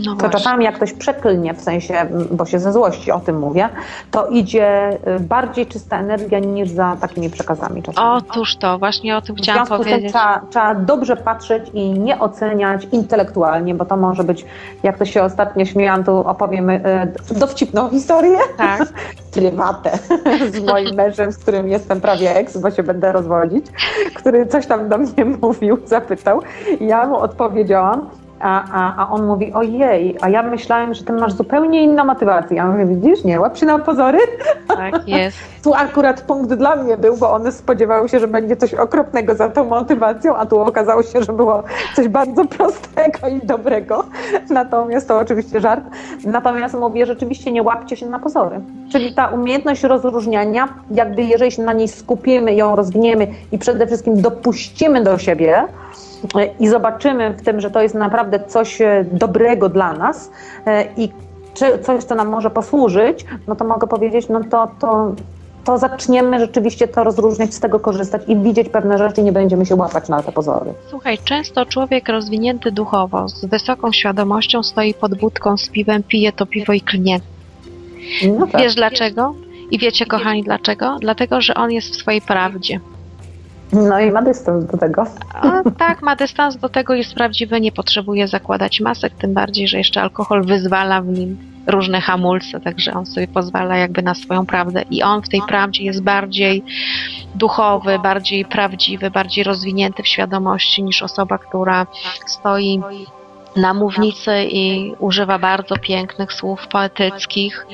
No 0.04 0.16
to 0.16 0.28
czasami 0.28 0.64
jak 0.64 0.74
ktoś 0.74 0.92
przeklnie, 0.92 1.54
w 1.54 1.60
sensie, 1.60 1.94
bo 2.30 2.46
się 2.46 2.58
ze 2.58 2.72
złości 2.72 3.12
o 3.12 3.20
tym 3.20 3.38
mówię, 3.38 3.68
to 4.10 4.26
idzie 4.26 4.98
y, 5.16 5.20
bardziej 5.20 5.66
czysta 5.66 5.98
energia 5.98 6.38
niż 6.38 6.68
za 6.70 6.96
takimi 7.00 7.30
przekazami 7.30 7.82
czasami. 7.82 8.08
Otóż 8.16 8.56
to, 8.56 8.78
właśnie 8.78 9.16
o 9.16 9.22
tym 9.22 9.36
w 9.36 9.38
chciałam 9.38 9.66
związku 9.66 9.84
z 9.84 9.86
tym 9.86 9.92
powiedzieć. 9.94 10.12
trzeba, 10.12 10.40
trzeba 10.50 10.74
dobrze 10.74 11.16
patrzeć 11.16 11.70
i 11.74 11.90
nie 11.90 12.20
oceniać 12.20 12.88
intelektualnie, 12.92 13.74
bo 13.74 13.84
to 13.84 13.96
może 13.96 14.24
być, 14.24 14.44
jak 14.82 14.98
to 14.98 15.04
się 15.04 15.22
ostatnio 15.22 15.64
śmiałam, 15.64 16.04
tu 16.04 16.16
opowiem 16.16 16.70
y, 16.70 16.80
dowcipną 17.30 17.90
historię, 17.90 18.38
Tak, 18.56 18.88
prywatę 19.34 19.98
z 20.54 20.60
moim 20.60 20.94
mężem, 20.94 21.32
z 21.32 21.38
którym 21.38 21.68
jestem 21.68 22.00
prawie 22.00 22.36
ex, 22.36 22.56
bo 22.56 22.70
się 22.70 22.82
będę 22.82 23.12
rozwodzić, 23.12 23.66
który 24.14 24.46
coś 24.46 24.66
tam 24.66 24.88
do 24.88 24.98
mnie 24.98 25.24
mówił, 25.42 25.78
zapytał 25.84 26.42
i 26.80 26.86
ja 26.86 27.06
mu 27.06 27.16
odpowiedziałam, 27.16 28.10
a, 28.40 28.64
a, 28.72 29.02
a 29.02 29.10
on 29.10 29.26
mówi, 29.26 29.52
ojej, 29.52 30.16
a 30.20 30.28
ja 30.28 30.42
myślałem, 30.42 30.94
że 30.94 31.04
ty 31.04 31.12
masz 31.12 31.32
zupełnie 31.32 31.82
inną 31.82 32.04
motywację. 32.04 32.56
Ja 32.56 32.66
mówię, 32.66 32.86
widzisz, 32.86 33.24
nie, 33.24 33.40
łap 33.40 33.58
się 33.58 33.66
na 33.66 33.78
pozory. 33.78 34.18
tak 34.68 35.08
jest. 35.08 35.38
Tu 35.64 35.74
akurat 35.74 36.20
punkt 36.20 36.54
dla 36.54 36.76
mnie 36.76 36.96
był, 36.96 37.16
bo 37.16 37.32
one 37.32 37.52
spodziewały 37.52 38.08
się, 38.08 38.20
że 38.20 38.28
będzie 38.28 38.56
coś 38.56 38.74
okropnego 38.74 39.34
za 39.34 39.48
tą 39.48 39.64
motywacją, 39.64 40.36
a 40.36 40.46
tu 40.46 40.60
okazało 40.60 41.02
się, 41.02 41.22
że 41.22 41.32
było 41.32 41.62
coś 41.96 42.08
bardzo 42.08 42.44
prostego 42.44 43.28
i 43.28 43.46
dobrego. 43.46 44.04
Natomiast 44.50 45.08
to 45.08 45.18
oczywiście 45.18 45.60
żart. 45.60 45.84
Natomiast 46.24 46.74
mówię, 46.74 47.06
rzeczywiście 47.06 47.52
nie 47.52 47.62
łapcie 47.62 47.96
się 47.96 48.06
na 48.06 48.18
pozory. 48.18 48.60
Czyli 48.92 49.14
ta 49.14 49.26
umiejętność 49.26 49.82
rozróżniania, 49.82 50.68
jakby 50.90 51.22
jeżeli 51.22 51.52
się 51.52 51.62
na 51.62 51.72
niej 51.72 51.88
skupimy, 51.88 52.54
ją 52.54 52.76
rozwiniemy 52.76 53.26
i 53.52 53.58
przede 53.58 53.86
wszystkim 53.86 54.22
dopuścimy 54.22 55.02
do 55.02 55.18
siebie, 55.18 55.64
i 56.60 56.68
zobaczymy 56.68 57.30
w 57.30 57.42
tym, 57.42 57.60
że 57.60 57.70
to 57.70 57.82
jest 57.82 57.94
naprawdę 57.94 58.40
coś 58.46 58.80
e, 58.80 59.04
dobrego 59.12 59.68
dla 59.68 59.92
nas 59.92 60.30
e, 60.66 60.84
i 60.96 61.12
czy 61.54 61.78
coś, 61.78 62.04
co 62.04 62.14
nam 62.14 62.28
może 62.28 62.50
posłużyć, 62.50 63.24
no 63.48 63.56
to 63.56 63.64
mogę 63.64 63.86
powiedzieć, 63.86 64.28
no 64.28 64.40
to, 64.50 64.68
to, 64.80 65.12
to 65.64 65.78
zaczniemy 65.78 66.38
rzeczywiście 66.38 66.88
to 66.88 67.04
rozróżniać, 67.04 67.54
z 67.54 67.60
tego 67.60 67.80
korzystać 67.80 68.22
i 68.28 68.36
widzieć 68.36 68.68
pewne 68.68 68.98
rzeczy 68.98 69.22
nie 69.22 69.32
będziemy 69.32 69.66
się 69.66 69.74
łapać 69.74 70.08
na 70.08 70.22
te 70.22 70.32
pozory. 70.32 70.74
Słuchaj, 70.90 71.18
często 71.24 71.66
człowiek 71.66 72.08
rozwinięty 72.08 72.72
duchowo, 72.72 73.28
z 73.28 73.44
wysoką 73.44 73.92
świadomością 73.92 74.62
stoi 74.62 74.94
pod 74.94 75.18
budką 75.18 75.56
z 75.56 75.68
piwem, 75.68 76.02
pije 76.02 76.32
to 76.32 76.46
piwo 76.46 76.72
i 76.72 76.80
klnie. 76.80 77.20
No 78.38 78.46
tak. 78.46 78.60
Wiesz 78.60 78.74
dlaczego? 78.74 79.34
I 79.70 79.78
wiecie, 79.78 80.06
kochani, 80.06 80.42
dlaczego? 80.42 80.96
Dlatego, 81.00 81.40
że 81.40 81.54
on 81.54 81.70
jest 81.70 81.88
w 81.88 81.96
swojej 81.96 82.20
prawdzie. 82.20 82.80
No 83.72 84.00
i 84.00 84.10
ma 84.10 84.22
dystans 84.22 84.64
do 84.64 84.78
tego. 84.78 85.04
A, 85.34 85.62
tak, 85.78 86.02
ma 86.02 86.16
dystans 86.16 86.56
do 86.56 86.68
tego, 86.68 86.94
jest 86.94 87.14
prawdziwy, 87.14 87.60
nie 87.60 87.72
potrzebuje 87.72 88.28
zakładać 88.28 88.80
masek, 88.80 89.14
tym 89.14 89.34
bardziej, 89.34 89.68
że 89.68 89.78
jeszcze 89.78 90.02
alkohol 90.02 90.44
wyzwala 90.44 91.02
w 91.02 91.06
nim 91.06 91.36
różne 91.66 92.00
hamulce, 92.00 92.60
także 92.60 92.92
on 92.92 93.06
sobie 93.06 93.28
pozwala 93.28 93.76
jakby 93.76 94.02
na 94.02 94.14
swoją 94.14 94.46
prawdę 94.46 94.82
i 94.90 95.02
on 95.02 95.22
w 95.22 95.28
tej 95.28 95.40
prawdzie 95.48 95.84
jest 95.84 96.02
bardziej 96.02 96.64
duchowy, 97.34 97.98
bardziej 97.98 98.44
prawdziwy, 98.44 99.10
bardziej 99.10 99.44
rozwinięty 99.44 100.02
w 100.02 100.08
świadomości 100.08 100.82
niż 100.82 101.02
osoba, 101.02 101.38
która 101.38 101.86
stoi 102.26 102.82
na 103.56 103.74
mównicy 103.74 104.44
i 104.44 104.94
używa 104.98 105.38
bardzo 105.38 105.76
pięknych 105.76 106.32
słów 106.32 106.68
poetyckich, 106.68 107.66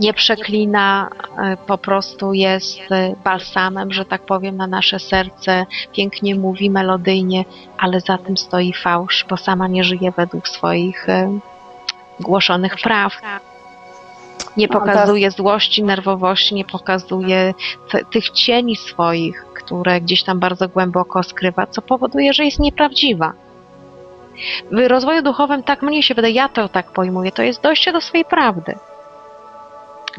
nie 0.00 0.14
przeklina, 0.14 1.08
e, 1.38 1.56
po 1.56 1.78
prostu 1.78 2.32
jest 2.32 2.92
e, 2.92 3.14
balsamem, 3.24 3.92
że 3.92 4.04
tak 4.04 4.22
powiem, 4.22 4.56
na 4.56 4.66
nasze 4.66 4.98
serce, 4.98 5.66
pięknie 5.92 6.34
mówi 6.34 6.70
melodyjnie, 6.70 7.44
ale 7.78 8.00
za 8.00 8.18
tym 8.18 8.36
stoi 8.36 8.72
fałsz, 8.72 9.26
bo 9.28 9.36
sama 9.36 9.68
nie 9.68 9.84
żyje 9.84 10.12
według 10.16 10.48
swoich 10.48 11.08
e, 11.08 11.38
głoszonych 12.20 12.76
praw. 12.82 13.12
Nie 14.56 14.68
pokazuje 14.68 15.30
złości, 15.30 15.82
nerwowości, 15.82 16.54
nie 16.54 16.64
pokazuje 16.64 17.54
tych 18.12 18.30
cieni 18.30 18.76
swoich, 18.76 19.44
które 19.54 20.00
gdzieś 20.00 20.22
tam 20.22 20.38
bardzo 20.40 20.68
głęboko 20.68 21.22
skrywa, 21.22 21.66
co 21.66 21.82
powoduje, 21.82 22.32
że 22.32 22.44
jest 22.44 22.58
nieprawdziwa. 22.58 23.32
W 24.72 24.88
rozwoju 24.88 25.22
duchowym, 25.22 25.62
tak 25.62 25.82
mnie 25.82 26.02
się 26.02 26.14
wydaje, 26.14 26.34
ja 26.34 26.48
to 26.48 26.68
tak 26.68 26.90
pojmuję, 26.90 27.32
to 27.32 27.42
jest 27.42 27.62
dojście 27.62 27.92
do 27.92 28.00
swojej 28.00 28.24
prawdy. 28.24 28.74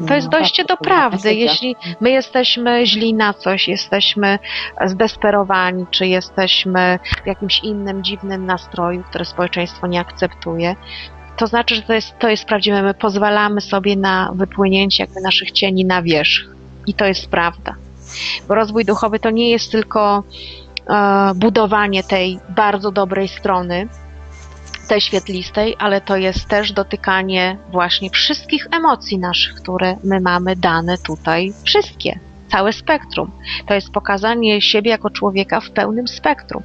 To 0.08 0.14
jest 0.14 0.26
No, 0.32 0.38
dojście 0.38 0.64
tak, 0.64 0.78
do 0.78 0.84
prawdy. 0.84 1.34
Jeśli 1.34 1.76
my 2.00 2.10
jesteśmy 2.10 2.86
źli 2.86 3.14
na 3.14 3.34
coś, 3.34 3.68
jesteśmy 3.68 4.38
zdesperowani, 4.86 5.86
czy 5.90 6.06
jesteśmy 6.06 6.98
w 7.24 7.26
jakimś 7.26 7.58
innym 7.58 8.04
dziwnym 8.04 8.46
nastroju, 8.46 9.02
które 9.02 9.24
społeczeństwo 9.24 9.86
nie 9.86 10.00
akceptuje, 10.00 10.76
to 11.36 11.46
znaczy, 11.46 11.74
że 11.74 11.82
to 11.82 11.92
jest, 11.92 12.18
to 12.18 12.28
jest 12.28 12.44
prawdziwe. 12.44 12.82
My 12.82 12.94
pozwalamy 12.94 13.60
sobie 13.60 13.96
na 13.96 14.32
wypłynięcie 14.34 15.02
jakby 15.02 15.20
naszych 15.20 15.52
cieni 15.52 15.84
na 15.84 16.02
wierzch. 16.02 16.44
I 16.86 16.94
to 16.94 17.04
jest 17.04 17.30
prawda. 17.30 17.74
Bo 18.48 18.54
rozwój 18.54 18.84
duchowy 18.84 19.18
to 19.18 19.30
nie 19.30 19.50
jest 19.50 19.72
tylko 19.72 20.22
e, 20.88 21.32
budowanie 21.34 22.02
tej 22.02 22.38
bardzo 22.48 22.92
dobrej 22.92 23.28
strony, 23.28 23.88
tej 24.86 25.00
świetlistej, 25.00 25.76
ale 25.78 26.00
to 26.00 26.16
jest 26.16 26.48
też 26.48 26.72
dotykanie 26.72 27.58
właśnie 27.70 28.10
wszystkich 28.10 28.66
emocji 28.70 29.18
naszych, 29.18 29.54
które 29.54 29.96
my 30.04 30.20
mamy 30.20 30.56
dane 30.56 30.98
tutaj, 30.98 31.52
wszystkie, 31.64 32.18
całe 32.50 32.72
spektrum. 32.72 33.30
To 33.66 33.74
jest 33.74 33.90
pokazanie 33.90 34.60
siebie 34.60 34.90
jako 34.90 35.10
człowieka 35.10 35.60
w 35.60 35.70
pełnym 35.70 36.08
spektrum. 36.08 36.62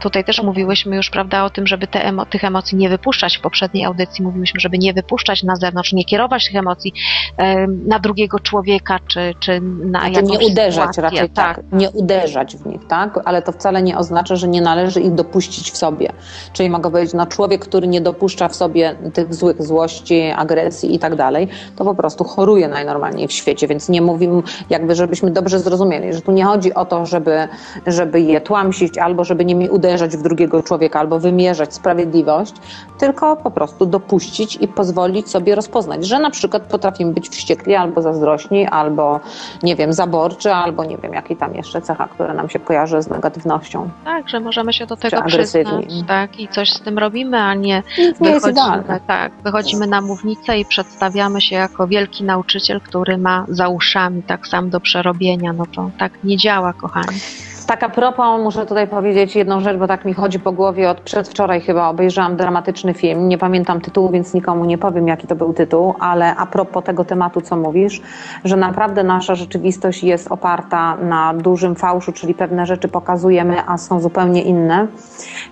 Tutaj 0.00 0.24
też 0.24 0.42
mówiłyśmy 0.42 0.96
już, 0.96 1.10
prawda, 1.10 1.44
o 1.44 1.50
tym, 1.50 1.66
żeby 1.66 1.86
emo- 1.86 2.26
tych 2.26 2.44
emocji 2.44 2.78
nie 2.78 2.88
wypuszczać. 2.88 3.36
W 3.36 3.40
poprzedniej 3.40 3.84
audycji 3.84 4.24
mówiłyśmy, 4.24 4.60
żeby 4.60 4.78
nie 4.78 4.92
wypuszczać 4.92 5.42
na 5.42 5.56
zewnątrz, 5.56 5.92
nie 5.92 6.04
kierować 6.04 6.46
tych 6.46 6.56
emocji 6.56 6.92
em, 7.36 7.80
na 7.86 7.98
drugiego 7.98 8.40
człowieka, 8.40 8.98
czy, 9.08 9.34
czy 9.40 9.60
na 9.60 10.00
Znaczy 10.00 10.12
jakąś 10.14 10.30
nie 10.30 10.46
uderzać 10.46 10.94
sytuację. 10.94 11.02
raczej 11.20 11.30
tak, 11.30 11.60
nie 11.72 11.90
uderzać 11.90 12.56
w 12.56 12.66
nich, 12.66 12.80
tak? 12.88 13.18
Ale 13.24 13.42
to 13.42 13.52
wcale 13.52 13.82
nie 13.82 13.98
oznacza, 13.98 14.36
że 14.36 14.48
nie 14.48 14.60
należy 14.60 15.00
ich 15.00 15.14
dopuścić 15.14 15.70
w 15.70 15.76
sobie. 15.76 16.12
Czyli 16.52 16.70
mogę 16.70 16.90
powiedzieć, 16.90 17.14
no 17.14 17.26
człowiek, 17.26 17.60
który 17.60 17.86
nie 17.86 18.00
dopuszcza 18.00 18.48
w 18.48 18.56
sobie 18.56 18.94
tych 19.14 19.34
złych 19.34 19.62
złości, 19.62 20.22
agresji 20.36 20.94
i 20.94 20.98
tak 20.98 21.14
dalej, 21.14 21.48
to 21.76 21.84
po 21.84 21.94
prostu 21.94 22.24
choruje 22.24 22.68
najnormalniej 22.68 23.28
w 23.28 23.32
świecie, 23.32 23.66
więc 23.68 23.88
nie 23.88 24.02
mówimy, 24.02 24.42
jakby 24.70 24.94
żebyśmy 24.94 25.30
dobrze 25.30 25.58
zrozumieli, 25.58 26.12
że 26.12 26.20
tu 26.20 26.32
nie 26.32 26.44
chodzi 26.44 26.74
o 26.74 26.84
to, 26.84 27.06
żeby, 27.06 27.48
żeby 27.86 28.20
je 28.20 28.40
tłamsić 28.40 28.98
albo 28.98 29.24
żeby 29.24 29.44
nimi 29.44 29.68
uderzać 29.68 29.85
w 29.94 30.22
drugiego 30.22 30.62
człowieka 30.62 31.00
albo 31.00 31.18
wymierzać 31.18 31.74
sprawiedliwość, 31.74 32.54
tylko 32.98 33.36
po 33.36 33.50
prostu 33.50 33.86
dopuścić 33.86 34.58
i 34.60 34.68
pozwolić 34.68 35.30
sobie 35.30 35.54
rozpoznać, 35.54 36.06
że 36.06 36.18
na 36.18 36.30
przykład 36.30 36.62
potrafimy 36.62 37.12
być 37.12 37.28
wściekli 37.28 37.74
albo 37.74 38.02
zazdrośni, 38.02 38.66
albo 38.66 39.20
nie 39.62 39.76
wiem, 39.76 39.92
zaborczy, 39.92 40.52
albo 40.52 40.84
nie 40.84 40.96
wiem, 40.98 41.12
jaki 41.12 41.36
tam 41.36 41.54
jeszcze 41.54 41.82
cecha, 41.82 42.08
która 42.08 42.34
nam 42.34 42.48
się 42.48 42.58
kojarzy 42.58 43.02
z 43.02 43.08
negatywnością. 43.08 43.90
Tak, 44.04 44.28
że 44.28 44.40
możemy 44.40 44.72
się 44.72 44.86
do 44.86 44.96
tego 44.96 45.22
przyznać, 45.22 45.84
tak, 46.08 46.40
i 46.40 46.48
coś 46.48 46.72
z 46.72 46.80
tym 46.80 46.98
robimy, 46.98 47.38
a 47.38 47.54
nie 47.54 47.82
Nic 47.98 48.20
nie 48.20 48.30
jest 48.30 48.48
idealne. 48.48 49.00
tak, 49.06 49.32
wychodzimy 49.44 49.86
na 49.86 50.00
mównicę 50.00 50.58
i 50.58 50.64
przedstawiamy 50.64 51.40
się 51.40 51.56
jako 51.56 51.86
wielki 51.86 52.24
nauczyciel, 52.24 52.80
który 52.80 53.18
ma 53.18 53.44
za 53.48 53.68
uszami 53.68 54.22
tak 54.22 54.46
sam 54.46 54.70
do 54.70 54.80
przerobienia, 54.80 55.52
no 55.52 55.64
to 55.74 55.90
tak 55.98 56.12
nie 56.24 56.36
działa, 56.36 56.72
kochani. 56.72 57.18
Tak 57.66 57.82
a 57.82 57.88
propos, 57.88 58.42
muszę 58.42 58.66
tutaj 58.66 58.88
powiedzieć 58.88 59.36
jedną 59.36 59.60
rzecz, 59.60 59.76
bo 59.76 59.86
tak 59.86 60.04
mi 60.04 60.14
chodzi 60.14 60.40
po 60.40 60.52
głowie 60.52 60.90
od 60.90 61.00
przedwczoraj 61.00 61.60
chyba 61.60 61.88
obejrzałam 61.88 62.36
dramatyczny 62.36 62.94
film. 62.94 63.28
Nie 63.28 63.38
pamiętam 63.38 63.80
tytułu, 63.80 64.10
więc 64.10 64.34
nikomu 64.34 64.64
nie 64.64 64.78
powiem, 64.78 65.08
jaki 65.08 65.26
to 65.26 65.36
był 65.36 65.52
tytuł, 65.54 65.94
ale 66.00 66.36
a 66.36 66.46
propos 66.46 66.84
tego 66.84 67.04
tematu, 67.04 67.40
co 67.40 67.56
mówisz, 67.56 68.02
że 68.44 68.56
naprawdę 68.56 69.04
nasza 69.04 69.34
rzeczywistość 69.34 70.04
jest 70.04 70.32
oparta 70.32 70.96
na 70.96 71.34
dużym 71.34 71.74
fałszu, 71.74 72.12
czyli 72.12 72.34
pewne 72.34 72.66
rzeczy 72.66 72.88
pokazujemy, 72.88 73.56
a 73.66 73.78
są 73.78 74.00
zupełnie 74.00 74.42
inne. 74.42 74.86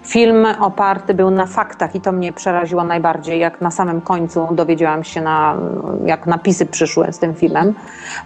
Film 0.02 0.46
oparty 0.60 1.14
był 1.14 1.30
na 1.30 1.46
faktach 1.46 1.94
i 1.94 2.00
to 2.00 2.12
mnie 2.12 2.32
przeraziło 2.32 2.84
najbardziej, 2.84 3.40
jak 3.40 3.60
na 3.60 3.70
samym 3.70 4.00
końcu 4.00 4.48
dowiedziałam 4.50 5.04
się, 5.04 5.20
na, 5.20 5.56
jak 6.04 6.26
napisy 6.26 6.66
przyszły 6.66 7.12
z 7.12 7.18
tym 7.18 7.34
filmem, 7.34 7.74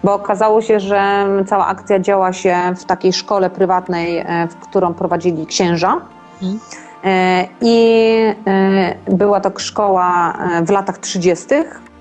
bo 0.05 0.15
okazało 0.15 0.63
się, 0.63 0.81
że 0.81 1.27
cała 1.47 1.67
akcja 1.67 2.01
działa 2.01 2.33
się 2.33 2.57
w 2.77 2.85
takiej 2.85 3.13
szkole 3.13 3.51
prywatnej, 3.51 3.78
e, 3.87 4.49
w 4.49 4.57
którą 4.57 4.95
prowadzili 4.95 5.47
księża. 5.47 6.01
Mhm. 6.43 6.61
E, 7.05 7.49
I 7.61 8.15
e, 8.47 8.95
była 9.11 9.41
to 9.41 9.59
szkoła 9.59 10.33
e, 10.33 10.65
w 10.65 10.71
latach 10.71 10.99
30., 10.99 11.47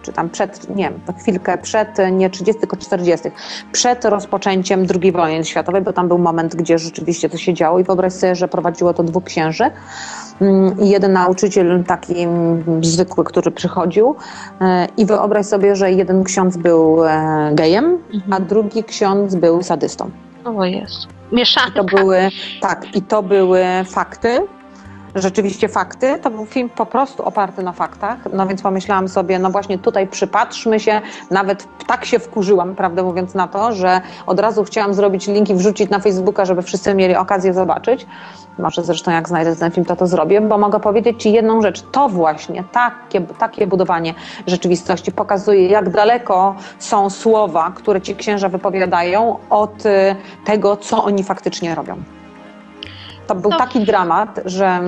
czy 0.02 0.14
tam 0.14 0.30
przed, 0.30 0.76
nie 0.76 0.84
wiem, 0.84 1.00
chwilkę 1.20 1.58
przed, 1.58 2.00
e, 2.00 2.12
nie 2.12 2.30
30, 2.30 2.60
tylko 2.60 2.78
40., 2.78 3.32
przed 3.72 4.06
rozpoczęciem 4.06 4.86
II 5.02 5.12
wojny 5.12 5.46
światowej, 5.46 5.82
bo 5.82 5.94
tam 5.94 6.08
był 6.08 6.18
moment, 6.18 6.56
gdzie 6.56 6.78
rzeczywiście 6.78 7.30
to 7.30 7.38
się 7.38 7.54
działo 7.54 7.80
i 7.80 7.84
wyobraź 7.84 8.14
sobie, 8.14 8.36
że 8.36 8.48
prowadziło 8.48 8.94
to 8.94 9.04
dwóch 9.04 9.24
księży 9.24 9.72
Mm, 10.42 10.80
i 10.80 10.90
jeden 10.90 11.14
nauczyciel 11.14 11.84
taki 11.84 12.20
mm, 12.20 12.84
zwykły, 12.84 13.24
który 13.24 13.52
przychodził 13.52 14.16
e, 14.62 14.88
i 14.98 15.06
wyobraź 15.06 15.46
sobie, 15.46 15.76
że 15.76 15.92
jeden 15.92 16.24
ksiądz 16.24 16.58
był 16.58 17.06
e, 17.06 17.52
gejem, 17.54 17.98
a 18.32 18.40
drugi 18.40 18.84
ksiądz 18.84 19.36
był 19.36 19.64
sadystą. 19.64 20.10
O 20.56 20.66
jest. 20.66 21.08
Mieszanka. 21.32 21.72
To 21.72 21.84
były, 21.84 22.30
tak, 22.62 22.96
i 22.96 23.02
to 23.02 23.24
były 23.24 23.64
fakty. 23.86 24.48
Rzeczywiście 25.18 25.68
fakty. 25.68 26.20
To 26.20 26.32
był 26.32 26.46
film 26.46 26.70
po 26.70 26.86
prostu 26.86 27.24
oparty 27.24 27.64
na 27.64 27.72
faktach. 27.72 28.18
No 28.34 28.48
więc 28.48 28.62
pomyślałam 28.62 29.08
sobie, 29.08 29.40
no 29.40 29.50
właśnie 29.50 29.78
tutaj 29.78 30.08
przypatrzmy 30.08 30.80
się. 30.80 31.02
Nawet 31.32 31.68
tak 31.88 32.06
się 32.06 32.20
wkurzyłam, 32.20 32.76
prawdę 32.76 33.04
mówiąc, 33.04 33.34
na 33.34 33.48
to, 33.48 33.74
że 33.74 34.02
od 34.26 34.40
razu 34.40 34.64
chciałam 34.64 34.94
zrobić 34.94 35.28
linki, 35.28 35.56
wrzucić 35.56 35.90
na 35.90 36.00
Facebooka, 36.00 36.46
żeby 36.46 36.62
wszyscy 36.62 36.96
mieli 36.96 37.16
okazję 37.16 37.54
zobaczyć. 37.54 38.06
Może 38.60 38.84
zresztą 38.84 39.12
jak 39.12 39.28
znajdę 39.28 39.56
ten 39.56 39.72
film, 39.72 39.86
to 39.86 39.96
to 39.96 40.08
zrobię, 40.08 40.42
bo 40.42 40.58
mogę 40.58 40.80
powiedzieć 40.80 41.24
Ci 41.24 41.32
jedną 41.32 41.62
rzecz. 41.62 41.82
To 41.92 42.10
właśnie, 42.10 42.64
takie, 42.72 43.22
takie 43.22 43.68
budowanie 43.68 44.14
rzeczywistości 44.48 45.12
pokazuje, 45.12 45.68
jak 45.68 45.90
daleko 45.90 46.56
są 46.80 47.10
słowa, 47.10 47.72
które 47.76 48.02
Ci 48.02 48.16
księża 48.16 48.50
wypowiadają 48.50 49.38
od 49.50 49.86
y, 49.86 50.16
tego, 50.46 50.78
co 50.78 51.04
oni 51.04 51.24
faktycznie 51.24 51.76
robią. 51.76 52.17
To 53.28 53.36
był 53.36 53.52
No. 53.52 53.58
taki 53.58 53.80
dramat, 53.80 54.40
że... 54.46 54.82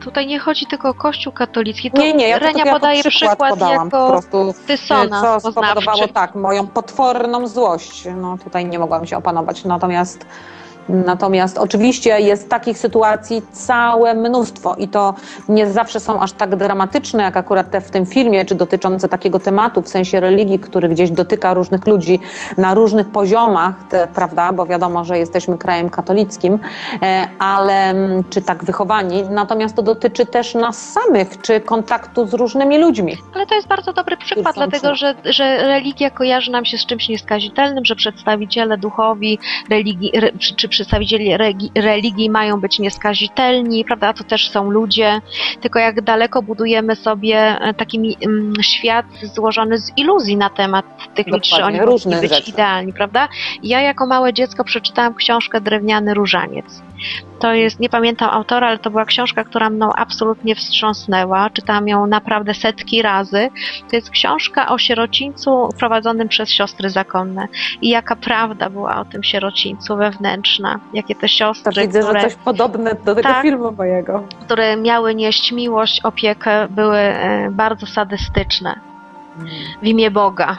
Tutaj 0.00 0.26
nie 0.26 0.38
chodzi 0.38 0.66
tylko 0.66 0.88
o 0.88 0.94
Kościół 0.94 1.32
katolicki. 1.32 1.90
To 1.90 2.02
Nie, 2.02 2.14
nie, 2.14 2.28
ja 2.28 2.38
Renia 2.38 2.72
podaje 2.72 3.02
przykład, 3.02 3.30
przykład 3.30 3.50
podałam 3.50 3.90
po 3.90 3.96
jako 3.96 4.10
prostu, 4.10 4.54
dysonans 4.66 5.42
co 5.42 5.52
spowodowało 5.52 6.08
tak, 6.08 6.34
moją 6.34 6.66
potworną 6.66 7.46
złość. 7.46 8.08
No 8.16 8.38
tutaj 8.38 8.66
nie 8.66 8.78
mogłam 8.78 9.06
się 9.06 9.16
opanować, 9.16 9.64
natomiast 9.64 10.26
Natomiast 10.88 11.58
oczywiście 11.58 12.20
jest 12.20 12.48
takich 12.48 12.78
sytuacji 12.78 13.42
całe 13.52 14.14
mnóstwo 14.14 14.74
i 14.74 14.88
to 14.88 15.14
nie 15.48 15.70
zawsze 15.70 16.00
są 16.00 16.20
aż 16.20 16.32
tak 16.32 16.56
dramatyczne, 16.56 17.22
jak 17.22 17.36
akurat 17.36 17.70
te 17.70 17.80
w 17.80 17.90
tym 17.90 18.06
filmie, 18.06 18.44
czy 18.44 18.54
dotyczące 18.54 19.08
takiego 19.08 19.38
tematu 19.38 19.82
w 19.82 19.88
sensie 19.88 20.20
religii, 20.20 20.58
który 20.58 20.88
gdzieś 20.88 21.10
dotyka 21.10 21.54
różnych 21.54 21.86
ludzi 21.86 22.18
na 22.58 22.74
różnych 22.74 23.08
poziomach, 23.10 23.74
te, 23.90 24.08
prawda, 24.14 24.52
bo 24.52 24.66
wiadomo, 24.66 25.04
że 25.04 25.18
jesteśmy 25.18 25.58
krajem 25.58 25.90
katolickim, 25.90 26.58
e, 27.02 27.28
ale 27.38 27.94
czy 28.30 28.42
tak 28.42 28.64
wychowani, 28.64 29.22
natomiast 29.30 29.76
to 29.76 29.82
dotyczy 29.82 30.26
też 30.26 30.54
nas 30.54 30.92
samych, 30.92 31.40
czy 31.40 31.60
kontaktu 31.60 32.26
z 32.26 32.34
różnymi 32.34 32.78
ludźmi. 32.78 33.16
Ale 33.34 33.46
to 33.46 33.54
jest 33.54 33.68
bardzo 33.68 33.92
dobry 33.92 34.16
przykład, 34.16 34.54
dlatego 34.54 34.94
że, 34.94 35.14
że 35.24 35.58
religia 35.58 36.10
kojarzy 36.10 36.50
nam 36.50 36.64
się 36.64 36.78
z 36.78 36.86
czymś 36.86 37.08
nieskazitelnym, 37.08 37.84
że 37.84 37.96
przedstawiciele 37.96 38.78
duchowi 38.78 39.38
religii, 39.70 40.10
re, 40.16 40.32
czy, 40.38 40.68
regi, 41.36 41.70
religii 41.74 42.30
mają 42.30 42.60
być 42.60 42.78
nieskazitelni, 42.78 43.84
prawda? 43.84 44.12
To 44.12 44.24
też 44.24 44.50
są 44.50 44.70
ludzie, 44.70 45.20
tylko 45.60 45.78
jak 45.78 46.02
daleko 46.02 46.42
budujemy 46.42 46.96
sobie 46.96 47.36
e, 47.36 47.74
taki 47.74 48.16
mm, 48.24 48.52
świat 48.62 49.06
złożony 49.22 49.78
z 49.78 49.92
iluzji 49.96 50.36
na 50.36 50.50
temat 50.50 50.84
tych 51.14 51.26
ludzi, 51.26 51.50
że 51.56 51.64
oni 51.64 51.78
powinni 51.78 52.20
być 52.20 52.30
rzeczy. 52.30 52.50
idealni, 52.50 52.92
prawda? 52.92 53.28
Ja 53.62 53.80
jako 53.80 54.06
małe 54.06 54.32
dziecko 54.32 54.64
przeczytałam 54.64 55.14
książkę 55.14 55.60
Drewniany 55.60 56.14
Różaniec. 56.14 56.82
To 57.38 57.52
jest, 57.52 57.80
nie 57.80 57.88
pamiętam 57.88 58.30
autora, 58.30 58.68
ale 58.68 58.78
to 58.78 58.90
była 58.90 59.04
książka, 59.04 59.44
która 59.44 59.70
mną 59.70 59.92
absolutnie 59.92 60.54
wstrząsnęła. 60.54 61.50
Czytałam 61.50 61.88
ją 61.88 62.06
naprawdę 62.06 62.54
setki 62.54 63.02
razy. 63.02 63.48
To 63.90 63.96
jest 63.96 64.10
książka 64.10 64.68
o 64.68 64.78
sierocińcu 64.78 65.68
prowadzonym 65.78 66.28
przez 66.28 66.50
siostry 66.50 66.90
zakonne. 66.90 67.48
I 67.82 67.88
jaka 67.88 68.16
prawda 68.16 68.70
była 68.70 69.00
o 69.00 69.04
tym 69.04 69.22
sierocińcu 69.22 69.96
Jakie 70.94 71.14
te 71.14 71.28
siostry, 71.28 71.82
widzę, 71.82 72.00
które, 72.00 72.20
że 72.20 72.26
coś 72.26 72.36
podobne 72.36 72.94
do 72.94 73.14
tego 73.14 73.28
Tak. 73.28 73.42
filmu 73.42 73.72
mojego. 73.72 74.22
które 74.40 74.76
miały 74.76 75.14
nieść 75.14 75.52
miłość, 75.52 76.00
opiekę, 76.00 76.68
były 76.68 76.98
e, 76.98 77.50
bardzo 77.50 77.86
sadystyczne 77.86 78.80
w 79.82 79.86
imię 79.86 80.10
Boga. 80.10 80.58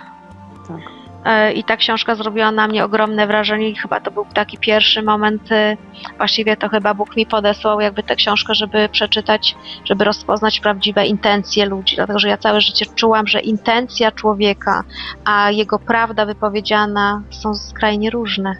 Tak. 0.67 0.77
E, 1.25 1.53
I 1.53 1.63
ta 1.63 1.77
książka 1.77 2.15
zrobiła 2.15 2.51
na 2.51 2.67
mnie 2.67 2.85
ogromne 2.85 3.27
wrażenie 3.27 3.69
i 3.69 3.75
chyba 3.75 3.99
to 3.99 4.11
był 4.11 4.25
taki 4.33 4.57
pierwszy 4.57 5.01
moment, 5.01 5.51
e, 5.51 5.77
właściwie 6.17 6.57
to 6.57 6.69
chyba 6.69 6.93
Bóg 6.93 7.15
mi 7.15 7.25
podesłał 7.25 7.81
jakby 7.81 8.03
tę 8.03 8.15
książkę, 8.15 8.55
żeby 8.55 8.89
przeczytać, 8.89 9.55
żeby 9.85 10.03
rozpoznać 10.03 10.59
prawdziwe 10.59 11.05
intencje 11.05 11.65
ludzi, 11.65 11.95
dlatego 11.95 12.19
że 12.19 12.29
ja 12.29 12.37
całe 12.37 12.61
życie 12.61 12.85
czułam, 12.95 13.27
że 13.27 13.39
intencja 13.39 14.11
człowieka, 14.11 14.83
a 15.25 15.51
jego 15.51 15.79
prawda 15.79 16.25
wypowiedziana 16.25 17.21
są 17.29 17.55
skrajnie 17.55 18.09
różne. 18.09 18.55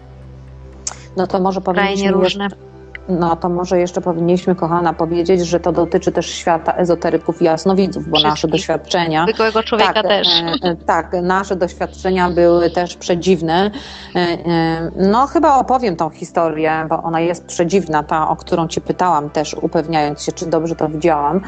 No 1.16 1.26
to 1.26 1.40
może 1.40 1.60
powinniśmy 1.60 2.12
różne. 2.12 2.48
no 3.08 3.36
to 3.36 3.48
może 3.48 3.78
jeszcze 3.78 4.00
powinniśmy, 4.00 4.54
kochana, 4.54 4.92
powiedzieć, 4.92 5.46
że 5.46 5.60
to 5.60 5.72
dotyczy 5.72 6.12
też 6.12 6.26
świata 6.26 6.72
ezoteryków 6.74 7.42
i 7.42 7.44
jasnowidzów, 7.44 8.08
bo 8.08 8.20
nasze 8.20 8.48
doświadczenia 8.48 9.24
Zwykłego 9.24 9.62
człowieka 9.62 9.92
tak, 9.92 10.06
też. 10.06 10.28
e, 10.28 10.68
e, 10.68 10.76
tak, 10.76 11.12
nasze 11.22 11.56
doświadczenia 11.56 12.30
były 12.30 12.70
też 12.70 12.96
przedziwne. 12.96 13.70
E, 14.14 14.18
e, 14.18 14.90
No, 14.96 15.26
chyba 15.26 15.56
opowiem 15.56 15.96
tą 15.96 16.10
historię, 16.10 16.86
bo 16.88 17.02
ona 17.02 17.20
jest 17.20 17.46
przedziwna, 17.46 18.02
ta, 18.02 18.28
o 18.28 18.36
którą 18.36 18.68
Cię 18.68 18.80
pytałam 18.80 19.30
też, 19.30 19.54
upewniając 19.54 20.22
się, 20.22 20.32
czy 20.32 20.46
dobrze 20.46 20.74
to 20.76 20.88
widziałam. 20.88 21.40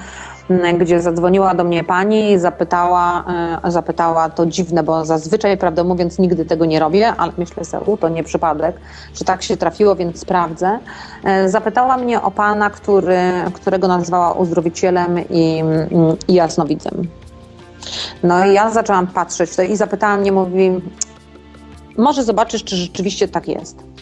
Gdzie 0.78 1.00
zadzwoniła 1.00 1.54
do 1.54 1.64
mnie 1.64 1.84
pani 1.84 2.32
i 2.32 2.38
zapytała, 2.38 3.24
e, 3.64 3.70
zapytała 3.70 4.30
to 4.30 4.46
dziwne, 4.46 4.82
bo 4.82 5.04
zazwyczaj, 5.04 5.58
prawdę 5.58 5.84
mówiąc, 5.84 6.18
nigdy 6.18 6.44
tego 6.44 6.64
nie 6.64 6.80
robię, 6.80 7.12
ale 7.18 7.32
myślę 7.38 7.64
sobie, 7.64 7.96
to 7.96 8.08
nie 8.08 8.24
przypadek, 8.24 8.76
że 9.14 9.24
tak 9.24 9.42
się 9.42 9.56
trafiło, 9.56 9.96
więc 9.96 10.20
sprawdzę. 10.20 10.78
E, 11.24 11.48
Zapytała 11.48 11.96
mnie 11.96 12.22
o 12.22 12.30
pana, 12.30 12.70
który, 12.70 13.18
którego 13.52 13.88
nazwała 13.88 14.32
uzdrowicielem 14.32 15.18
i, 15.30 15.62
i 16.28 16.34
jasnowidzem. 16.34 17.08
No 18.22 18.46
i 18.46 18.54
ja 18.54 18.70
zaczęłam 18.70 19.06
patrzeć 19.06 19.56
to 19.56 19.62
i 19.62 19.76
zapytała 19.76 20.16
mnie, 20.16 20.32
mówi, 20.32 20.80
może 21.98 22.24
zobaczysz, 22.24 22.64
czy 22.64 22.76
rzeczywiście 22.76 23.28
tak 23.28 23.48
jest. 23.48 23.95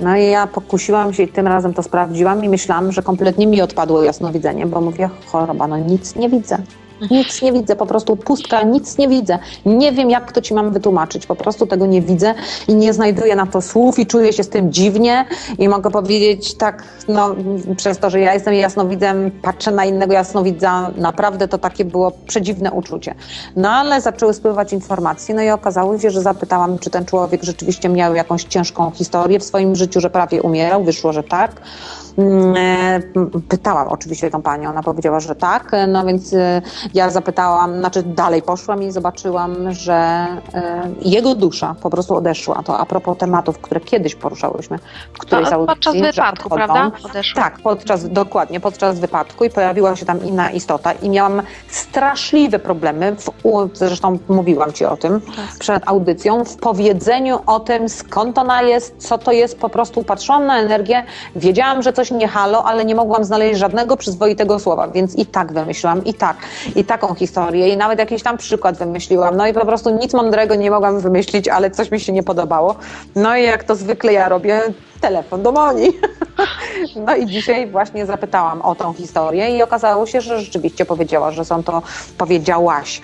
No 0.00 0.16
i 0.16 0.30
ja 0.30 0.46
pokusiłam 0.46 1.14
się 1.14 1.22
i 1.22 1.28
tym 1.28 1.46
razem 1.46 1.74
to 1.74 1.82
sprawdziłam 1.82 2.44
i 2.44 2.48
myślałam, 2.48 2.92
że 2.92 3.02
kompletnie 3.02 3.46
mi 3.46 3.62
odpadło 3.62 4.02
jasnowidzenie, 4.02 4.66
bo 4.66 4.80
mówię, 4.80 5.10
choroba, 5.26 5.66
no 5.66 5.78
nic 5.78 6.16
nie 6.16 6.28
widzę. 6.28 6.58
Nic 7.10 7.42
nie 7.42 7.52
widzę, 7.52 7.76
po 7.76 7.86
prostu 7.86 8.16
pustka, 8.16 8.62
nic 8.62 8.98
nie 8.98 9.08
widzę. 9.08 9.38
Nie 9.66 9.92
wiem, 9.92 10.10
jak 10.10 10.32
to 10.32 10.40
ci 10.40 10.54
mam 10.54 10.70
wytłumaczyć, 10.70 11.26
po 11.26 11.36
prostu 11.36 11.66
tego 11.66 11.86
nie 11.86 12.02
widzę 12.02 12.34
i 12.68 12.74
nie 12.74 12.92
znajduję 12.92 13.36
na 13.36 13.46
to 13.46 13.62
słów 13.62 13.98
i 13.98 14.06
czuję 14.06 14.32
się 14.32 14.44
z 14.44 14.48
tym 14.48 14.72
dziwnie 14.72 15.24
i 15.58 15.68
mogę 15.68 15.90
powiedzieć 15.90 16.54
tak, 16.54 16.82
no 17.08 17.34
przez 17.76 17.98
to, 17.98 18.10
że 18.10 18.20
ja 18.20 18.34
jestem 18.34 18.54
jasnowidzem, 18.54 19.30
patrzę 19.42 19.70
na 19.70 19.84
innego 19.84 20.12
jasnowidza, 20.12 20.90
naprawdę 20.96 21.48
to 21.48 21.58
takie 21.58 21.84
było 21.84 22.12
przedziwne 22.26 22.72
uczucie. 22.72 23.14
No 23.56 23.70
ale 23.70 24.00
zaczęły 24.00 24.34
spływać 24.34 24.72
informacje, 24.72 25.34
no 25.34 25.42
i 25.42 25.50
okazało 25.50 25.98
się, 25.98 26.10
że 26.10 26.22
zapytałam, 26.22 26.78
czy 26.78 26.90
ten 26.90 27.04
człowiek 27.04 27.42
rzeczywiście 27.42 27.88
miał 27.88 28.14
jakąś 28.14 28.44
ciężką 28.44 28.90
historię 28.90 29.40
w 29.40 29.44
swoim 29.44 29.76
życiu, 29.76 30.00
że 30.00 30.10
prawie 30.10 30.42
umierał, 30.42 30.84
wyszło, 30.84 31.12
że 31.12 31.22
tak. 31.22 31.60
Mm, 32.20 32.54
e, 32.56 33.40
pytałam 33.48 33.88
oczywiście 33.88 34.30
tą 34.30 34.42
panią, 34.42 34.70
ona 34.70 34.82
powiedziała, 34.82 35.20
że 35.20 35.34
tak, 35.36 35.70
no 35.88 36.04
więc 36.04 36.32
e, 36.32 36.62
ja 36.94 37.10
zapytałam, 37.10 37.78
znaczy 37.78 38.02
dalej 38.02 38.42
poszłam 38.42 38.82
i 38.82 38.90
zobaczyłam, 38.92 39.72
że 39.72 40.26
e, 40.54 40.90
jego 41.00 41.34
dusza 41.34 41.74
po 41.82 41.90
prostu 41.90 42.16
odeszła. 42.16 42.62
To 42.62 42.78
a 42.78 42.86
propos 42.86 43.18
tematów, 43.18 43.58
które 43.58 43.80
kiedyś 43.80 44.14
poruszałyśmy 44.14 44.78
w 45.22 45.26
To 45.26 45.36
audycji, 45.36 45.66
podczas 45.66 45.94
wypadku, 45.94 46.54
odchodzą. 46.54 46.66
prawda? 46.66 46.90
Odeszła. 47.04 47.42
Tak, 47.42 47.58
podczas, 47.62 48.08
dokładnie, 48.08 48.60
podczas 48.60 49.00
wypadku 49.00 49.44
i 49.44 49.50
pojawiła 49.50 49.96
się 49.96 50.06
tam 50.06 50.24
inna 50.26 50.50
istota 50.50 50.92
i 50.92 51.10
miałam 51.10 51.42
straszliwe 51.68 52.58
problemy, 52.58 53.16
w, 53.16 53.30
zresztą 53.72 54.18
mówiłam 54.28 54.72
Ci 54.72 54.84
o 54.84 54.96
tym 54.96 55.20
Tak. 55.20 55.58
przed 55.58 55.82
audycją, 55.88 56.44
w 56.44 56.56
powiedzeniu 56.56 57.38
o 57.46 57.60
tym, 57.60 57.88
skąd 57.88 58.38
ona 58.38 58.62
jest, 58.62 58.94
co 58.98 59.18
to 59.18 59.32
jest, 59.32 59.58
po 59.58 59.68
prostu 59.68 60.04
patrzyłam 60.04 60.46
na 60.46 60.58
energię, 60.58 61.04
wiedziałam, 61.36 61.82
że 61.82 61.92
coś 61.92 62.09
nie 62.10 62.28
halo, 62.28 62.64
ale 62.64 62.84
nie 62.84 62.94
mogłam 62.94 63.24
znaleźć 63.24 63.58
żadnego 63.58 63.96
przyzwoitego 63.96 64.58
słowa, 64.58 64.88
więc 64.88 65.16
i 65.16 65.26
tak 65.26 65.52
wymyśliłam, 65.52 66.04
i 66.04 66.14
tak, 66.14 66.36
i 66.76 66.84
taką 66.84 67.14
historię, 67.14 67.68
i 67.68 67.76
nawet 67.76 67.98
jakiś 67.98 68.22
tam 68.22 68.36
przykład 68.36 68.78
wymyśliłam, 68.78 69.36
no 69.36 69.46
i 69.46 69.52
po 69.52 69.66
prostu 69.66 69.90
nic 69.90 70.14
mądrego 70.14 70.54
nie 70.54 70.70
mogłam 70.70 71.00
wymyślić, 71.00 71.48
ale 71.48 71.70
coś 71.70 71.90
mi 71.90 72.00
się 72.00 72.12
nie 72.12 72.22
podobało. 72.22 72.74
No 73.16 73.36
i 73.36 73.42
jak 73.42 73.64
to 73.64 73.76
zwykle 73.76 74.12
ja 74.12 74.28
robię, 74.28 74.62
telefon 75.00 75.42
do 75.42 75.52
Moni. 75.52 75.88
No 76.96 77.16
i 77.16 77.26
dzisiaj 77.26 77.66
właśnie 77.66 78.06
zapytałam 78.06 78.62
o 78.62 78.74
tą 78.74 78.92
historię 78.92 79.56
i 79.56 79.62
okazało 79.62 80.06
się, 80.06 80.20
że 80.20 80.40
rzeczywiście 80.40 80.84
powiedziała, 80.84 81.30
że 81.30 81.44
są 81.44 81.62
to, 81.62 81.82
powiedziałaś, 82.18 83.02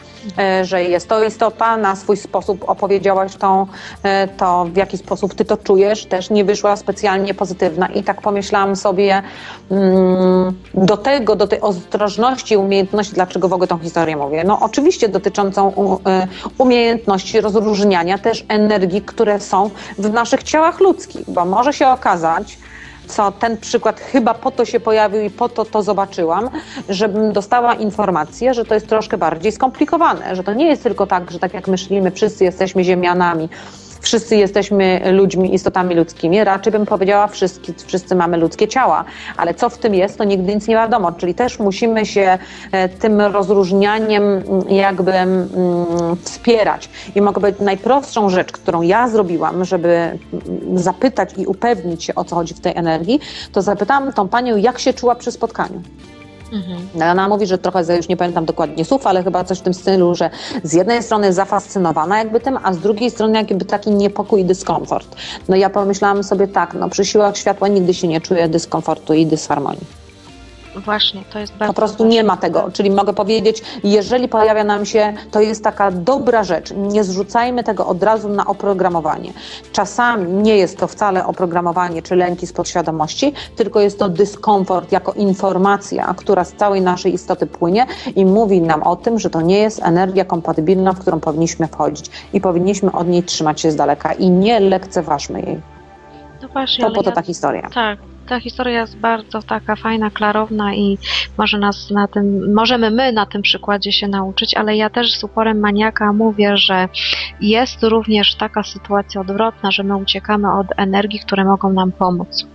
że 0.63 0.85
jest 0.85 1.09
to 1.09 1.25
istota, 1.25 1.77
na 1.77 1.97
swój 1.97 2.17
sposób 2.17 2.65
opowiedziałaś 2.69 3.37
tą, 3.37 3.67
e, 4.03 4.29
to, 4.29 4.65
w 4.65 4.77
jaki 4.77 4.99
sposób 4.99 5.35
ty 5.35 5.45
to 5.45 5.57
czujesz, 5.57 6.07
też 6.07 6.31
nie 6.31 6.45
wyszła 6.45 6.77
specjalnie 6.77 7.35
pozytywna 7.35 7.87
i 7.87 8.03
tak 8.03 8.21
pomyślałam 8.21 8.77
sobie 8.77 9.23
mm, 9.71 10.55
do 10.75 10.97
tego, 10.97 11.37
do 11.37 11.47
tej 11.47 11.61
ostrożności 11.61 12.57
umiejętności, 12.57 13.15
dlaczego 13.15 13.49
w 13.49 13.53
ogóle 13.53 13.69
tą 13.69 13.79
historię 13.79 14.17
mówię. 14.17 14.45
No 14.45 14.61
oczywiście 14.61 15.09
dotyczącą 15.09 15.73
e, 16.07 16.27
umiejętności 16.59 17.41
rozróżniania 17.41 18.19
też 18.19 18.45
energii, 18.49 19.03
które 19.03 19.41
są 19.41 19.71
w 19.99 20.11
naszych 20.11 20.43
ciałach 20.43 20.81
ludzkich, 20.81 21.31
bo 21.31 21.45
może 21.45 21.73
się 21.73 21.89
okazać, 21.89 22.59
co 23.09 23.33
ten 23.33 23.57
przykład 23.57 24.01
chyba 24.01 24.35
po 24.35 24.51
to 24.51 24.65
się 24.65 24.81
pojawił 24.81 25.23
i 25.23 25.31
po 25.31 25.49
to 25.49 25.65
to 25.65 25.83
zobaczyłam, 25.83 26.51
żebym 26.89 27.33
dostała 27.33 27.75
informację, 27.75 28.55
że 28.55 28.65
to 28.65 28.75
jest 28.75 28.89
troszkę 28.89 29.19
bardziej 29.19 29.53
skomplikowane, 29.53 30.37
że 30.37 30.45
to 30.45 30.55
nie 30.55 30.67
jest 30.67 30.83
tylko 30.83 31.07
tak, 31.07 31.31
że 31.31 31.39
tak 31.39 31.55
jak 31.55 31.69
myślimy, 31.69 32.11
wszyscy 32.11 32.45
jesteśmy 32.45 32.85
ziemianami, 32.85 33.49
wszyscy 34.07 34.37
jesteśmy 34.37 35.13
ludźmi, 35.13 35.55
istotami 35.55 35.95
ludzkimi. 35.95 36.45
Raczej 36.45 36.73
bym 36.73 36.87
powiedziała, 36.87 37.27
wszyscy, 37.27 37.75
wszyscy 37.87 38.15
mamy 38.15 38.37
ludzkie 38.37 38.69
ciała, 38.69 39.05
ale 39.37 39.55
co 39.55 39.69
w 39.69 39.79
tym 39.79 39.95
jest, 39.95 40.19
to 40.19 40.25
nigdy 40.25 40.55
nic 40.55 40.69
nie 40.69 40.75
wiadomo. 40.75 41.13
Czyli 41.13 41.35
też 41.35 41.59
musimy 41.59 42.07
się 42.07 42.39
e, 42.73 42.89
tym 42.89 43.21
rozróżnianiem 43.21 44.23
mm, 44.23 44.71
jakby 44.71 45.13
mm, 45.13 45.47
wspierać. 46.23 46.89
I 47.15 47.23
mogę 47.23 47.41
powiedzieć, 47.41 47.61
najprostszą 47.61 48.29
rzecz, 48.29 48.53
którą 48.53 48.83
ja 48.83 49.09
zrobiłam, 49.09 49.65
żeby 49.65 49.89
mm, 49.89 50.19
zapytać 50.79 51.31
i 51.37 51.47
upewnić 51.47 52.05
się, 52.05 52.15
o 52.15 52.25
co 52.25 52.37
chodzi 52.37 52.55
w 52.55 52.61
tej 52.61 52.73
energii, 52.77 53.21
to 53.53 53.63
zapytałam 53.63 54.13
tą 54.13 54.29
panią, 54.29 54.57
jak 54.57 54.79
się 54.79 54.93
czuła 54.93 55.15
przy 55.15 55.33
spotkaniu. 55.33 55.83
Mhm. 56.53 56.89
No, 56.95 57.05
Ona 57.05 57.29
mówi, 57.29 57.47
że 57.47 57.59
trochę, 57.59 57.97
już 57.97 58.09
nie 58.09 58.17
pamiętam 58.17 58.45
dokładnie 58.45 58.85
słów, 58.85 59.07
ale 59.07 59.23
chyba 59.23 59.45
coś 59.45 59.59
w 59.59 59.63
tym 59.63 59.75
stylu, 59.75 60.15
że 60.15 60.31
z 60.63 60.73
jednej 60.73 61.03
strony 61.03 61.33
zafascynowana 61.33 62.19
jakby 62.19 62.41
tym, 62.41 62.59
a 62.63 62.73
z 62.73 62.79
drugiej 62.79 63.11
strony 63.11 63.39
jakby 63.39 63.65
taki 63.65 63.91
niepokój 63.91 64.41
i 64.41 64.45
dyskomfort. 64.45 65.17
No 65.49 65.57
ja 65.57 65.71
pomyślałam 65.71 66.25
sobie 66.25 66.49
tak, 66.49 66.75
no 66.75 66.89
przy 66.89 67.05
siłach 67.05 67.37
światła 67.37 67.69
nigdy 67.69 67.95
się 67.95 68.09
nie 68.09 68.21
czuję 68.21 68.49
dyskomfortu 68.49 69.15
i 69.15 69.27
dysharmonii. 69.27 70.06
Właśnie, 70.85 71.23
to 71.33 71.39
jest 71.39 71.53
bardzo 71.57 71.73
Po 71.73 71.77
prostu 71.77 72.07
nie 72.07 72.25
ma 72.25 72.37
tego, 72.37 72.71
czyli 72.73 72.91
mogę 72.91 73.13
powiedzieć, 73.13 73.63
jeżeli 73.85 74.29
pojawia 74.29 74.65
nam 74.65 74.87
się, 74.87 75.13
to 75.31 75.41
jest 75.41 75.65
taka 75.65 75.91
dobra 75.91 76.45
rzecz, 76.45 76.73
nie 76.77 77.05
zrzucajmy 77.05 77.65
tego 77.65 77.87
od 77.87 78.03
razu 78.03 78.29
na 78.29 78.47
oprogramowanie. 78.47 79.33
Czasami 79.73 80.33
nie 80.33 80.57
jest 80.57 80.79
to 80.79 80.87
wcale 80.87 81.27
oprogramowanie 81.27 82.03
czy 82.03 82.17
lęki 82.17 82.47
z 82.47 82.53
podświadomości, 82.53 83.33
tylko 83.57 83.81
jest 83.81 83.99
to 83.99 84.09
dyskomfort 84.09 84.93
jako 84.93 85.13
informacja, 85.13 86.15
która 86.17 86.45
z 86.45 86.53
całej 86.53 86.81
naszej 86.83 87.15
istoty 87.15 87.47
płynie 87.47 87.87
i 88.17 88.25
mówi 88.25 88.61
nam 88.61 88.83
o 88.83 88.97
tym, 88.97 89.19
że 89.19 89.31
to 89.31 89.41
nie 89.41 89.59
jest 89.59 89.83
energia 89.83 90.25
kompatybilna, 90.25 90.93
w 90.93 90.99
którą 91.01 91.21
powinniśmy 91.21 91.67
wchodzić 91.67 92.11
i 92.33 92.41
powinniśmy 92.41 92.93
od 92.93 93.09
niej 93.09 93.23
trzymać 93.23 93.61
się 93.61 93.71
z 93.71 93.77
daleka 93.77 94.13
i 94.13 94.31
nie 94.31 94.61
lekceważmy 94.61 95.41
jej. 95.43 95.61
No 96.43 96.49
właśnie, 96.49 96.85
To 96.85 96.91
po 96.91 97.03
to 97.03 97.11
ja- 97.11 97.17
ta 97.17 97.23
historia. 97.23 97.69
Tak, 97.75 97.99
ta 98.27 98.41
historia 98.41 98.81
jest 98.81 98.97
bardzo 98.97 99.43
taka 99.43 99.77
fajna, 99.77 100.11
klarowna 100.11 100.75
i 100.75 100.99
może 101.39 101.59
nas 101.59 101.91
na 101.91 102.09
tym, 102.09 102.55
możemy 102.55 102.91
my 102.91 103.13
na 103.13 103.27
tym 103.27 103.43
przykładzie 103.43 103.93
się 103.93 104.09
nauczyć, 104.09 104.55
ale 104.55 104.77
ja 104.77 104.91
też 104.91 105.15
z 105.15 105.25
uporem 105.25 105.61
maniaka 105.61 106.13
mówię, 106.13 106.57
że 106.57 106.89
jest 107.41 107.83
również 107.83 108.35
taka 108.35 108.63
sytuacja 108.63 109.21
odwrotna, 109.21 109.71
że 109.71 109.83
my 109.83 109.97
uciekamy 109.97 110.53
od 110.53 110.67
energii, 110.77 111.21
które 111.21 111.45
mogą 111.45 111.73
nam 111.73 111.93
pomóc. 111.93 112.47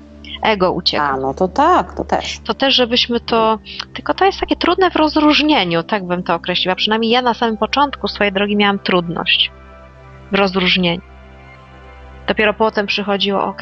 Ego 0.41 0.71
ucieka. 0.71 1.09
A, 1.09 1.17
no 1.17 1.33
to 1.33 1.47
tak, 1.47 1.93
to 1.93 2.03
też. 2.03 2.39
To 2.39 2.53
też, 2.53 2.75
żebyśmy 2.75 3.19
to. 3.19 3.59
Tylko 3.93 4.13
to 4.13 4.25
jest 4.25 4.39
takie 4.39 4.55
trudne 4.55 4.91
w 4.91 4.95
rozróżnieniu, 4.95 5.83
tak 5.83 6.05
bym 6.05 6.23
to 6.23 6.35
określiła. 6.35 6.75
Przynajmniej 6.75 7.11
ja 7.11 7.21
na 7.21 7.33
samym 7.33 7.57
początku 7.57 8.07
swojej 8.07 8.33
drogi 8.33 8.55
miałam 8.55 8.79
trudność 8.79 9.51
w 10.31 10.35
rozróżnieniu. 10.35 11.10
Dopiero 12.27 12.53
potem 12.53 12.85
przychodziło, 12.85 13.43
ok, 13.45 13.61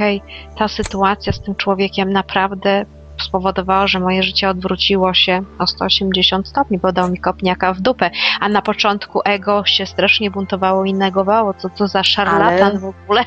ta 0.58 0.68
sytuacja 0.68 1.34
z 1.34 1.42
tym 1.42 1.56
człowiekiem 1.56 2.14
naprawdę 2.14 2.86
spowodowała, 3.24 3.88
że 3.88 4.00
moje 4.00 4.24
życie 4.24 4.50
odwróciło 4.50 5.14
się 5.14 5.42
o 5.60 5.68
180 5.68 6.48
stopni, 6.48 6.78
bo 6.78 6.92
dał 6.92 7.10
mi 7.12 7.18
kopniaka 7.18 7.74
w 7.74 7.82
dupę, 7.82 8.10
a 8.40 8.50
na 8.50 8.62
początku 8.62 9.20
ego 9.26 9.64
się 9.66 9.86
strasznie 9.86 10.32
buntowało 10.32 10.86
i 10.86 10.94
negowało, 10.94 11.54
co 11.54 11.70
to 11.70 11.88
za 11.88 12.04
szarlatan 12.04 12.62
Ale- 12.72 12.80
w 12.80 12.86
ogóle. 12.86 13.22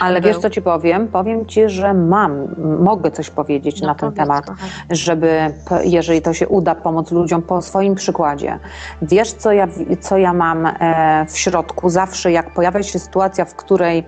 Ale 0.00 0.20
Był. 0.20 0.28
wiesz, 0.32 0.38
co 0.42 0.50
ci 0.50 0.62
powiem? 0.62 1.08
Powiem 1.08 1.46
ci, 1.46 1.68
że 1.68 1.94
mam, 1.94 2.46
mogę 2.80 3.10
coś 3.10 3.30
powiedzieć 3.30 3.80
No 3.80 3.86
na 3.86 3.94
ten 3.94 4.12
temat, 4.12 4.46
kochanie. 4.46 4.70
żeby, 4.90 5.54
jeżeli 5.84 6.22
to 6.22 6.34
się 6.34 6.48
uda, 6.48 6.74
pomóc 6.74 7.10
ludziom 7.10 7.42
po 7.42 7.62
swoim 7.62 7.94
przykładzie. 7.94 8.58
Wiesz, 9.02 9.32
co 9.32 9.52
ja, 9.52 9.68
co 10.00 10.18
ja 10.18 10.32
mam 10.32 10.66
e, 10.66 11.26
w 11.28 11.38
środku? 11.38 11.90
Zawsze, 11.90 12.32
jak 12.32 12.54
pojawia 12.54 12.82
się 12.82 12.98
sytuacja, 12.98 13.44
w 13.44 13.54
której 13.54 14.04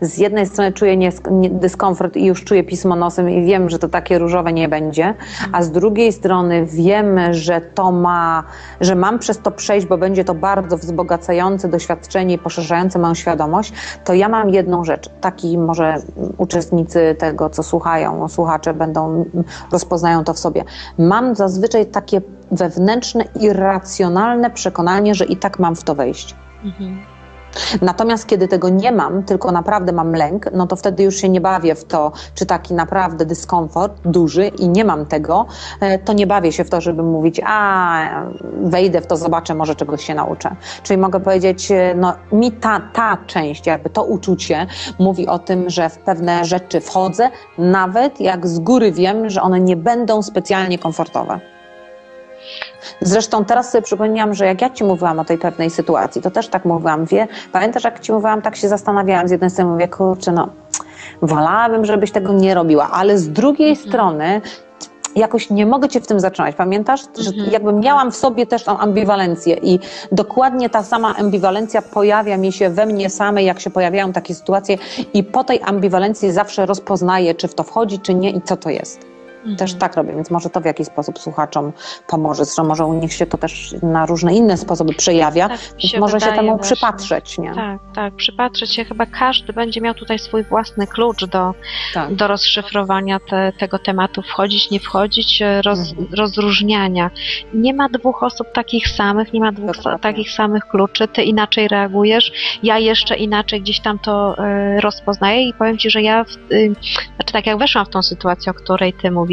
z 0.00 0.18
jednej 0.18 0.46
strony 0.46 0.72
czuję 0.72 1.10
dyskomfort 1.50 2.16
i 2.16 2.24
już 2.24 2.44
czuję 2.44 2.64
pismo 2.64 2.96
nosem 2.96 3.30
i 3.30 3.44
wiem, 3.44 3.70
że 3.70 3.78
to 3.78 3.88
takie 3.88 4.18
różowe 4.18 4.52
nie 4.52 4.59
będzie, 4.68 5.14
a 5.52 5.62
z 5.62 5.70
drugiej 5.70 6.12
strony 6.12 6.66
wiem, 6.66 7.18
że 7.30 7.60
to 7.60 7.92
ma, 7.92 8.44
że 8.80 8.94
mam 8.94 9.18
przez 9.18 9.38
to 9.38 9.50
przejść, 9.50 9.86
bo 9.86 9.98
będzie 9.98 10.24
to 10.24 10.34
bardzo 10.34 10.76
wzbogacające 10.76 11.68
doświadczenie 11.68 12.34
i 12.34 12.38
poszerzające 12.38 12.98
moją 12.98 13.14
świadomość, 13.14 13.72
to 14.04 14.14
ja 14.14 14.28
mam 14.28 14.50
jedną 14.50 14.84
rzecz. 14.84 15.10
Taki 15.20 15.58
może 15.58 15.96
uczestnicy 16.38 17.16
tego, 17.18 17.50
co 17.50 17.62
słuchają, 17.62 18.28
słuchacze 18.28 18.74
będą, 18.74 19.24
rozpoznają 19.72 20.24
to 20.24 20.34
w 20.34 20.38
sobie. 20.38 20.64
Mam 20.98 21.34
zazwyczaj 21.34 21.86
takie 21.86 22.20
wewnętrzne, 22.50 23.24
irracjonalne 23.40 24.50
przekonanie, 24.50 25.14
że 25.14 25.24
i 25.24 25.36
tak 25.36 25.58
mam 25.58 25.76
w 25.76 25.84
to 25.84 25.94
wejść. 25.94 26.34
Mhm. 26.64 27.19
Natomiast 27.82 28.26
kiedy 28.26 28.48
tego 28.48 28.68
nie 28.68 28.92
mam, 28.92 29.22
tylko 29.22 29.52
naprawdę 29.52 29.92
mam 29.92 30.12
lęk, 30.12 30.46
no 30.52 30.66
to 30.66 30.76
wtedy 30.76 31.02
już 31.02 31.16
się 31.16 31.28
nie 31.28 31.40
bawię 31.40 31.74
w 31.74 31.84
to, 31.84 32.12
czy 32.34 32.46
taki 32.46 32.74
naprawdę 32.74 33.26
dyskomfort 33.26 34.00
duży 34.04 34.46
i 34.46 34.68
nie 34.68 34.84
mam 34.84 35.06
tego, 35.06 35.46
e, 35.80 35.98
to 35.98 36.12
nie 36.12 36.26
bawię 36.26 36.52
się 36.52 36.64
w 36.64 36.70
to, 36.70 36.80
żeby 36.80 37.02
mówić, 37.02 37.40
a 37.44 38.24
wejdę 38.62 39.00
w 39.00 39.06
to, 39.06 39.16
zobaczę, 39.16 39.54
może 39.54 39.74
czegoś 39.74 40.04
się 40.04 40.14
nauczę. 40.14 40.56
Czyli 40.82 40.98
mogę 40.98 41.20
powiedzieć, 41.20 41.70
e, 41.70 41.94
no 41.94 42.12
mi 42.32 42.52
ta, 42.52 42.80
ta 42.92 43.18
część, 43.26 43.66
jakby 43.66 43.90
to 43.90 44.04
uczucie 44.04 44.66
mówi 44.98 45.26
o 45.26 45.38
tym, 45.38 45.70
że 45.70 45.88
w 45.88 45.98
pewne 45.98 46.44
rzeczy 46.44 46.80
wchodzę, 46.80 47.30
nawet 47.58 48.20
jak 48.20 48.46
z 48.46 48.58
góry 48.58 48.92
wiem, 48.92 49.30
że 49.30 49.42
one 49.42 49.60
nie 49.60 49.76
będą 49.76 50.22
specjalnie 50.22 50.78
komfortowe. 50.78 51.40
Zresztą 53.00 53.44
teraz 53.44 53.70
sobie 53.70 53.82
przypomniałam, 53.82 54.34
że 54.34 54.46
jak 54.46 54.62
ja 54.62 54.70
ci 54.70 54.84
mówiłam 54.84 55.18
o 55.18 55.24
tej 55.24 55.38
pewnej 55.38 55.70
sytuacji, 55.70 56.22
to 56.22 56.30
też 56.30 56.48
tak 56.48 56.64
mówiłam, 56.64 57.04
wie, 57.04 57.28
pamiętasz 57.52 57.84
jak 57.84 58.00
ci 58.00 58.12
mówiłam, 58.12 58.42
tak 58.42 58.56
się 58.56 58.68
zastanawiałam 58.68 59.28
z 59.28 59.30
jednej 59.30 59.50
strony, 59.50 59.70
mówię, 59.70 59.88
kurczę, 59.88 60.32
no 60.32 60.48
wolałabym, 61.22 61.84
żebyś 61.84 62.10
tego 62.10 62.32
nie 62.32 62.54
robiła, 62.54 62.90
ale 62.90 63.18
z 63.18 63.28
drugiej 63.28 63.76
strony 63.76 64.40
jakoś 65.16 65.50
nie 65.50 65.66
mogę 65.66 65.88
cię 65.88 66.00
w 66.00 66.06
tym 66.06 66.20
zatrzymać. 66.20 66.54
Pamiętasz, 66.56 67.00
że 67.18 67.30
Mhm. 67.30 67.50
jakby 67.50 67.72
miałam 67.72 68.12
w 68.12 68.16
sobie 68.16 68.46
też 68.46 68.64
tą 68.64 68.78
ambiwalencję 68.78 69.56
i 69.62 69.78
dokładnie 70.12 70.70
ta 70.70 70.82
sama 70.82 71.16
ambiwalencja 71.16 71.82
pojawia 71.82 72.36
mi 72.36 72.52
się 72.52 72.70
we 72.70 72.86
mnie 72.86 73.10
samej, 73.10 73.46
jak 73.46 73.60
się 73.60 73.70
pojawiają 73.70 74.12
takie 74.12 74.34
sytuacje 74.34 74.78
i 75.14 75.24
po 75.24 75.44
tej 75.44 75.60
ambiwalencji 75.62 76.32
zawsze 76.32 76.66
rozpoznaję, 76.66 77.34
czy 77.34 77.48
w 77.48 77.54
to 77.54 77.62
wchodzi, 77.62 77.98
czy 77.98 78.14
nie 78.14 78.30
i 78.30 78.42
co 78.42 78.56
to 78.56 78.70
jest. 78.70 79.09
Też 79.58 79.74
tak 79.74 79.96
robię, 79.96 80.12
więc 80.14 80.30
może 80.30 80.50
to 80.50 80.60
w 80.60 80.64
jakiś 80.64 80.86
sposób 80.86 81.18
słuchaczom 81.18 81.72
pomoże. 82.06 82.44
Zresztą 82.44 82.64
może 82.64 82.84
u 82.84 82.92
nich 82.94 83.12
się 83.12 83.26
to 83.26 83.38
też 83.38 83.74
na 83.82 84.06
różne 84.06 84.34
inne 84.34 84.56
sposoby 84.56 84.94
przejawia, 84.94 85.48
Tak 85.48 85.58
więc 85.82 85.96
może 86.00 86.20
się 86.20 86.26
temu 86.26 86.48
właśnie. 86.56 86.62
przypatrzeć, 86.76 87.38
nie? 87.38 87.54
Tak, 87.54 87.78
tak, 87.94 88.14
przypatrzeć 88.14 88.74
się. 88.74 88.84
Chyba 88.84 89.06
każdy 89.06 89.52
będzie 89.52 89.80
miał 89.80 89.94
tutaj 89.94 90.18
swój 90.18 90.44
własny 90.44 90.86
klucz 90.86 91.24
do, 91.24 91.54
Tak. 91.94 92.14
do 92.14 92.26
rozszyfrowania 92.28 93.18
te, 93.30 93.52
tego 93.58 93.78
tematu, 93.78 94.22
wchodzić, 94.22 94.70
nie 94.70 94.80
wchodzić, 94.80 95.42
e, 95.42 95.62
roz, 95.62 95.78
Mhm. 95.90 96.08
rozróżniania. 96.14 97.10
Nie 97.54 97.74
ma 97.74 97.88
dwóch 97.88 98.22
osób 98.22 98.46
takich 98.52 98.88
samych, 98.88 99.32
nie 99.32 99.40
ma 99.40 99.52
dwóch 99.52 99.76
sa, 99.76 99.98
takich 99.98 100.30
samych 100.30 100.64
kluczy, 100.68 101.08
ty 101.08 101.22
inaczej 101.22 101.68
reagujesz, 101.68 102.32
ja 102.62 102.78
jeszcze 102.78 103.16
inaczej 103.16 103.60
gdzieś 103.62 103.80
tam 103.80 103.98
to 103.98 104.38
e, 104.38 104.80
rozpoznaję 104.80 105.48
i 105.48 105.54
powiem 105.54 105.78
Ci, 105.78 105.90
że 105.90 106.02
ja, 106.02 106.24
w, 106.24 106.52
y, 106.52 106.74
znaczy 107.16 107.32
tak 107.32 107.46
jak 107.46 107.58
weszłam 107.58 107.86
w 107.86 107.88
tą 107.88 108.02
sytuację, 108.02 108.50
o 108.52 108.54
której 108.54 108.92
Ty 108.92 109.10
mówisz, 109.10 109.29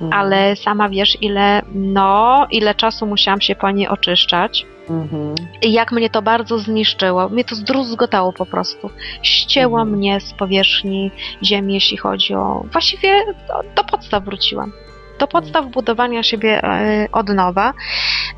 Mhm. 0.00 0.12
ale 0.12 0.56
sama 0.56 0.88
wiesz, 0.88 1.18
ile, 1.20 1.62
no, 1.74 2.46
ile 2.50 2.74
czasu 2.74 3.06
musiałam 3.06 3.40
się 3.40 3.54
po 3.54 3.70
niej 3.70 3.88
oczyszczać. 3.88 4.66
Mhm. 4.90 5.34
I 5.62 5.72
jak 5.72 5.92
mnie 5.92 6.10
to 6.10 6.22
bardzo 6.22 6.58
zniszczyło. 6.58 7.28
Mnie 7.28 7.44
to 7.44 7.54
zdruzgotało 7.54 8.32
po 8.32 8.46
prostu. 8.46 8.90
Ścięło 9.22 9.80
Mhm. 9.80 9.98
mnie 9.98 10.20
z 10.20 10.32
powierzchni 10.32 11.10
ziemi, 11.42 11.74
jeśli 11.74 11.96
chodzi 11.96 12.34
o. 12.34 12.64
Właściwie 12.72 13.24
do, 13.48 13.62
do 13.76 13.84
podstaw 13.84 14.24
wróciłam. 14.24 14.72
Do 15.18 15.26
podstaw 15.26 15.66
budowania 15.66 16.22
siebie 16.22 16.64
e, 16.64 17.08
od 17.12 17.28
nowa, 17.28 17.72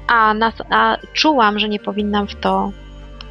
a, 0.08 0.34
nas, 0.34 0.54
a 0.70 0.96
czułam, 1.12 1.58
że 1.58 1.68
nie 1.68 1.78
powinnam 1.78 2.28
w 2.28 2.34
to 2.34 2.70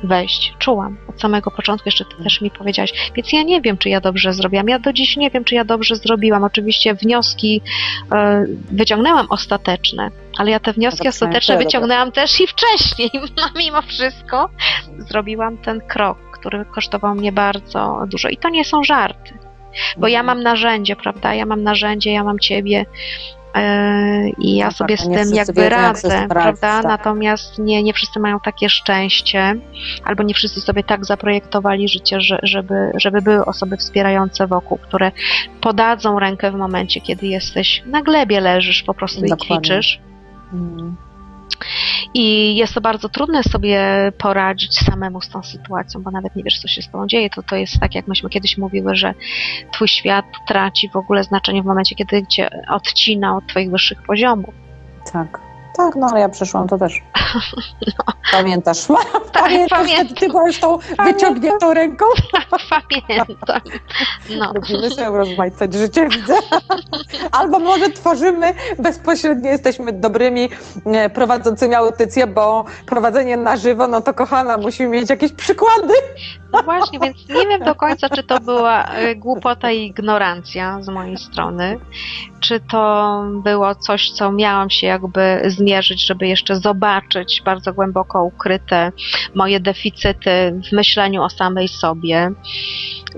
wejść. 0.04 0.54
Czułam 0.60 0.98
od 1.08 1.22
samego 1.22 1.52
początku, 1.52 1.88
jeszcze 1.88 2.06
ty 2.06 2.24
też 2.24 2.42
mi 2.42 2.52
powiedziałaś. 2.52 3.12
Więc 3.16 3.34
ja 3.34 3.44
nie 3.44 3.62
wiem, 3.62 3.78
czy 3.78 3.90
ja 3.90 4.02
dobrze 4.02 4.34
zrobiłam. 4.34 4.70
Ja 4.70 4.80
do 4.80 4.94
dziś 4.94 5.18
nie 5.18 5.30
wiem, 5.30 5.44
czy 5.44 5.56
ja 5.56 5.66
dobrze 5.66 5.96
zrobiłam. 5.96 6.44
Oczywiście 6.44 6.94
wnioski 6.94 7.62
e, 8.12 8.46
wyciągnęłam 8.72 9.28
ostateczne, 9.30 10.12
ale 10.38 10.52
ja 10.52 10.60
te 10.60 10.74
wnioski 10.74 11.08
ostateczne 11.08 11.58
wyciągnęłam 11.58 12.12
też 12.12 12.42
i 12.42 12.48
wcześniej. 12.48 13.10
No, 13.38 13.44
mimo 13.58 13.82
wszystko 13.82 14.50
zrobiłam 14.98 15.58
ten 15.58 15.82
krok, 15.82 16.18
który 16.32 16.66
kosztował 16.66 17.16
mnie 17.16 17.32
bardzo 17.32 18.00
dużo. 18.08 18.30
I 18.30 18.38
to 18.38 18.50
nie 18.50 18.66
są 18.66 18.84
żarty, 18.84 19.34
bo 19.98 20.08
ja 20.08 20.20
Mhm. 20.20 20.38
mam 20.38 20.44
narzędzie, 20.44 20.96
prawda? 20.96 21.34
Ja 21.34 21.46
mam 21.46 21.64
narzędzie, 21.64 22.12
ja 22.12 22.24
mam 22.24 22.40
ciebie. 22.40 22.86
E, 23.56 24.30
I 24.30 24.56
ja 24.56 24.66
No 24.66 24.72
sobie 24.72 24.98
tak, 24.98 25.06
z 25.06 25.10
tym 25.10 25.36
jakby 25.36 25.70
radzę, 25.70 26.26
prawda? 26.30 26.82
tak. 26.82 26.84
Natomiast 26.84 27.60
nie, 27.60 27.84
nie 27.84 27.94
wszyscy 27.94 28.20
mają 28.20 28.40
takie 28.40 28.70
szczęście, 28.70 29.56
albo 30.06 30.24
nie 30.24 30.34
wszyscy 30.34 30.62
sobie 30.62 30.84
tak 30.84 31.06
zaprojektowali 31.06 31.88
życie, 31.90 32.22
że, 32.22 32.40
żeby, 32.44 32.92
żeby 32.96 33.22
były 33.22 33.46
osoby 33.46 33.78
wspierające 33.78 34.48
wokół, 34.48 34.78
które 34.78 35.12
podadzą 35.62 36.20
rękę 36.20 36.52
w 36.52 36.56
momencie, 36.56 37.02
kiedy 37.02 37.28
jesteś 37.28 37.84
na 37.86 38.02
glebie, 38.02 38.40
leżysz 38.40 38.84
po 38.84 38.94
prostu 38.94 39.22
Dokładnie. 39.22 39.46
i 39.46 39.60
kwiczysz. 39.60 40.00
Mhm. 40.54 40.96
I 42.14 42.56
jest 42.56 42.74
to 42.74 42.82
bardzo 42.82 43.10
trudne 43.10 43.44
sobie 43.44 44.12
poradzić 44.18 44.78
samemu 44.78 45.22
z 45.22 45.30
tą 45.30 45.44
sytuacją, 45.44 46.04
bo 46.04 46.12
nawet 46.12 46.36
nie 46.36 46.44
wiesz, 46.44 46.60
co 46.60 46.68
się 46.68 46.82
z 46.82 46.92
tobą 46.92 47.08
dzieje. 47.08 47.30
To, 47.30 47.44
to 47.44 47.56
jest 47.56 47.80
tak, 47.80 47.96
jak 47.96 48.08
myśmy 48.08 48.30
kiedyś 48.30 48.58
mówiły, 48.58 48.96
że 48.96 49.14
twój 49.74 49.88
świat 49.88 50.26
traci 50.48 50.90
w 50.90 50.96
ogóle 50.96 51.24
znaczenie 51.24 51.62
w 51.62 51.66
momencie, 51.66 51.96
kiedy 51.96 52.28
cię 52.28 52.50
odcina 52.70 53.38
od 53.38 53.48
twoich 53.48 53.72
wyższych 53.72 54.04
poziomów. 54.04 54.54
Tak. 55.14 55.51
Tak, 55.78 55.96
no 55.96 56.08
ale 56.12 56.20
ja 56.20 56.30
przeszłam 56.30 56.68
to 56.68 56.78
też. 56.78 56.94
Pamiętasz? 58.32 58.88
Tak, 58.88 59.22
Pamiętasz, 59.34 59.80
pamiętam. 59.80 60.16
ty 60.16 60.28
byłaś 60.30 60.60
tą 60.60 60.78
wyciągniętą 61.06 61.74
ręką? 61.74 62.06
Pamiętam. 62.70 63.62
No. 64.40 64.54
Lubimy 64.56 64.90
sobie 64.90 65.18
rozmaicać 65.18 65.74
życie, 65.74 66.08
widzę. 66.10 66.34
Albo 67.32 67.60
może 67.60 67.90
tworzymy, 67.90 68.54
bezpośrednio 68.80 69.50
jesteśmy 69.50 69.94
dobrymi 69.94 70.50
e, 70.86 71.10
prowadzącymi 71.10 71.76
audycję, 71.76 72.28
bo 72.28 72.66
prowadzenie 72.86 73.38
na 73.38 73.58
żywo, 73.58 73.88
no 73.88 74.02
to 74.02 74.14
kochana, 74.14 74.58
musimy 74.58 74.90
mieć 74.90 75.10
jakieś 75.10 75.34
przykłady. 75.34 75.94
no 76.54 76.64
właśnie, 76.64 77.00
więc 77.00 77.18
nie 77.30 77.48
wiem 77.48 77.64
do 77.64 77.76
końca, 77.76 78.10
czy 78.10 78.24
to 78.24 78.40
była 78.40 78.86
e, 78.86 79.16
głupota 79.16 79.72
i 79.72 79.86
ignorancja 79.86 80.82
z 80.82 80.88
mojej 80.90 81.18
strony, 81.18 81.80
czy 82.40 82.60
to 82.60 83.24
było 83.44 83.76
coś, 83.76 84.12
co 84.12 84.32
miałam 84.32 84.70
się 84.70 84.88
jakby 84.88 85.42
zmierzyć, 85.62 86.08
żeby 86.08 86.28
jeszcze 86.28 86.56
zobaczyć 86.56 87.42
bardzo 87.46 87.74
głęboko 87.74 88.24
ukryte 88.24 88.92
moje 89.36 89.60
deficyty 89.60 90.62
w 90.70 90.76
myśleniu 90.76 91.24
o 91.24 91.30
samej 91.30 91.68
sobie, 91.68 92.32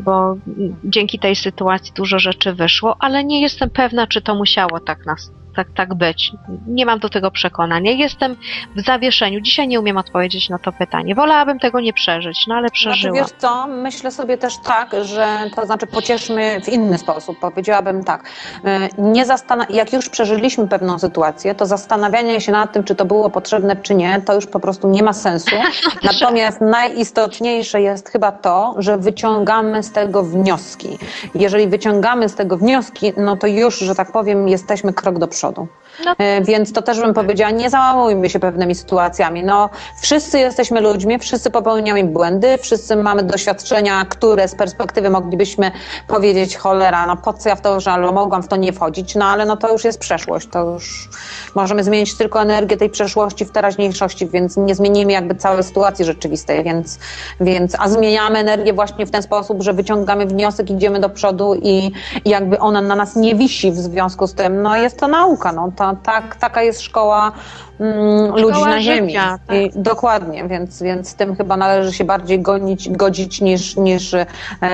bo 0.02 0.36
dzięki 0.84 1.20
tej 1.20 1.36
sytuacji 1.36 1.94
dużo 1.96 2.20
rzeczy 2.20 2.54
wyszło, 2.54 2.96
ale 3.00 3.24
nie 3.24 3.42
jestem 3.42 3.70
pewna, 3.70 4.08
czy 4.08 4.22
to 4.22 4.36
musiało 4.36 4.80
tak 4.80 5.06
nas. 5.06 5.32
Tak, 5.56 5.68
tak 5.76 5.94
być. 5.94 6.32
Nie 6.68 6.86
mam 6.86 7.00
do 7.00 7.10
tego 7.10 7.32
przekonania. 7.32 7.92
Jestem 7.92 8.36
w 8.76 8.82
zawieszeniu. 8.86 9.42
Dzisiaj 9.42 9.68
nie 9.68 9.80
umiem 9.80 9.98
odpowiedzieć 9.98 10.50
na 10.50 10.60
to 10.60 10.72
pytanie. 10.72 11.16
Wolałabym 11.16 11.60
tego 11.60 11.80
nie 11.80 11.94
przeżyć, 11.94 12.46
no 12.48 12.56
ale 12.56 12.68
Znaczy, 12.68 12.74
przeżyłam. 12.74 13.16
wiesz 13.18 13.32
co, 13.38 13.68
myślę 13.68 14.12
sobie 14.12 14.38
też 14.38 14.54
tak, 14.58 14.90
że 15.02 15.28
to 15.56 15.66
znaczy 15.66 15.88
pocieszmy 15.88 16.62
w 16.62 16.70
inny 16.70 16.98
sposób. 16.98 17.40
Powiedziałabym 17.40 18.04
tak, 18.04 18.24
e, 18.66 18.90
nie 18.98 19.26
zastana- 19.26 19.66
jak 19.70 19.94
już 19.94 20.10
przeżyliśmy 20.10 20.68
pewną 20.68 21.00
sytuację, 21.00 21.56
to 21.56 21.66
zastanawianie 21.66 22.42
się 22.42 22.52
nad 22.52 22.74
tym, 22.74 22.84
czy 22.84 22.96
to 22.96 23.06
było 23.06 23.30
potrzebne, 23.30 23.76
czy 23.76 23.96
nie, 23.96 24.22
to 24.22 24.36
już 24.36 24.48
po 24.48 24.60
prostu 24.60 24.90
nie 24.90 25.04
ma 25.04 25.14
sensu. 25.14 25.56
Natomiast 26.04 26.62
najistotniejsze 26.62 27.82
jest 27.82 28.10
chyba 28.10 28.32
to, 28.32 28.76
że 28.78 28.98
wyciągamy 28.98 29.84
z 29.84 29.92
tego 29.92 30.24
wnioski. 30.24 30.98
Jeżeli 31.36 31.68
wyciągamy 31.68 32.30
z 32.30 32.36
tego 32.36 32.58
wnioski, 32.58 33.14
no 33.18 33.38
to 33.38 33.48
już, 33.48 33.80
że 33.80 33.96
tak 33.96 34.12
powiem, 34.12 34.48
jesteśmy 34.48 34.94
krok 34.94 35.20
do 35.20 35.28
przodu 35.28 35.43
przodu. 35.44 35.68
No. 36.06 36.16
E, 36.18 36.42
Więc 36.42 36.74
to 36.74 36.82
też 36.82 37.00
bym 37.00 37.14
powiedziała, 37.14 37.52
nie 37.52 37.70
załamujmy 37.70 38.30
się 38.30 38.40
pewnymi 38.40 38.76
sytuacjami. 38.76 39.44
No, 39.44 39.70
wszyscy 40.02 40.40
jesteśmy 40.40 40.82
ludźmi, 40.82 41.20
wszyscy 41.20 41.52
popełniamy 41.52 42.04
błędy, 42.04 42.58
wszyscy 42.58 42.96
mamy 42.96 43.24
doświadczenia, 43.24 44.06
które 44.06 44.48
z 44.48 44.56
perspektywy 44.56 45.10
moglibyśmy 45.10 45.72
powiedzieć, 46.08 46.58
cholera, 46.58 47.06
no 47.06 47.18
po 47.18 47.34
co 47.34 47.50
ja 47.50 47.56
w 47.56 47.62
to, 47.62 47.80
że 47.80 47.98
mogłam 47.98 48.44
w 48.44 48.48
to 48.48 48.56
nie 48.56 48.74
wchodzić, 48.74 49.16
no 49.16 49.26
ale 49.26 49.46
no 49.46 49.58
to 49.58 49.72
już 49.72 49.84
jest 49.84 50.00
przeszłość, 50.00 50.48
to 50.52 50.64
już 50.74 51.10
możemy 51.56 51.84
zmienić 51.84 52.18
tylko 52.18 52.42
energię 52.42 52.78
tej 52.78 52.90
przeszłości 52.90 53.46
w 53.46 53.52
teraźniejszości, 53.52 54.28
więc 54.28 54.58
nie 54.58 54.76
zmienimy 54.76 55.12
jakby 55.12 55.36
całej 55.36 55.64
sytuacji 55.64 56.06
rzeczywistej, 56.06 56.64
więc, 56.64 57.00
więc 57.42 57.76
a 57.80 57.90
zmieniamy 57.90 58.40
energię 58.40 58.74
właśnie 58.74 59.06
w 59.06 59.12
ten 59.12 59.24
sposób, 59.24 59.62
że 59.62 59.74
wyciągamy 59.74 60.26
wniosek, 60.26 60.70
idziemy 60.70 61.00
do 61.00 61.10
przodu 61.10 61.56
i, 61.56 61.92
i 62.26 62.30
jakby 62.30 62.60
ona 62.60 62.82
na 62.82 62.96
nas 62.96 63.16
nie 63.16 63.36
wisi 63.36 63.72
w 63.72 63.78
związku 63.78 64.28
z 64.28 64.34
tym, 64.34 64.62
no 64.62 64.78
jest 64.78 65.00
to 65.00 65.08
nauka, 65.08 65.52
no 65.52 65.72
to, 65.76 65.83
tak, 66.04 66.36
taka 66.36 66.62
jest 66.62 66.82
szkoła 66.82 67.32
mm, 67.80 68.36
ludzi 68.36 68.62
na 68.66 68.82
ziemi. 68.82 69.08
życia, 69.08 69.40
tak. 69.48 69.58
I, 69.58 69.72
dokładnie, 69.76 70.48
więc, 70.48 70.82
więc 70.82 71.10
z 71.10 71.16
tym 71.16 71.36
chyba 71.36 71.58
należy 71.58 71.94
się 71.94 72.04
bardziej 72.04 72.40
gonić, 72.42 72.90
godzić 72.90 73.42
niż, 73.42 73.78
niż 73.78 74.14
e, 74.14 74.26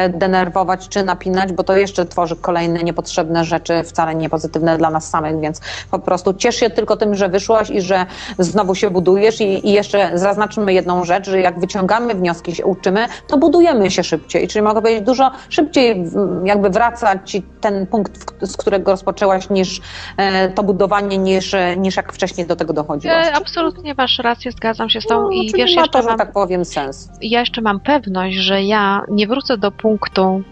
denerwować 0.10 0.88
czy 0.89 1.04
napinać, 1.04 1.54
bo 1.54 1.64
to 1.64 1.78
jeszcze 1.78 2.06
tworzy 2.06 2.36
kolejne 2.36 2.84
niepotrzebne 2.84 3.45
rzeczy, 3.45 3.84
wcale 3.84 4.16
nie 4.16 4.30
pozytywne 4.30 4.78
dla 4.78 4.89
nas 4.89 5.10
samych, 5.10 5.39
więc 5.39 5.62
po 5.91 6.00
prostu 6.00 6.34
ciesz 6.34 6.56
się 6.56 6.70
tylko 6.70 6.97
tym, 6.97 7.16
że 7.16 7.30
wyszłaś 7.30 7.70
i 7.70 7.82
że 7.82 8.06
znowu 8.39 8.76
się 8.76 8.89
budujesz 8.89 9.41
i, 9.41 9.68
i 9.70 9.72
jeszcze 9.72 10.12
zaznaczmy 10.14 10.74
jedną 10.74 11.04
rzecz, 11.04 11.30
że 11.30 11.39
jak 11.39 11.60
wyciągamy 11.60 12.16
wnioski, 12.16 12.56
się 12.56 12.66
uczymy, 12.66 13.06
to 13.28 13.38
budujemy 13.38 13.91
się 13.91 14.04
szybciej, 14.04 14.47
czyli 14.47 14.62
mogę 14.64 14.82
powiedzieć 14.82 15.06
dużo 15.06 15.32
szybciej 15.50 16.04
w- 16.06 16.41
jakby 16.45 16.70
wraca 16.70 17.20
ci 17.24 17.43
ten 17.62 17.88
punkt, 17.88 18.12
z 18.41 18.58
którego 18.58 18.91
rozpoczęłaś 18.91 19.50
niż 19.50 19.82
e, 20.18 20.50
to 20.50 20.64
budowanie, 20.64 21.18
niż, 21.18 21.54
e, 21.54 21.78
niż 21.78 21.95
jak 21.95 22.14
wcześniej 22.14 22.47
do 22.47 22.56
tego 22.56 22.74
dochodziłaś. 22.98 23.28
E, 23.28 23.34
absolutnie 23.34 23.94
masz 23.98 24.20
rację, 24.20 24.52
zgadzam 24.52 24.90
się 24.90 25.02
z 25.02 25.06
tą 25.06 25.22
No, 25.22 25.32
i 25.32 25.52
wiesz, 25.56 25.76
ma 25.76 25.88
to, 25.88 26.02
że 26.02 26.08
mam, 26.08 26.18
tak 26.18 26.32
powiem, 26.34 26.66
sens. 26.66 27.10
ja 27.22 27.40
jeszcze 27.40 27.62
mam 27.62 27.80
pewność, 27.80 28.38
że 28.38 28.64
ja 28.64 29.02
nie 29.10 29.28
wrócę 29.28 29.58
do 29.58 29.72
punktu 29.72 30.44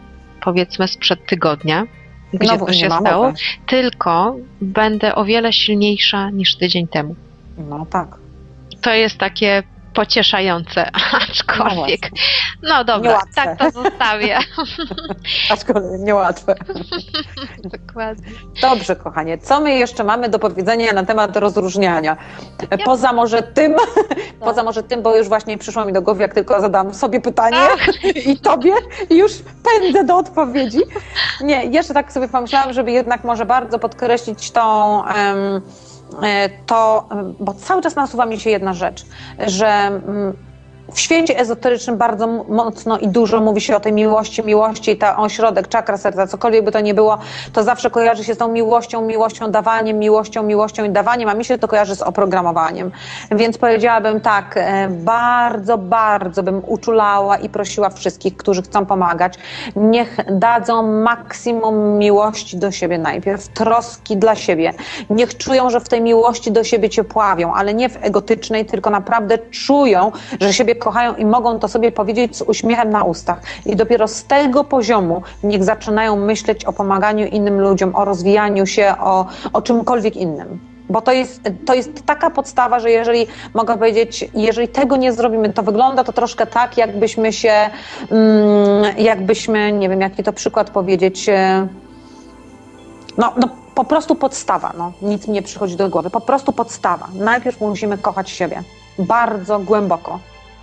powiedzmy 0.42 0.88
sprzed 0.88 1.26
tygodnia, 1.26 1.84
gdzie 2.34 2.58
no, 2.58 2.66
to 2.66 2.74
się 2.74 2.90
stało, 2.90 3.34
tylko 3.68 4.36
będę 4.62 5.16
o 5.16 5.26
wiele 5.26 5.54
silniejsza 5.54 6.30
niż 6.30 6.56
tydzień 6.56 6.88
temu. 6.88 7.16
No 7.58 7.86
tak. 7.90 8.08
To 8.82 8.94
jest 8.94 9.18
takie 9.18 9.64
pocieszające, 9.98 10.90
aczkolwiek. 11.22 12.00
właśnie. 12.00 12.20
No 12.64 12.84
dobra, 12.84 13.10
Niełatwe. 13.12 13.34
tak 13.34 13.60
to 13.60 13.72
zostawię. 13.72 14.40
Aczkolwiek 15.54 16.00
niełatwe. 16.00 16.56
Dokładnie. 17.78 18.32
Dobrze, 18.62 18.96
kochanie. 18.96 19.38
Co 19.38 19.60
my 19.60 19.78
jeszcze 19.78 20.04
mamy 20.04 20.30
do 20.30 20.40
powiedzenia 20.40 20.94
na 20.94 21.06
temat 21.06 21.38
rozróżniania? 21.38 22.18
Poza 22.86 23.14
może 23.14 23.44
tym, 23.44 23.76
poza 24.40 24.64
może 24.64 24.84
tym, 24.84 25.02
bo 25.02 25.16
już 25.16 25.28
właśnie 25.28 25.58
przyszło 25.58 25.86
mi 25.86 25.94
do 25.94 26.02
głowy, 26.02 26.22
jak 26.22 26.34
tylko 26.34 26.62
zadam 26.62 26.94
sobie 26.94 27.22
pytanie 27.22 27.58
i 28.26 28.40
tobie, 28.40 28.74
i 29.10 29.18
już 29.18 29.32
pędzę 29.64 30.04
do 30.04 30.18
odpowiedzi. 30.18 30.80
Nie, 31.42 31.66
jeszcze 31.66 31.94
tak 31.94 32.12
sobie 32.12 32.28
pomyślałam, 32.28 32.74
żeby 32.74 32.92
jednak 32.92 33.24
może 33.24 33.46
bardzo 33.46 33.80
podkreślić 33.80 34.52
tą. 34.52 35.04
e, 35.06 35.62
to, 36.66 37.08
em, 37.12 37.36
bo 37.40 37.54
cały 37.54 37.82
czas 37.82 37.96
nasuwa 37.96 38.26
mi 38.26 38.40
się 38.40 38.50
jedna 38.50 38.74
rzecz, 38.74 39.06
że 39.40 39.68
mm, 39.68 40.38
w 40.94 41.00
świecie 41.00 41.40
ezoterycznym 41.40 41.98
bardzo 41.98 42.28
mocno 42.28 42.98
i 42.98 43.08
dużo 43.08 43.40
mówi 43.40 43.62
się 43.62 43.76
o 43.76 43.80
tej 43.80 43.94
miłości, 43.94 44.44
miłości 44.44 44.92
i 44.92 44.98
ta 44.98 45.18
ośrodek, 45.18 45.68
czakra 45.68 45.98
serca, 45.98 46.28
cokolwiek 46.28 46.66
by 46.66 46.72
to 46.72 46.80
nie 46.80 46.94
było, 46.94 47.18
to 47.54 47.64
zawsze 47.64 47.90
kojarzy 47.90 48.24
się 48.24 48.34
z 48.34 48.38
tą 48.38 48.48
miłością, 48.48 49.02
miłością, 49.02 49.52
dawaniem, 49.52 50.00
miłością, 50.00 50.44
miłością 50.44 50.84
i 50.84 50.90
dawaniem, 50.90 51.30
a 51.30 51.34
mi 51.34 51.46
się 51.46 51.58
to 51.58 51.68
kojarzy 51.68 51.96
z 51.96 52.02
oprogramowaniem. 52.02 52.92
Więc 53.32 53.58
powiedziałabym 53.58 54.22
tak, 54.22 54.58
e, 54.58 54.88
bardzo, 54.90 55.78
bardzo 55.78 56.44
bym 56.44 56.62
uczulała 56.68 57.38
i 57.38 57.50
prosiła 57.50 57.90
wszystkich, 57.90 58.38
którzy 58.38 58.62
chcą 58.62 58.86
pomagać, 58.86 59.34
niech 59.76 60.18
dadzą 60.32 60.84
maksimum 61.02 61.98
miłości 61.98 62.58
do 62.58 62.72
siebie 62.72 62.98
najpierw, 62.98 63.48
troski 63.48 64.18
dla 64.18 64.36
siebie. 64.36 64.74
Niech 65.10 65.38
czują, 65.38 65.70
że 65.70 65.80
w 65.80 65.90
tej 65.90 66.02
miłości 66.02 66.52
do 66.52 66.64
siebie 66.64 66.90
cię 66.90 67.04
pławią, 67.04 67.54
ale 67.54 67.74
nie 67.74 67.90
w 67.90 67.98
egotycznej, 68.02 68.66
tylko 68.66 68.90
naprawdę 68.90 69.38
czują, 69.38 70.12
że 70.40 70.54
siebie 70.54 70.76
kochają 70.78 71.16
i 71.16 71.26
mogą 71.26 71.60
to 71.60 71.68
sobie 71.68 71.92
powiedzieć 71.92 72.38
z 72.38 72.42
uśmiechem 72.42 72.90
na 72.90 73.04
ustach. 73.04 73.42
I 73.66 73.76
dopiero 73.76 74.08
z 74.08 74.24
tego 74.24 74.64
poziomu 74.64 75.22
niech 75.44 75.64
zaczynają 75.64 76.16
myśleć 76.16 76.66
o 76.66 76.74
pomaganiu 76.74 77.28
innym 77.28 77.62
ludziom, 77.62 77.96
o 77.96 78.06
rozwijaniu 78.06 78.66
się, 78.66 78.94
o, 79.00 79.26
o 79.54 79.62
czymkolwiek 79.62 80.16
innym. 80.16 80.60
Bo 80.90 81.02
to 81.02 81.12
jest, 81.12 81.42
to 81.66 81.74
jest 81.74 82.06
taka 82.06 82.30
podstawa, 82.30 82.80
że 82.80 82.92
jeżeli, 82.92 83.28
mogę 83.54 83.74
powiedzieć, 83.74 84.30
jeżeli 84.34 84.68
tego 84.68 84.98
nie 84.98 85.14
zrobimy, 85.14 85.54
to 85.54 85.64
wygląda 85.64 86.04
to 86.04 86.14
troszkę 86.14 86.46
tak, 86.46 86.78
jakbyśmy 86.78 87.34
się, 87.34 87.70
mm, 88.12 88.98
jakbyśmy, 88.98 89.72
nie 89.72 89.90
wiem, 89.90 90.02
jaki 90.02 90.24
to 90.24 90.34
przykład 90.34 90.70
powiedzieć, 90.70 91.30
e, 91.30 91.68
no, 93.18 93.34
no 93.38 93.50
po 93.76 93.84
prostu 93.84 94.16
podstawa, 94.16 94.74
no, 94.78 94.92
nic 95.02 95.28
mi 95.28 95.34
nie 95.34 95.42
przychodzi 95.42 95.76
do 95.76 95.90
głowy, 95.90 96.10
po 96.10 96.22
prostu 96.22 96.54
podstawa. 96.54 97.08
Najpierw 97.14 97.62
musimy 97.62 97.98
kochać 97.98 98.30
siebie 98.30 98.64
bardzo 99.00 99.60
głęboko. 99.60 100.20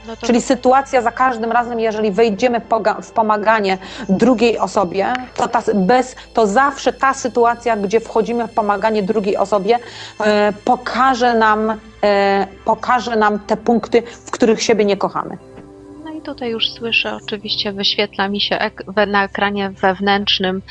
No 0.06 0.16
to 0.16 0.26
Czyli 0.26 0.42
sytuacja 0.42 1.02
za 1.02 1.10
każdym 1.10 1.52
razem, 1.52 1.80
jeżeli 1.80 2.10
wejdziemy 2.12 2.60
w 3.02 3.10
pomaganie 3.12 3.78
drugiej 4.08 4.58
osobie, 4.58 5.12
to, 5.36 5.48
ta, 5.48 5.62
bez, 5.74 6.16
to 6.34 6.46
zawsze 6.46 6.92
ta 6.92 7.14
sytuacja, 7.14 7.76
gdzie 7.76 8.00
wchodzimy 8.00 8.48
w 8.48 8.50
pomaganie 8.50 9.02
drugiej 9.02 9.36
osobie, 9.36 9.78
e, 10.20 10.52
pokaże, 10.64 11.34
nam, 11.34 11.78
e, 12.04 12.46
pokaże 12.64 13.16
nam 13.16 13.38
te 13.38 13.56
punkty, 13.56 14.02
w 14.02 14.30
których 14.30 14.62
siebie 14.62 14.84
nie 14.84 14.96
kochamy. 14.96 15.38
Tutaj 16.24 16.50
już 16.50 16.70
słyszę, 16.70 17.18
oczywiście 17.24 17.72
wyświetla 17.72 18.28
mi 18.28 18.40
się 18.40 18.58
ek- 18.58 18.84
na 19.06 19.24
ekranie 19.24 19.70
wewnętrznym. 19.70 20.62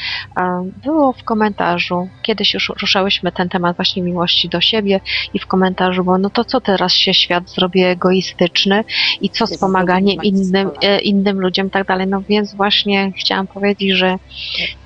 Było 0.84 1.14
w 1.14 1.24
komentarzu, 1.24 2.10
kiedyś 2.22 2.54
już 2.54 2.72
ruszałyśmy 2.82 3.32
ten 3.32 3.50
temat 3.50 3.76
właśnie 3.76 4.04
miłości 4.04 4.50
do 4.50 4.62
siebie 4.62 5.00
i 5.34 5.40
w 5.40 5.48
komentarzu 5.48 6.04
było, 6.04 6.18
no 6.18 6.30
to 6.30 6.46
co 6.46 6.62
teraz 6.62 6.94
się 6.94 7.14
świat 7.14 7.50
zrobi 7.50 7.84
egoistyczny 7.84 8.84
i 9.22 9.30
co 9.30 9.48
z 9.48 9.58
pomaganiem 9.58 10.24
innym, 10.24 10.72
e, 10.82 11.00
innym 11.00 11.42
ludziom 11.42 11.68
i 11.68 11.70
tak 11.70 11.88
dalej. 11.88 12.08
No 12.08 12.22
więc 12.22 12.56
właśnie 12.56 13.12
chciałam 13.18 13.48
powiedzieć, 13.48 13.92
że 13.92 14.16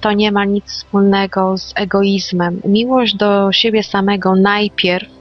to 0.02 0.12
nie 0.12 0.32
ma 0.32 0.46
nic 0.46 0.66
wspólnego 0.66 1.58
z 1.58 1.74
egoizmem. 1.76 2.62
Miłość 2.66 3.16
do 3.16 3.52
siebie 3.52 3.84
samego 3.84 4.36
najpierw 4.36 5.18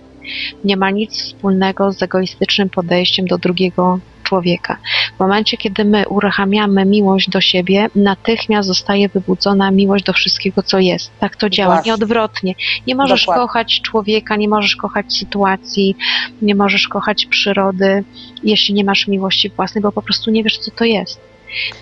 nie 0.64 0.76
ma 0.76 0.90
nic 0.90 1.12
wspólnego 1.12 1.92
z 1.92 2.02
egoistycznym 2.02 2.70
podejściem 2.70 3.26
do 3.26 3.38
drugiego 3.38 3.98
człowieka. 4.26 4.76
W 5.16 5.20
momencie, 5.20 5.56
kiedy 5.56 5.84
my 5.84 6.08
uruchamiamy 6.08 6.84
miłość 6.84 7.30
do 7.30 7.40
siebie, 7.40 7.88
natychmiast 7.94 8.68
zostaje 8.68 9.08
wybudzona 9.08 9.70
miłość 9.70 10.04
do 10.04 10.12
wszystkiego, 10.12 10.62
co 10.62 10.78
jest. 10.78 11.10
Tak 11.20 11.36
to 11.36 11.50
działa, 11.50 11.74
Właśnie. 11.74 11.90
nie 11.90 11.94
odwrotnie. 11.94 12.54
Nie 12.86 12.94
możesz 12.94 13.20
Dokładnie. 13.20 13.46
kochać 13.46 13.80
człowieka, 13.80 14.36
nie 14.36 14.48
możesz 14.48 14.76
kochać 14.76 15.12
sytuacji, 15.12 15.96
nie 16.42 16.54
możesz 16.54 16.88
kochać 16.88 17.26
przyrody, 17.26 18.04
jeśli 18.42 18.74
nie 18.74 18.84
masz 18.84 19.08
miłości 19.08 19.50
własnej, 19.50 19.82
bo 19.82 19.92
po 19.92 20.02
prostu 20.02 20.30
nie 20.30 20.42
wiesz, 20.42 20.58
co 20.58 20.70
to 20.70 20.84
jest. 20.84 21.20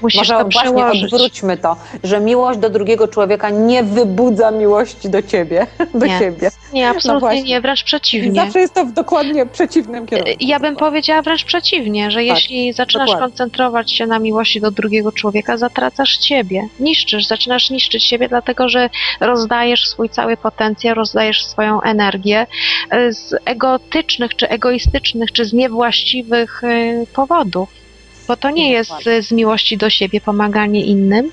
Musisz 0.03 0.19
Może 0.19 0.35
to 0.35 0.49
właśnie 0.49 1.05
odwróćmy 1.05 1.57
to, 1.57 1.77
że 2.05 2.21
miłość 2.21 2.59
do 2.59 2.71
drugiego 2.71 3.09
człowieka 3.09 3.51
nie 3.51 3.83
wybudza 3.83 4.51
miłości 4.51 5.09
do 5.09 5.23
ciebie, 5.23 5.67
do 5.95 6.07
Nie. 6.07 6.19
siebie. 6.19 6.51
Nie, 6.73 6.89
absolutnie 6.89 7.21
właśnie. 7.21 7.43
nie, 7.43 7.61
wręcz 7.61 7.85
przeciwnie. 7.85 8.33
zawsze 8.45 8.61
jest 8.61 8.75
to 8.75 8.85
w 8.85 8.93
dokładnie 8.93 9.47
przeciwnym 9.47 10.07
kierunku. 10.07 10.33
Ja 10.41 10.61
bym 10.61 10.77
powiedziała 10.77 11.23
wręcz 11.23 11.45
przeciwnie, 11.45 12.11
że 12.11 12.25
jeśli 12.25 12.73
zaczynasz 12.73 13.11
dokładnie. 13.11 13.29
koncentrować 13.29 13.93
się 13.93 14.07
na 14.07 14.19
miłości 14.19 14.61
do 14.61 14.71
drugiego 14.71 15.13
człowieka, 15.13 15.57
zatracasz 15.57 16.21
siebie. 16.21 16.69
Niszczysz, 16.81 17.27
zaczynasz 17.27 17.71
niszczyć 17.71 18.05
siebie, 18.05 18.29
dlatego 18.29 18.69
że 18.69 18.91
rozdajesz 19.21 19.89
swój 19.89 20.09
cały 20.09 20.37
potencjał, 20.37 20.95
rozdajesz 20.95 21.45
swoją 21.45 21.83
energię 21.83 22.47
e, 22.91 23.13
z 23.13 23.35
egotycznych, 23.45 24.37
czy 24.37 24.49
egoistycznych, 24.49 25.33
czy 25.33 25.45
z 25.45 25.53
niewłaściwych 25.53 26.65
e, 26.65 27.07
powodów. 27.15 27.84
Bo 28.29 28.37
to 28.37 28.51
nie 28.51 28.71
jest 28.71 29.07
e, 29.07 29.23
z 29.23 29.33
miłości 29.33 29.77
do 29.77 29.91
siebie 29.91 30.21
pomaganie 30.21 30.85
innym, 30.85 31.31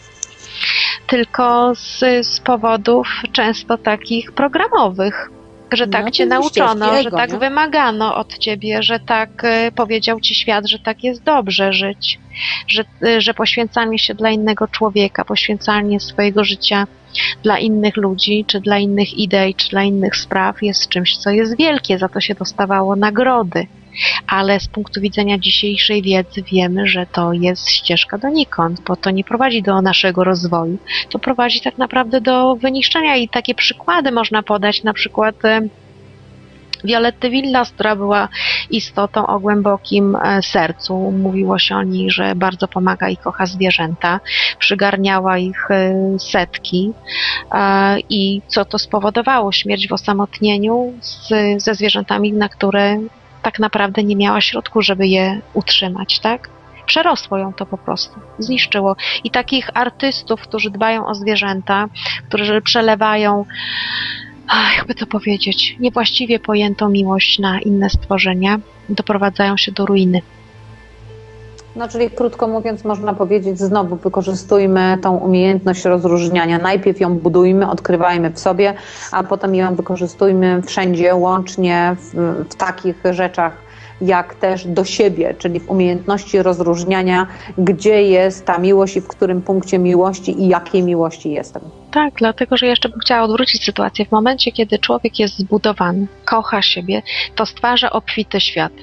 tylko 1.08 1.76
z, 1.76 2.00
z 2.28 2.40
powodów 2.40 3.08
często 3.32 3.78
takich 3.78 4.32
programowych. 4.32 5.30
Że 5.72 5.88
tak 5.88 6.06
No, 6.06 6.12
cię 6.12 6.26
nauczono, 6.26 6.86
że 6.94 7.00
ego, 7.00 7.18
tak 7.18 7.32
nie? 7.32 7.38
wymagano 7.38 8.16
od 8.16 8.38
ciebie, 8.38 8.84
że 8.84 9.00
tak 9.00 9.30
e, 9.44 9.72
powiedział 9.72 10.20
ci 10.20 10.36
świat, 10.36 10.68
że 10.68 10.80
tak 10.80 11.04
jest 11.04 11.24
dobrze 11.24 11.74
żyć, 11.74 12.20
że, 12.68 12.84
e, 13.04 13.22
że 13.22 13.34
poświęcanie 13.34 14.00
się 14.00 14.14
dla 14.14 14.30
innego 14.30 14.68
człowieka, 14.68 15.26
poświęcanie 15.26 16.00
swojego 16.00 16.44
życia 16.44 16.88
dla 17.44 17.60
innych 17.60 17.98
ludzi, 17.98 18.46
czy 18.48 18.60
dla 18.60 18.78
innych 18.78 19.14
idei, 19.14 19.56
czy 19.56 19.70
dla 19.70 19.84
innych 19.84 20.16
spraw 20.16 20.64
jest 20.64 20.90
czymś, 20.90 21.18
co 21.18 21.30
jest 21.30 21.58
wielkie, 21.58 21.98
za 21.98 22.10
to 22.10 22.22
się 22.22 22.36
dostawało 22.36 22.96
nagrody. 22.96 23.68
Ale 24.28 24.60
z 24.60 24.68
punktu 24.68 25.02
widzenia 25.02 25.38
dzisiejszej 25.38 26.02
wiedzy 26.02 26.44
wiemy, 26.44 26.88
że 26.88 27.06
to 27.06 27.34
jest 27.34 27.70
ścieżka 27.70 28.18
donikąd, 28.18 28.82
bo 28.88 28.96
to 28.96 29.12
nie 29.12 29.24
prowadzi 29.24 29.62
do 29.62 29.82
naszego 29.82 30.24
rozwoju, 30.24 30.78
to 31.10 31.20
prowadzi 31.20 31.62
tak 31.62 31.78
naprawdę 31.78 32.22
do 32.22 32.56
wyniszczenia 32.56 33.16
i 33.16 33.30
takie 33.30 33.56
przykłady 33.56 34.12
można 34.12 34.44
podać, 34.44 34.84
na 34.84 34.94
przykład 34.94 35.46
e, 35.46 35.62
Violetty 36.84 37.30
Villas, 37.30 37.72
która 37.72 37.96
była 37.96 38.30
istotą 38.70 39.28
o 39.28 39.40
głębokim 39.40 40.16
e, 40.16 40.42
sercu. 40.42 41.12
Mówiło 41.12 41.60
się 41.60 41.76
o 41.76 41.84
niej, 41.84 42.12
że 42.12 42.36
bardzo 42.36 42.68
pomaga 42.68 43.10
i 43.10 43.18
kocha 43.18 43.46
zwierzęta. 43.46 44.20
Przygarniała 44.60 45.38
ich 45.38 45.72
e, 45.72 45.94
setki. 46.20 46.92
I 48.10 48.42
co 48.48 48.66
to 48.66 48.80
spowodowało? 48.80 49.52
Śmierć 49.52 49.88
w 49.88 49.94
osamotnieniu 49.94 50.94
z, 51.02 51.30
ze 51.64 51.76
zwierzętami, 51.76 52.34
na 52.34 52.50
które 52.50 52.98
tak 53.42 53.60
naprawdę 53.60 54.04
nie 54.04 54.16
miała 54.16 54.42
środku, 54.42 54.82
żeby 54.82 55.08
je 55.08 55.42
utrzymać, 55.54 56.20
tak? 56.20 56.50
Przerosło 56.86 57.38
ją 57.38 57.54
to 57.54 57.66
po 57.66 57.78
prostu, 57.78 58.20
zniszczyło. 58.40 58.96
I 59.24 59.32
takich 59.32 59.70
artystów, 59.74 60.42
którzy 60.42 60.70
dbają 60.70 61.08
o 61.08 61.16
zwierzęta, 61.16 61.88
którzy 62.28 62.62
przelewają 62.62 63.46
jakby 64.78 64.96
to 64.96 65.08
powiedzieć, 65.08 65.76
niewłaściwie 65.80 66.40
pojętą 66.40 66.90
miłość 66.90 67.40
na 67.40 67.60
inne 67.60 67.90
stworzenia, 67.90 68.60
doprowadzają 68.90 69.58
się 69.58 69.72
do 69.72 69.86
ruiny. 69.86 70.22
No, 71.76 71.88
czyli 71.88 72.10
krótko 72.10 72.48
mówiąc, 72.48 72.84
można 72.84 73.14
powiedzieć, 73.14 73.60
znowu 73.60 73.96
wykorzystujmy 73.96 74.98
tą 75.02 75.18
umiejętność 75.18 75.86
rozróżniania. 75.86 76.58
Najpierw 76.58 77.00
ją 77.00 77.18
budujmy, 77.18 77.70
odkrywajmy 77.70 78.30
w 78.30 78.40
sobie, 78.40 78.74
a 79.12 79.24
potem 79.24 79.56
ją 79.56 79.76
wykorzystujmy 79.76 80.62
wszędzie, 80.62 81.16
łącznie 81.16 81.96
w, 82.00 82.14
w 82.50 82.56
takich 82.56 83.04
rzeczach, 83.12 83.58
jak 84.02 84.36
też 84.36 84.68
do 84.68 84.86
siebie, 84.86 85.36
czyli 85.38 85.60
w 85.60 85.70
umiejętności 85.70 86.44
rozróżniania, 86.44 87.28
gdzie 87.58 88.04
jest 88.04 88.46
ta 88.46 88.58
miłość 88.58 88.98
i 88.98 89.02
w 89.02 89.08
którym 89.08 89.42
punkcie 89.42 89.80
miłości 89.80 90.42
i 90.42 90.48
jakiej 90.48 90.84
miłości 90.84 91.32
jestem. 91.32 91.62
Tak, 91.92 92.14
dlatego 92.18 92.58
że 92.58 92.68
jeszcze 92.68 92.90
bym 92.90 93.00
chciała 93.00 93.24
odwrócić 93.24 93.66
sytuację. 93.66 94.06
W 94.06 94.12
momencie, 94.12 94.52
kiedy 94.52 94.80
człowiek 94.80 95.20
jest 95.20 95.40
zbudowany, 95.40 96.08
kocha 96.26 96.62
siebie, 96.62 97.02
to 97.36 97.46
stwarza 97.46 97.90
obfity 97.90 98.42
świat. 98.42 98.74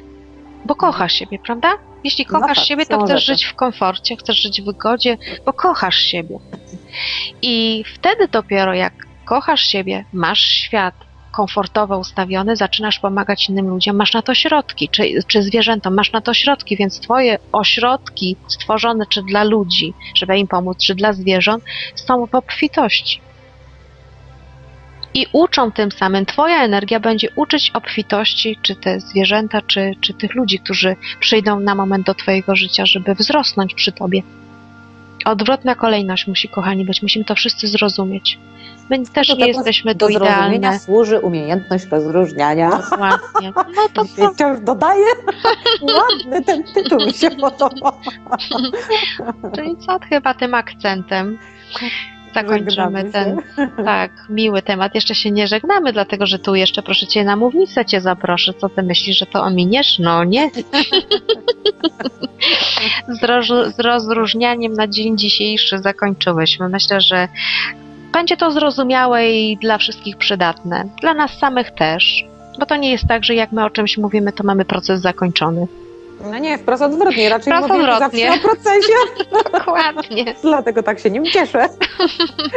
Bo 0.65 0.75
kocha 0.75 1.09
siebie, 1.09 1.39
prawda? 1.47 1.69
Jeśli 2.05 2.27
No 2.33 2.41
kochasz 2.41 2.57
tak, 2.57 2.67
siebie, 2.67 2.87
to 2.87 3.05
chcesz 3.05 3.25
żyć 3.25 3.45
w 3.45 3.55
komforcie, 3.55 4.17
chcesz 4.17 4.43
żyć 4.43 4.63
w 4.63 4.65
wygodzie, 4.65 5.17
bo 5.47 5.53
kochasz 5.53 5.99
siebie. 5.99 6.39
I 7.43 7.85
wtedy 7.95 8.29
dopiero 8.29 8.75
jak 8.75 8.93
kochasz 9.25 9.61
siebie, 9.61 10.05
masz 10.13 10.41
świat 10.41 10.95
komfortowo 11.33 11.99
ustawiony, 11.99 12.57
zaczynasz 12.57 12.99
pomagać 12.99 13.49
innym 13.49 13.69
ludziom, 13.69 13.97
masz 13.97 14.15
na 14.15 14.23
to 14.23 14.35
środki, 14.35 14.89
czy, 14.89 15.03
czy 15.27 15.43
zwierzętom, 15.43 15.95
masz 15.95 16.13
na 16.13 16.21
to 16.21 16.35
środki, 16.35 16.77
więc 16.77 17.01
twoje 17.01 17.39
ośrodki 17.53 18.37
stworzone 18.49 19.07
czy 19.07 19.23
dla 19.23 19.45
ludzi, 19.45 19.95
żeby 20.15 20.39
im 20.39 20.47
pomóc, 20.47 20.79
czy 20.79 20.95
dla 20.95 21.13
zwierząt, 21.13 21.65
są 21.95 22.27
w 22.27 22.35
obfitości. 22.35 23.21
I 25.15 25.27
uczą 25.33 25.73
tym 25.73 25.93
samym, 25.93 26.27
Twoja 26.27 26.65
energia 26.65 27.01
będzie 27.01 27.29
uczyć 27.37 27.71
obfitości, 27.75 28.59
czy 28.63 28.77
te 28.77 29.01
zwierzęta, 29.01 29.63
czy, 29.63 29.93
czy 30.01 30.15
tych 30.15 30.35
ludzi, 30.35 30.59
którzy 30.59 30.97
przyjdą 31.21 31.61
na 31.61 31.75
moment 31.75 32.07
do 32.07 32.15
Twojego 32.15 32.57
życia, 32.57 32.87
żeby 32.87 33.15
wzrosnąć 33.15 33.75
przy 33.75 33.93
Tobie. 33.93 34.23
Odwrotna 35.25 35.75
kolejność 35.75 36.27
musi, 36.27 36.49
kochani, 36.49 36.85
być. 36.85 37.03
Musimy 37.03 37.25
to 37.25 37.35
wszyscy 37.35 37.69
zrozumieć. 37.69 38.39
My 38.91 39.07
też 39.07 39.29
Do 39.29 39.35
nie 39.35 39.47
jesteśmy 39.47 39.95
Do 39.95 40.09
idealne. 40.09 40.79
służy 40.79 41.21
umiejętność 41.21 41.85
rozróżniania. 41.85 42.71
Dokładnie. 42.71 43.53
No 43.77 43.89
to 43.93 44.05
co? 44.05 44.35
Wciąż 44.35 44.61
dodaję. 44.61 45.07
Ładny 45.83 46.45
ten 46.45 46.65
tytuł 46.65 47.07
mi 47.07 47.13
się 47.13 47.31
podoba. 47.31 47.93
Czyli 49.55 49.77
co 49.87 49.99
chyba 50.09 50.35
tym 50.35 50.55
akcentem 50.55 51.39
zakończymy 52.35 53.05
ten 53.05 53.37
tak 53.85 54.11
miły 54.31 54.63
temat. 54.63 54.95
Jeszcze 54.95 55.15
się 55.15 55.31
nie 55.31 55.47
żegnamy, 55.47 55.93
dlatego 55.93 56.27
że 56.27 56.39
tu 56.39 56.55
jeszcze 56.55 56.83
proszę 56.83 57.07
cię 57.07 57.25
na 57.25 57.37
mównicę 57.37 57.85
cię 57.85 58.01
zaproszę. 58.01 58.55
Co 58.55 58.69
ty 58.69 58.83
myślisz, 58.83 59.19
że 59.19 59.27
to 59.27 59.43
ominiesz? 59.43 59.99
No 59.99 60.25
nie. 60.25 60.51
Z, 63.09 63.23
roż- 63.23 63.73
z 63.77 63.81
rozróżnianiem 63.81 64.73
na 64.73 64.89
dzień 64.89 65.19
dzisiejszy 65.19 65.79
zakończyłyśmy. 65.79 66.69
Myślę, 66.69 67.01
że 67.01 67.29
będzie 68.13 68.37
to 68.37 68.51
zrozumiałe 68.51 69.31
i 69.31 69.57
dla 69.57 69.79
wszystkich 69.79 70.17
przydatne. 70.17 70.85
Dla 71.01 71.15
nas 71.15 71.39
samych 71.39 71.71
też. 71.71 72.25
Bo 72.59 72.67
to 72.67 72.77
nie 72.77 72.91
jest 72.91 73.07
tak, 73.07 73.25
że 73.25 73.35
jak 73.35 73.53
my 73.53 73.65
o 73.65 73.71
czymś 73.71 73.99
mówimy, 73.99 74.33
to 74.33 74.45
mamy 74.45 74.65
proces 74.65 75.01
zakończony. 75.01 75.67
No 76.25 76.39
nie, 76.39 76.59
wprost 76.59 76.83
odwrotnie. 76.83 77.29
Raczej 77.29 77.53
Wprost 77.53 77.69
mówię 77.69 77.93
odwrotnie. 77.93 78.27
zawsze 78.31 78.41
o 78.49 78.49
procesie, 78.49 78.93
Dokładnie. 79.59 80.35
dlatego 80.43 80.83
tak 80.83 80.99
się 80.99 81.11
nim 81.11 81.25
cieszę. 81.25 81.69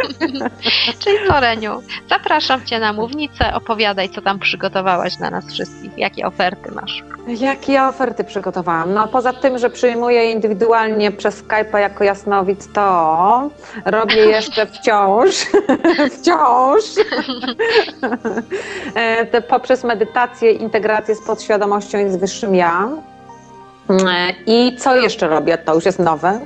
Czyli 1.03 1.18
co, 1.28 1.39
Reniu? 1.39 1.82
Zapraszam 2.09 2.66
Cię 2.66 2.80
na 2.80 2.93
mównicę, 2.93 3.53
opowiadaj, 3.53 4.09
co 4.09 4.22
tam 4.22 4.39
przygotowałaś 4.39 5.16
dla 5.16 5.30
nas 5.30 5.45
wszystkich, 5.53 5.97
jakie 5.97 6.26
oferty 6.28 6.72
masz. 6.72 7.03
Jakie 7.28 7.74
ja 7.74 7.89
oferty 7.89 8.24
przygotowałam? 8.24 8.93
No 8.93 9.07
poza 9.07 9.34
tym, 9.34 9.57
że 9.57 9.70
przyjmuję 9.70 10.32
indywidualnie 10.32 11.12
przez 11.12 11.43
Skype'a 11.43 11.78
jako 11.78 12.03
jasnowic, 12.03 12.68
to 12.74 13.49
robię 13.86 14.16
jeszcze 14.26 14.66
wciąż, 14.66 15.36
wciąż 16.20 16.84
poprzez 19.49 19.84
medytację, 19.84 20.51
integrację 20.51 21.16
z 21.16 21.22
podświadomością 21.22 21.97
i 22.05 22.09
z 22.09 22.16
wyższym 22.16 22.55
ja. 22.55 22.89
I 24.48 24.76
co 24.80 24.96
jeszcze 24.96 25.28
robię? 25.28 25.58
To 25.58 25.76
już 25.76 25.86
jest 25.86 26.00
nowe 26.00 26.39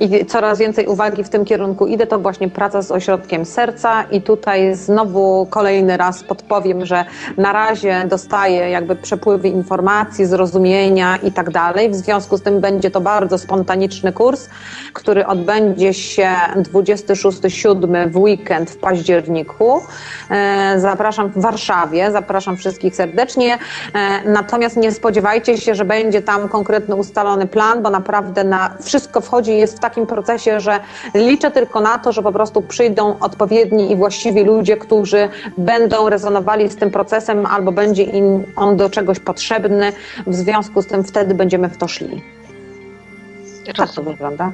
i 0.00 0.26
coraz 0.26 0.58
więcej 0.58 0.86
uwagi 0.86 1.24
w 1.24 1.28
tym 1.28 1.44
kierunku 1.44 1.86
idę. 1.86 2.06
To 2.06 2.18
właśnie 2.18 2.48
praca 2.48 2.82
z 2.82 2.90
ośrodkiem 2.90 3.44
serca 3.44 4.02
i 4.02 4.22
tutaj 4.22 4.74
znowu 4.74 5.46
kolejny 5.50 5.96
raz 5.96 6.24
podpowiem, 6.24 6.86
że 6.86 7.04
na 7.36 7.52
razie 7.52 8.04
dostaję 8.08 8.70
jakby 8.70 8.96
przepływy 8.96 9.48
informacji, 9.48 10.26
zrozumienia 10.26 11.16
i 11.16 11.32
tak 11.32 11.50
dalej. 11.50 11.90
W 11.90 11.94
związku 11.94 12.36
z 12.36 12.42
tym 12.42 12.60
będzie 12.60 12.90
to 12.90 13.00
bardzo 13.00 13.38
spontaniczny 13.38 14.12
kurs, 14.12 14.48
który 14.92 15.26
odbędzie 15.26 15.94
się 15.94 16.28
26-7 16.56 18.10
w 18.10 18.16
weekend 18.16 18.70
w 18.70 18.76
październiku. 18.76 19.80
E, 20.30 20.74
Zapraszam 20.80 21.28
w 21.28 21.42
Warszawie, 21.42 22.10
zapraszam 22.12 22.56
wszystkich 22.56 22.96
serdecznie. 22.96 23.58
E, 23.94 24.28
Natomiast 24.30 24.76
nie 24.76 24.92
spodziewajcie 24.92 25.58
się, 25.58 25.74
że 25.74 25.84
będzie 25.84 26.22
tam 26.22 26.48
konkretny 26.48 26.87
ustalony 26.96 27.46
plan, 27.46 27.82
bo 27.82 27.90
naprawdę 27.90 28.44
na 28.44 28.70
wszystko 28.82 29.20
wchodzi 29.20 29.56
jest 29.56 29.76
w 29.76 29.80
takim 29.80 30.06
procesie, 30.06 30.60
że 30.60 30.80
liczę 31.14 31.50
tylko 31.50 31.80
na 31.80 31.98
to, 31.98 32.12
że 32.12 32.22
po 32.22 32.32
prostu 32.32 32.62
przyjdą 32.62 33.18
odpowiedni 33.20 33.92
i 33.92 33.96
właściwi 33.96 34.44
ludzie, 34.44 34.76
którzy 34.76 35.28
będą 35.58 36.08
rezonowali 36.08 36.68
z 36.68 36.76
tym 36.76 36.90
procesem 36.90 37.46
albo 37.46 37.72
będzie 37.72 38.02
im 38.02 38.44
on 38.56 38.76
do 38.76 38.90
czegoś 38.90 39.20
potrzebny. 39.20 39.92
W 40.26 40.34
związku 40.34 40.82
z 40.82 40.86
tym 40.86 41.04
wtedy 41.04 41.34
będziemy 41.34 41.68
w 41.68 41.76
to 41.76 41.88
szli. 41.88 42.22
Tak 43.76 43.92
to 43.92 44.02
wygląda. 44.02 44.52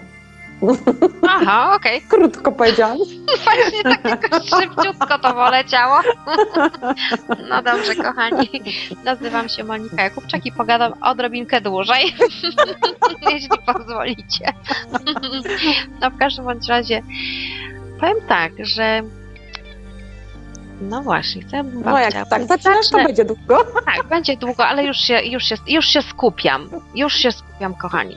Aha, 1.28 1.72
okej. 1.76 2.02
Krótko 2.10 2.52
powiedziałam. 2.52 2.98
Właśnie 3.44 3.82
tak 3.82 4.30
szybciutko 4.44 5.18
to 5.18 5.34
poleciało. 5.34 6.00
No 7.48 7.62
dobrze, 7.62 7.94
kochani. 7.94 8.48
Nazywam 9.04 9.48
się 9.48 9.64
Monika 9.64 10.02
Jakubczak 10.02 10.46
i 10.46 10.52
pogadam 10.52 10.92
odrobinkę 11.02 11.60
dłużej, 11.60 12.14
jeśli 13.30 13.48
pozwolicie. 13.66 14.52
No 16.00 16.10
w 16.10 16.18
każdym 16.18 16.44
bądź 16.44 16.68
razie 16.68 17.02
powiem 18.00 18.16
tak, 18.28 18.52
że 18.58 19.02
no 20.80 21.02
właśnie, 21.02 21.42
chciałabym 21.42 21.82
No 21.84 21.98
jak 21.98 22.10
chciała- 22.10 22.26
tak 22.26 22.44
zaczynasz, 22.46 22.88
to 22.90 22.96
będzie 22.96 23.24
długo. 23.24 23.64
Tak, 23.86 24.06
będzie 24.08 24.36
długo, 24.36 24.66
ale 24.66 24.84
już 24.84 24.96
się, 24.96 25.20
już, 25.22 25.44
się, 25.44 25.54
już 25.66 25.86
się 25.86 26.02
skupiam. 26.02 26.68
Już 26.94 27.14
się 27.14 27.32
skupiam, 27.32 27.74
kochani. 27.74 28.16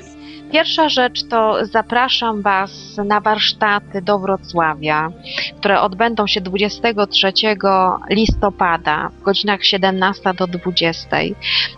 Pierwsza 0.52 0.90
rzecz 0.90 1.24
to 1.24 1.66
zapraszam 1.66 2.42
Was 2.42 2.98
na 3.06 3.22
warsztaty 3.22 4.02
do 4.02 4.20
Wrocławia, 4.20 5.12
które 5.60 5.82
odbędą 5.82 6.28
się 6.28 6.42
23 6.42 7.32
listopada 8.10 9.10
w 9.10 9.24
godzinach 9.24 9.64
17 9.64 10.34
do 10.34 10.48
20. 10.48 11.18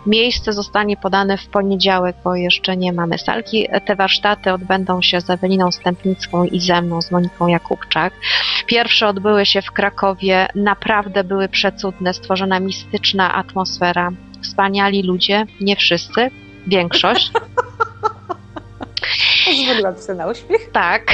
Miejsce 0.06 0.52
zostanie 0.52 0.96
podane 0.96 1.36
w 1.38 1.46
poniedziałek, 1.46 2.16
bo 2.24 2.36
jeszcze 2.36 2.76
nie 2.76 2.92
mamy 2.92 3.18
salki. 3.18 3.68
Te 3.84 3.96
warsztaty 3.96 4.52
odbędą 4.52 5.02
się 5.02 5.20
z 5.20 5.30
Eweliną 5.30 5.72
Stępnicką 5.72 6.44
i 6.44 6.60
ze 6.60 6.82
mną, 6.82 7.02
z 7.02 7.10
Moniką 7.10 7.46
Jakubczak. 7.46 8.12
Pierwsze 8.66 9.08
odbyły 9.08 9.46
się 9.46 9.62
w 9.62 9.70
Krakowie, 9.70 10.48
naprawdę 10.54 11.24
były 11.24 11.48
przecudne, 11.48 12.14
stworzona 12.14 12.60
mistyczna 12.60 13.34
atmosfera, 13.34 14.10
wspaniali 14.42 15.02
ludzie, 15.02 15.46
nie 15.60 15.76
wszyscy, 15.76 16.30
większość, 16.66 17.30
Pozwoliłam 19.58 19.96
sobie 19.96 20.18
na 20.18 20.26
uśmiech. 20.26 20.70
tak. 20.72 21.02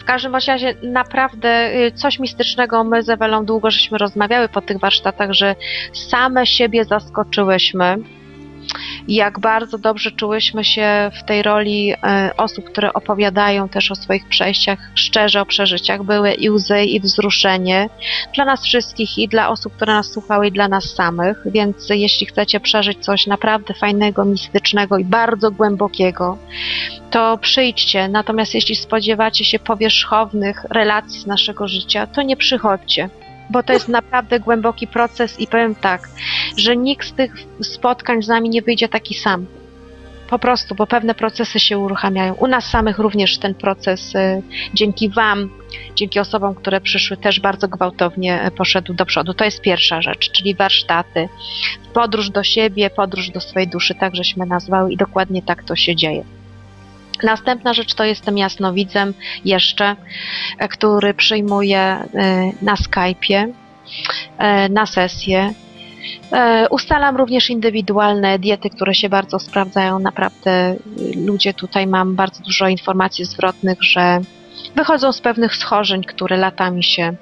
W 0.00 0.04
każdym 0.04 0.34
razie 0.34 0.74
naprawdę 0.82 1.74
y, 1.74 1.92
coś 1.92 2.18
mistycznego, 2.18 2.84
my 2.84 3.02
z 3.02 3.10
Ewelą 3.10 3.44
długo 3.44 3.70
żeśmy 3.70 3.98
rozmawiały 3.98 4.48
po 4.48 4.60
tych 4.60 4.78
warsztatach, 4.78 5.32
że 5.32 5.54
same 6.10 6.46
siebie 6.46 6.84
zaskoczyłyśmy, 6.84 7.96
jak 9.08 9.40
bardzo 9.40 9.78
dobrze 9.78 10.10
czułyśmy 10.10 10.64
się 10.64 11.10
w 11.20 11.24
tej 11.24 11.42
roli 11.42 11.92
e, 11.92 12.30
osób, 12.36 12.64
które 12.64 12.92
opowiadają 12.92 13.68
też 13.68 13.90
o 13.90 13.94
swoich 13.94 14.28
przejściach, 14.28 14.78
szczerze 14.94 15.40
o 15.40 15.46
przeżyciach. 15.46 16.02
Były 16.02 16.32
i 16.32 16.50
łzy, 16.50 16.84
i 16.84 17.00
wzruszenie 17.00 17.88
dla 18.34 18.44
nas 18.44 18.64
wszystkich, 18.64 19.18
i 19.18 19.28
dla 19.28 19.48
osób, 19.48 19.76
które 19.76 19.92
nas 19.92 20.12
słuchały, 20.12 20.46
i 20.46 20.52
dla 20.52 20.68
nas 20.68 20.84
samych. 20.84 21.42
Więc 21.46 21.90
jeśli 21.90 22.26
chcecie 22.26 22.60
przeżyć 22.60 22.98
coś 23.04 23.26
naprawdę 23.26 23.74
fajnego, 23.74 24.24
mistycznego 24.24 24.98
i 24.98 25.04
bardzo 25.04 25.50
głębokiego, 25.50 26.38
to 27.10 27.38
przyjdźcie. 27.38 28.08
Natomiast 28.08 28.54
jeśli 28.54 28.76
spodziewacie 28.76 29.44
się 29.44 29.58
powierzchownych 29.58 30.64
relacji 30.70 31.20
z 31.20 31.26
naszego 31.26 31.68
życia, 31.68 32.06
to 32.06 32.22
nie 32.22 32.36
przychodźcie. 32.36 33.10
Bo 33.50 33.62
to 33.62 33.72
jest 33.72 33.88
naprawdę 33.88 34.40
głęboki 34.40 34.86
proces 34.86 35.40
i 35.40 35.46
powiem 35.46 35.74
tak, 35.74 36.08
że 36.56 36.76
nikt 36.76 37.08
z 37.08 37.12
tych 37.12 37.34
spotkań 37.62 38.22
z 38.22 38.28
nami 38.28 38.48
nie 38.48 38.62
wyjdzie 38.62 38.88
taki 38.88 39.14
sam. 39.14 39.46
Po 40.30 40.38
prostu, 40.38 40.74
bo 40.74 40.86
pewne 40.86 41.14
procesy 41.14 41.60
się 41.60 41.78
uruchamiają. 41.78 42.34
U 42.34 42.46
nas 42.46 42.64
samych 42.64 42.98
również 42.98 43.38
ten 43.38 43.54
proces 43.54 44.14
y, 44.14 44.42
dzięki 44.74 45.08
Wam, 45.08 45.50
dzięki 45.94 46.20
osobom, 46.20 46.54
które 46.54 46.80
przyszły, 46.80 47.16
też 47.16 47.40
bardzo 47.40 47.68
gwałtownie 47.68 48.46
y, 48.46 48.50
poszedł 48.50 48.94
do 48.94 49.06
przodu. 49.06 49.34
To 49.34 49.44
jest 49.44 49.60
pierwsza 49.60 50.02
rzecz, 50.02 50.30
czyli 50.30 50.54
warsztaty, 50.54 51.28
podróż 51.94 52.30
do 52.30 52.42
siebie, 52.42 52.90
podróż 52.90 53.30
do 53.30 53.40
swojej 53.40 53.68
duszy, 53.68 53.94
tak 53.94 54.16
żeśmy 54.16 54.46
nazwały 54.46 54.92
i 54.92 54.96
dokładnie 54.96 55.42
tak 55.42 55.64
to 55.64 55.76
się 55.76 55.96
dzieje. 55.96 56.24
Następna 57.22 57.74
rzecz 57.74 57.94
to 57.94 58.04
jestem 58.04 58.38
jasnowidzem 58.38 59.14
jeszcze, 59.44 59.96
e, 60.58 60.68
który 60.68 61.14
przyjmuje 61.14 61.78
e, 61.78 62.06
na 62.62 62.74
Skype'ie, 62.74 63.52
e, 64.38 64.68
na 64.68 64.86
sesję. 64.86 65.52
Ustalam 66.70 67.16
również 67.16 67.50
indywidualne 67.50 68.38
diety, 68.38 68.70
które 68.70 68.94
się 68.94 69.08
bardzo 69.08 69.38
sprawdzają. 69.38 69.98
Naprawdę 69.98 70.76
ludzie 71.26 71.54
tutaj 71.54 71.86
mam 71.86 72.14
bardzo 72.14 72.42
dużo 72.42 72.68
informacji 72.68 73.24
zwrotnych, 73.24 73.82
że 73.82 74.20
wychodzą 74.74 75.12
z 75.12 75.20
pewnych 75.20 75.56
schorzeń, 75.56 76.04
które 76.04 76.36
latami 76.36 76.84
się 76.84 77.16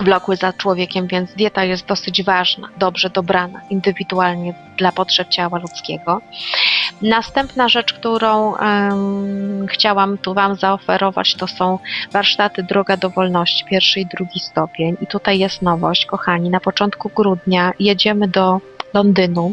wlokły 0.00 0.36
za 0.36 0.52
człowiekiem, 0.52 1.06
więc 1.06 1.34
dieta 1.34 1.64
jest 1.64 1.86
dosyć 1.86 2.22
ważna, 2.22 2.68
dobrze 2.78 3.10
dobrana, 3.10 3.60
indywidualnie 3.70 4.54
dla 4.76 4.92
potrzeb 4.92 5.28
ciała 5.28 5.58
ludzkiego. 5.58 6.20
Następna 7.02 7.68
rzecz, 7.68 7.92
którą 7.92 8.56
em, 8.56 9.66
chciałam 9.68 10.18
tu 10.18 10.34
Wam 10.34 10.56
zaoferować, 10.56 11.34
to 11.34 11.46
są 11.46 11.78
warsztaty 12.12 12.62
Droga 12.62 12.96
do 12.96 13.10
Wolności, 13.10 13.64
pierwszy 13.64 14.00
i 14.00 14.06
drugi 14.06 14.40
stopień. 14.40 14.96
I 15.00 15.06
tutaj 15.06 15.38
jest 15.38 15.62
nowość, 15.62 16.06
kochani. 16.06 16.50
Na 16.50 16.60
początku 16.60 17.10
grudnia 17.14 17.72
jedziemy 17.78 18.28
do 18.28 18.60
Londynu. 18.94 19.52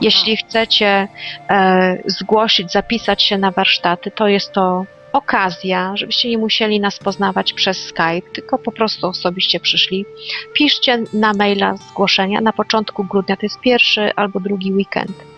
Jeśli 0.00 0.36
chcecie 0.36 1.08
e, 1.50 1.98
zgłosić, 2.06 2.72
zapisać 2.72 3.22
się 3.22 3.38
na 3.38 3.50
warsztaty, 3.50 4.10
to 4.10 4.28
jest 4.28 4.52
to 4.52 4.84
okazja, 5.12 5.96
żebyście 5.96 6.28
nie 6.28 6.38
musieli 6.38 6.80
nas 6.80 6.98
poznawać 6.98 7.52
przez 7.52 7.78
Skype, 7.78 8.30
tylko 8.34 8.58
po 8.58 8.72
prostu 8.72 9.06
osobiście 9.06 9.60
przyszli. 9.60 10.06
Piszcie 10.54 10.98
na 11.12 11.32
maila 11.32 11.76
zgłoszenia 11.76 12.40
na 12.40 12.52
początku 12.52 13.04
grudnia, 13.04 13.36
to 13.36 13.46
jest 13.46 13.60
pierwszy 13.60 14.14
albo 14.16 14.40
drugi 14.40 14.72
weekend. 14.72 15.33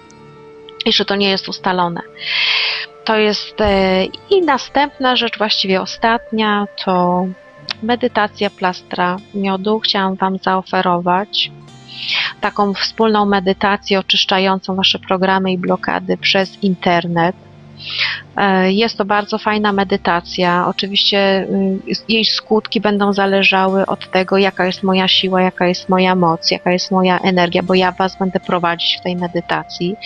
Jeszcze 0.86 1.04
to 1.04 1.16
nie 1.16 1.30
jest 1.30 1.48
ustalone. 1.48 2.00
To 3.04 3.16
jest 3.16 3.60
e, 3.60 4.04
i 4.04 4.42
następna 4.42 5.16
rzecz, 5.16 5.38
właściwie 5.38 5.80
ostatnia, 5.82 6.66
to 6.84 7.26
medytacja 7.82 8.50
plastra 8.50 9.16
miodu. 9.34 9.80
Chciałam 9.80 10.14
Wam 10.14 10.38
zaoferować 10.38 11.50
taką 12.40 12.74
wspólną 12.74 13.24
medytację 13.24 13.98
oczyszczającą 13.98 14.74
Wasze 14.74 14.98
programy 14.98 15.52
i 15.52 15.58
blokady 15.58 16.16
przez 16.16 16.62
internet. 16.62 17.36
E, 18.36 18.72
Jest 18.72 18.98
to 18.98 19.04
bardzo 19.04 19.38
fajna 19.38 19.72
medytacja. 19.72 20.66
Oczywiście 20.68 21.46
y, 21.88 21.94
jej 22.08 22.24
skutki 22.24 22.80
będą 22.80 23.12
zależały 23.12 23.86
od 23.86 24.10
tego, 24.10 24.38
jaka 24.38 24.66
jest 24.66 24.82
moja 24.82 25.08
siła, 25.08 25.42
jaka 25.42 25.66
jest 25.66 25.88
moja 25.88 26.14
moc, 26.14 26.50
jaka 26.50 26.72
jest 26.72 26.90
moja 26.90 27.18
energia, 27.18 27.62
bo 27.62 27.74
ja 27.74 27.92
Was 27.92 28.18
będę 28.18 28.40
prowadzić 28.40 28.96
w 29.00 29.02
tej 29.02 29.16
medytacji. 29.16 29.96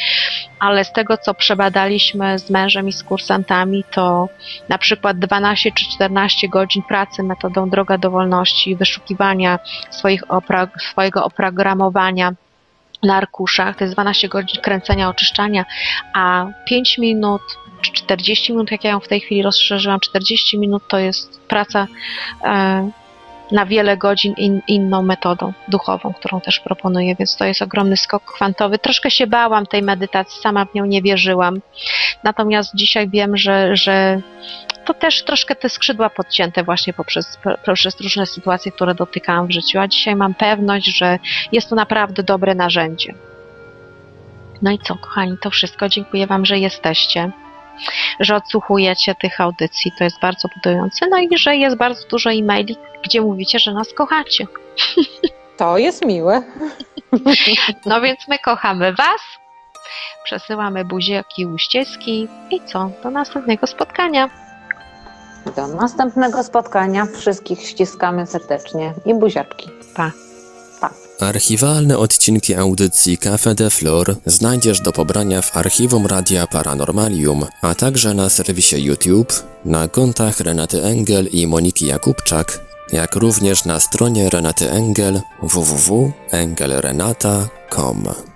Ale 0.60 0.84
z 0.84 0.92
tego, 0.92 1.18
co 1.18 1.34
przebadaliśmy 1.34 2.38
z 2.38 2.50
mężem 2.50 2.88
i 2.88 2.92
z 2.92 3.02
kursantami, 3.02 3.84
to 3.90 4.28
na 4.68 4.78
przykład 4.78 5.18
12 5.18 5.72
czy 5.72 5.84
14 5.84 6.48
godzin 6.48 6.82
pracy 6.82 7.22
metodą 7.22 7.70
Droga 7.70 7.98
do 7.98 8.10
Wolności, 8.10 8.76
wyszukiwania 8.76 9.58
opra- 10.28 10.68
swojego 10.78 11.24
oprogramowania 11.24 12.32
na 13.02 13.16
arkuszach, 13.16 13.76
to 13.76 13.84
jest 13.84 13.94
12 13.94 14.28
godzin 14.28 14.62
kręcenia, 14.62 15.08
oczyszczania, 15.08 15.64
a 16.14 16.46
5 16.66 16.98
minut 16.98 17.42
czy 17.80 17.92
40 17.92 18.52
minut, 18.52 18.70
jak 18.70 18.84
ja 18.84 18.90
ją 18.90 19.00
w 19.00 19.08
tej 19.08 19.20
chwili 19.20 19.42
rozszerzyłam, 19.42 20.00
40 20.00 20.58
minut 20.58 20.82
to 20.88 20.98
jest 20.98 21.40
praca 21.48 21.86
e, 22.44 22.90
na 23.52 23.66
wiele 23.66 23.96
godzin 23.96 24.34
in, 24.36 24.60
inną 24.66 25.02
metodą 25.02 25.52
duchową, 25.68 26.12
którą 26.12 26.40
też 26.40 26.60
proponuję, 26.60 27.14
więc 27.18 27.36
to 27.36 27.44
jest 27.44 27.62
ogromny 27.62 27.96
skok 27.96 28.24
kwantowy. 28.24 28.78
Troszkę 28.78 29.10
się 29.10 29.26
bałam 29.26 29.66
tej 29.66 29.82
medytacji, 29.82 30.42
sama 30.42 30.64
w 30.64 30.74
nią 30.74 30.84
nie 30.84 31.02
wierzyłam. 31.02 31.60
Natomiast 32.24 32.74
dzisiaj 32.74 33.08
wiem, 33.08 33.36
że, 33.36 33.76
że 33.76 34.20
to 34.84 34.94
też 34.94 35.22
troszkę 35.22 35.54
te 35.54 35.68
skrzydła 35.68 36.10
podcięte 36.10 36.62
właśnie 36.62 36.92
poprzez, 36.92 37.38
poprzez 37.64 38.00
różne 38.00 38.26
sytuacje, 38.26 38.72
które 38.72 38.94
dotykałam 38.94 39.46
w 39.46 39.50
życiu, 39.50 39.78
a 39.78 39.88
dzisiaj 39.88 40.16
mam 40.16 40.34
pewność, 40.34 40.96
że 40.96 41.18
jest 41.52 41.68
to 41.68 41.76
naprawdę 41.76 42.22
dobre 42.22 42.54
narzędzie. 42.54 43.14
No 44.62 44.70
i 44.70 44.78
co, 44.78 44.96
kochani, 44.96 45.38
to 45.38 45.50
wszystko. 45.50 45.88
Dziękuję 45.88 46.26
Wam, 46.26 46.46
że 46.46 46.58
jesteście, 46.58 47.30
że 48.20 48.36
odsłuchujecie 48.36 49.14
tych 49.14 49.40
audycji. 49.40 49.92
To 49.98 50.04
jest 50.04 50.20
bardzo 50.20 50.48
budujące. 50.54 51.06
No 51.10 51.18
i 51.18 51.38
że 51.38 51.56
jest 51.56 51.76
bardzo 51.76 52.08
dużo 52.08 52.30
e-maili, 52.30 52.76
gdzie 53.04 53.20
mówicie, 53.20 53.58
że 53.58 53.74
nas 53.74 53.92
kochacie. 53.92 54.46
To 55.56 55.78
jest 55.78 56.04
miłe. 56.04 56.42
No 57.86 58.00
więc 58.00 58.28
my 58.28 58.38
kochamy 58.38 58.92
Was. 58.92 59.20
Przesyłamy 60.24 60.84
buziaki 60.84 61.46
uścieski 61.46 62.28
i 62.50 62.60
co? 62.66 62.90
Do 63.02 63.10
następnego 63.10 63.66
spotkania. 63.66 64.30
Do 65.56 65.66
następnego 65.66 66.42
spotkania. 66.42 67.06
Wszystkich 67.18 67.66
ściskamy 67.66 68.26
serdecznie 68.26 68.92
i 69.06 69.14
buziaczki. 69.14 69.70
Pa. 69.96 70.04
Pa. 70.04 70.29
Archiwalne 71.20 71.98
odcinki 71.98 72.54
audycji 72.54 73.18
Cafe 73.18 73.54
de 73.54 73.70
Flor 73.70 74.16
znajdziesz 74.26 74.80
do 74.80 74.92
pobrania 74.92 75.42
w 75.42 75.56
archiwum 75.56 76.06
Radia 76.06 76.46
Paranormalium, 76.46 77.46
a 77.62 77.74
także 77.74 78.14
na 78.14 78.30
serwisie 78.30 78.84
YouTube, 78.84 79.32
na 79.64 79.88
kontach 79.88 80.40
Renaty 80.40 80.82
Engel 80.82 81.28
i 81.32 81.46
Moniki 81.46 81.86
Jakubczak, 81.86 82.60
jak 82.92 83.16
również 83.16 83.64
na 83.64 83.80
stronie 83.80 84.30
Renaty 84.30 84.70
Engel 84.70 85.20
www.engelrenata.com. 85.42 88.29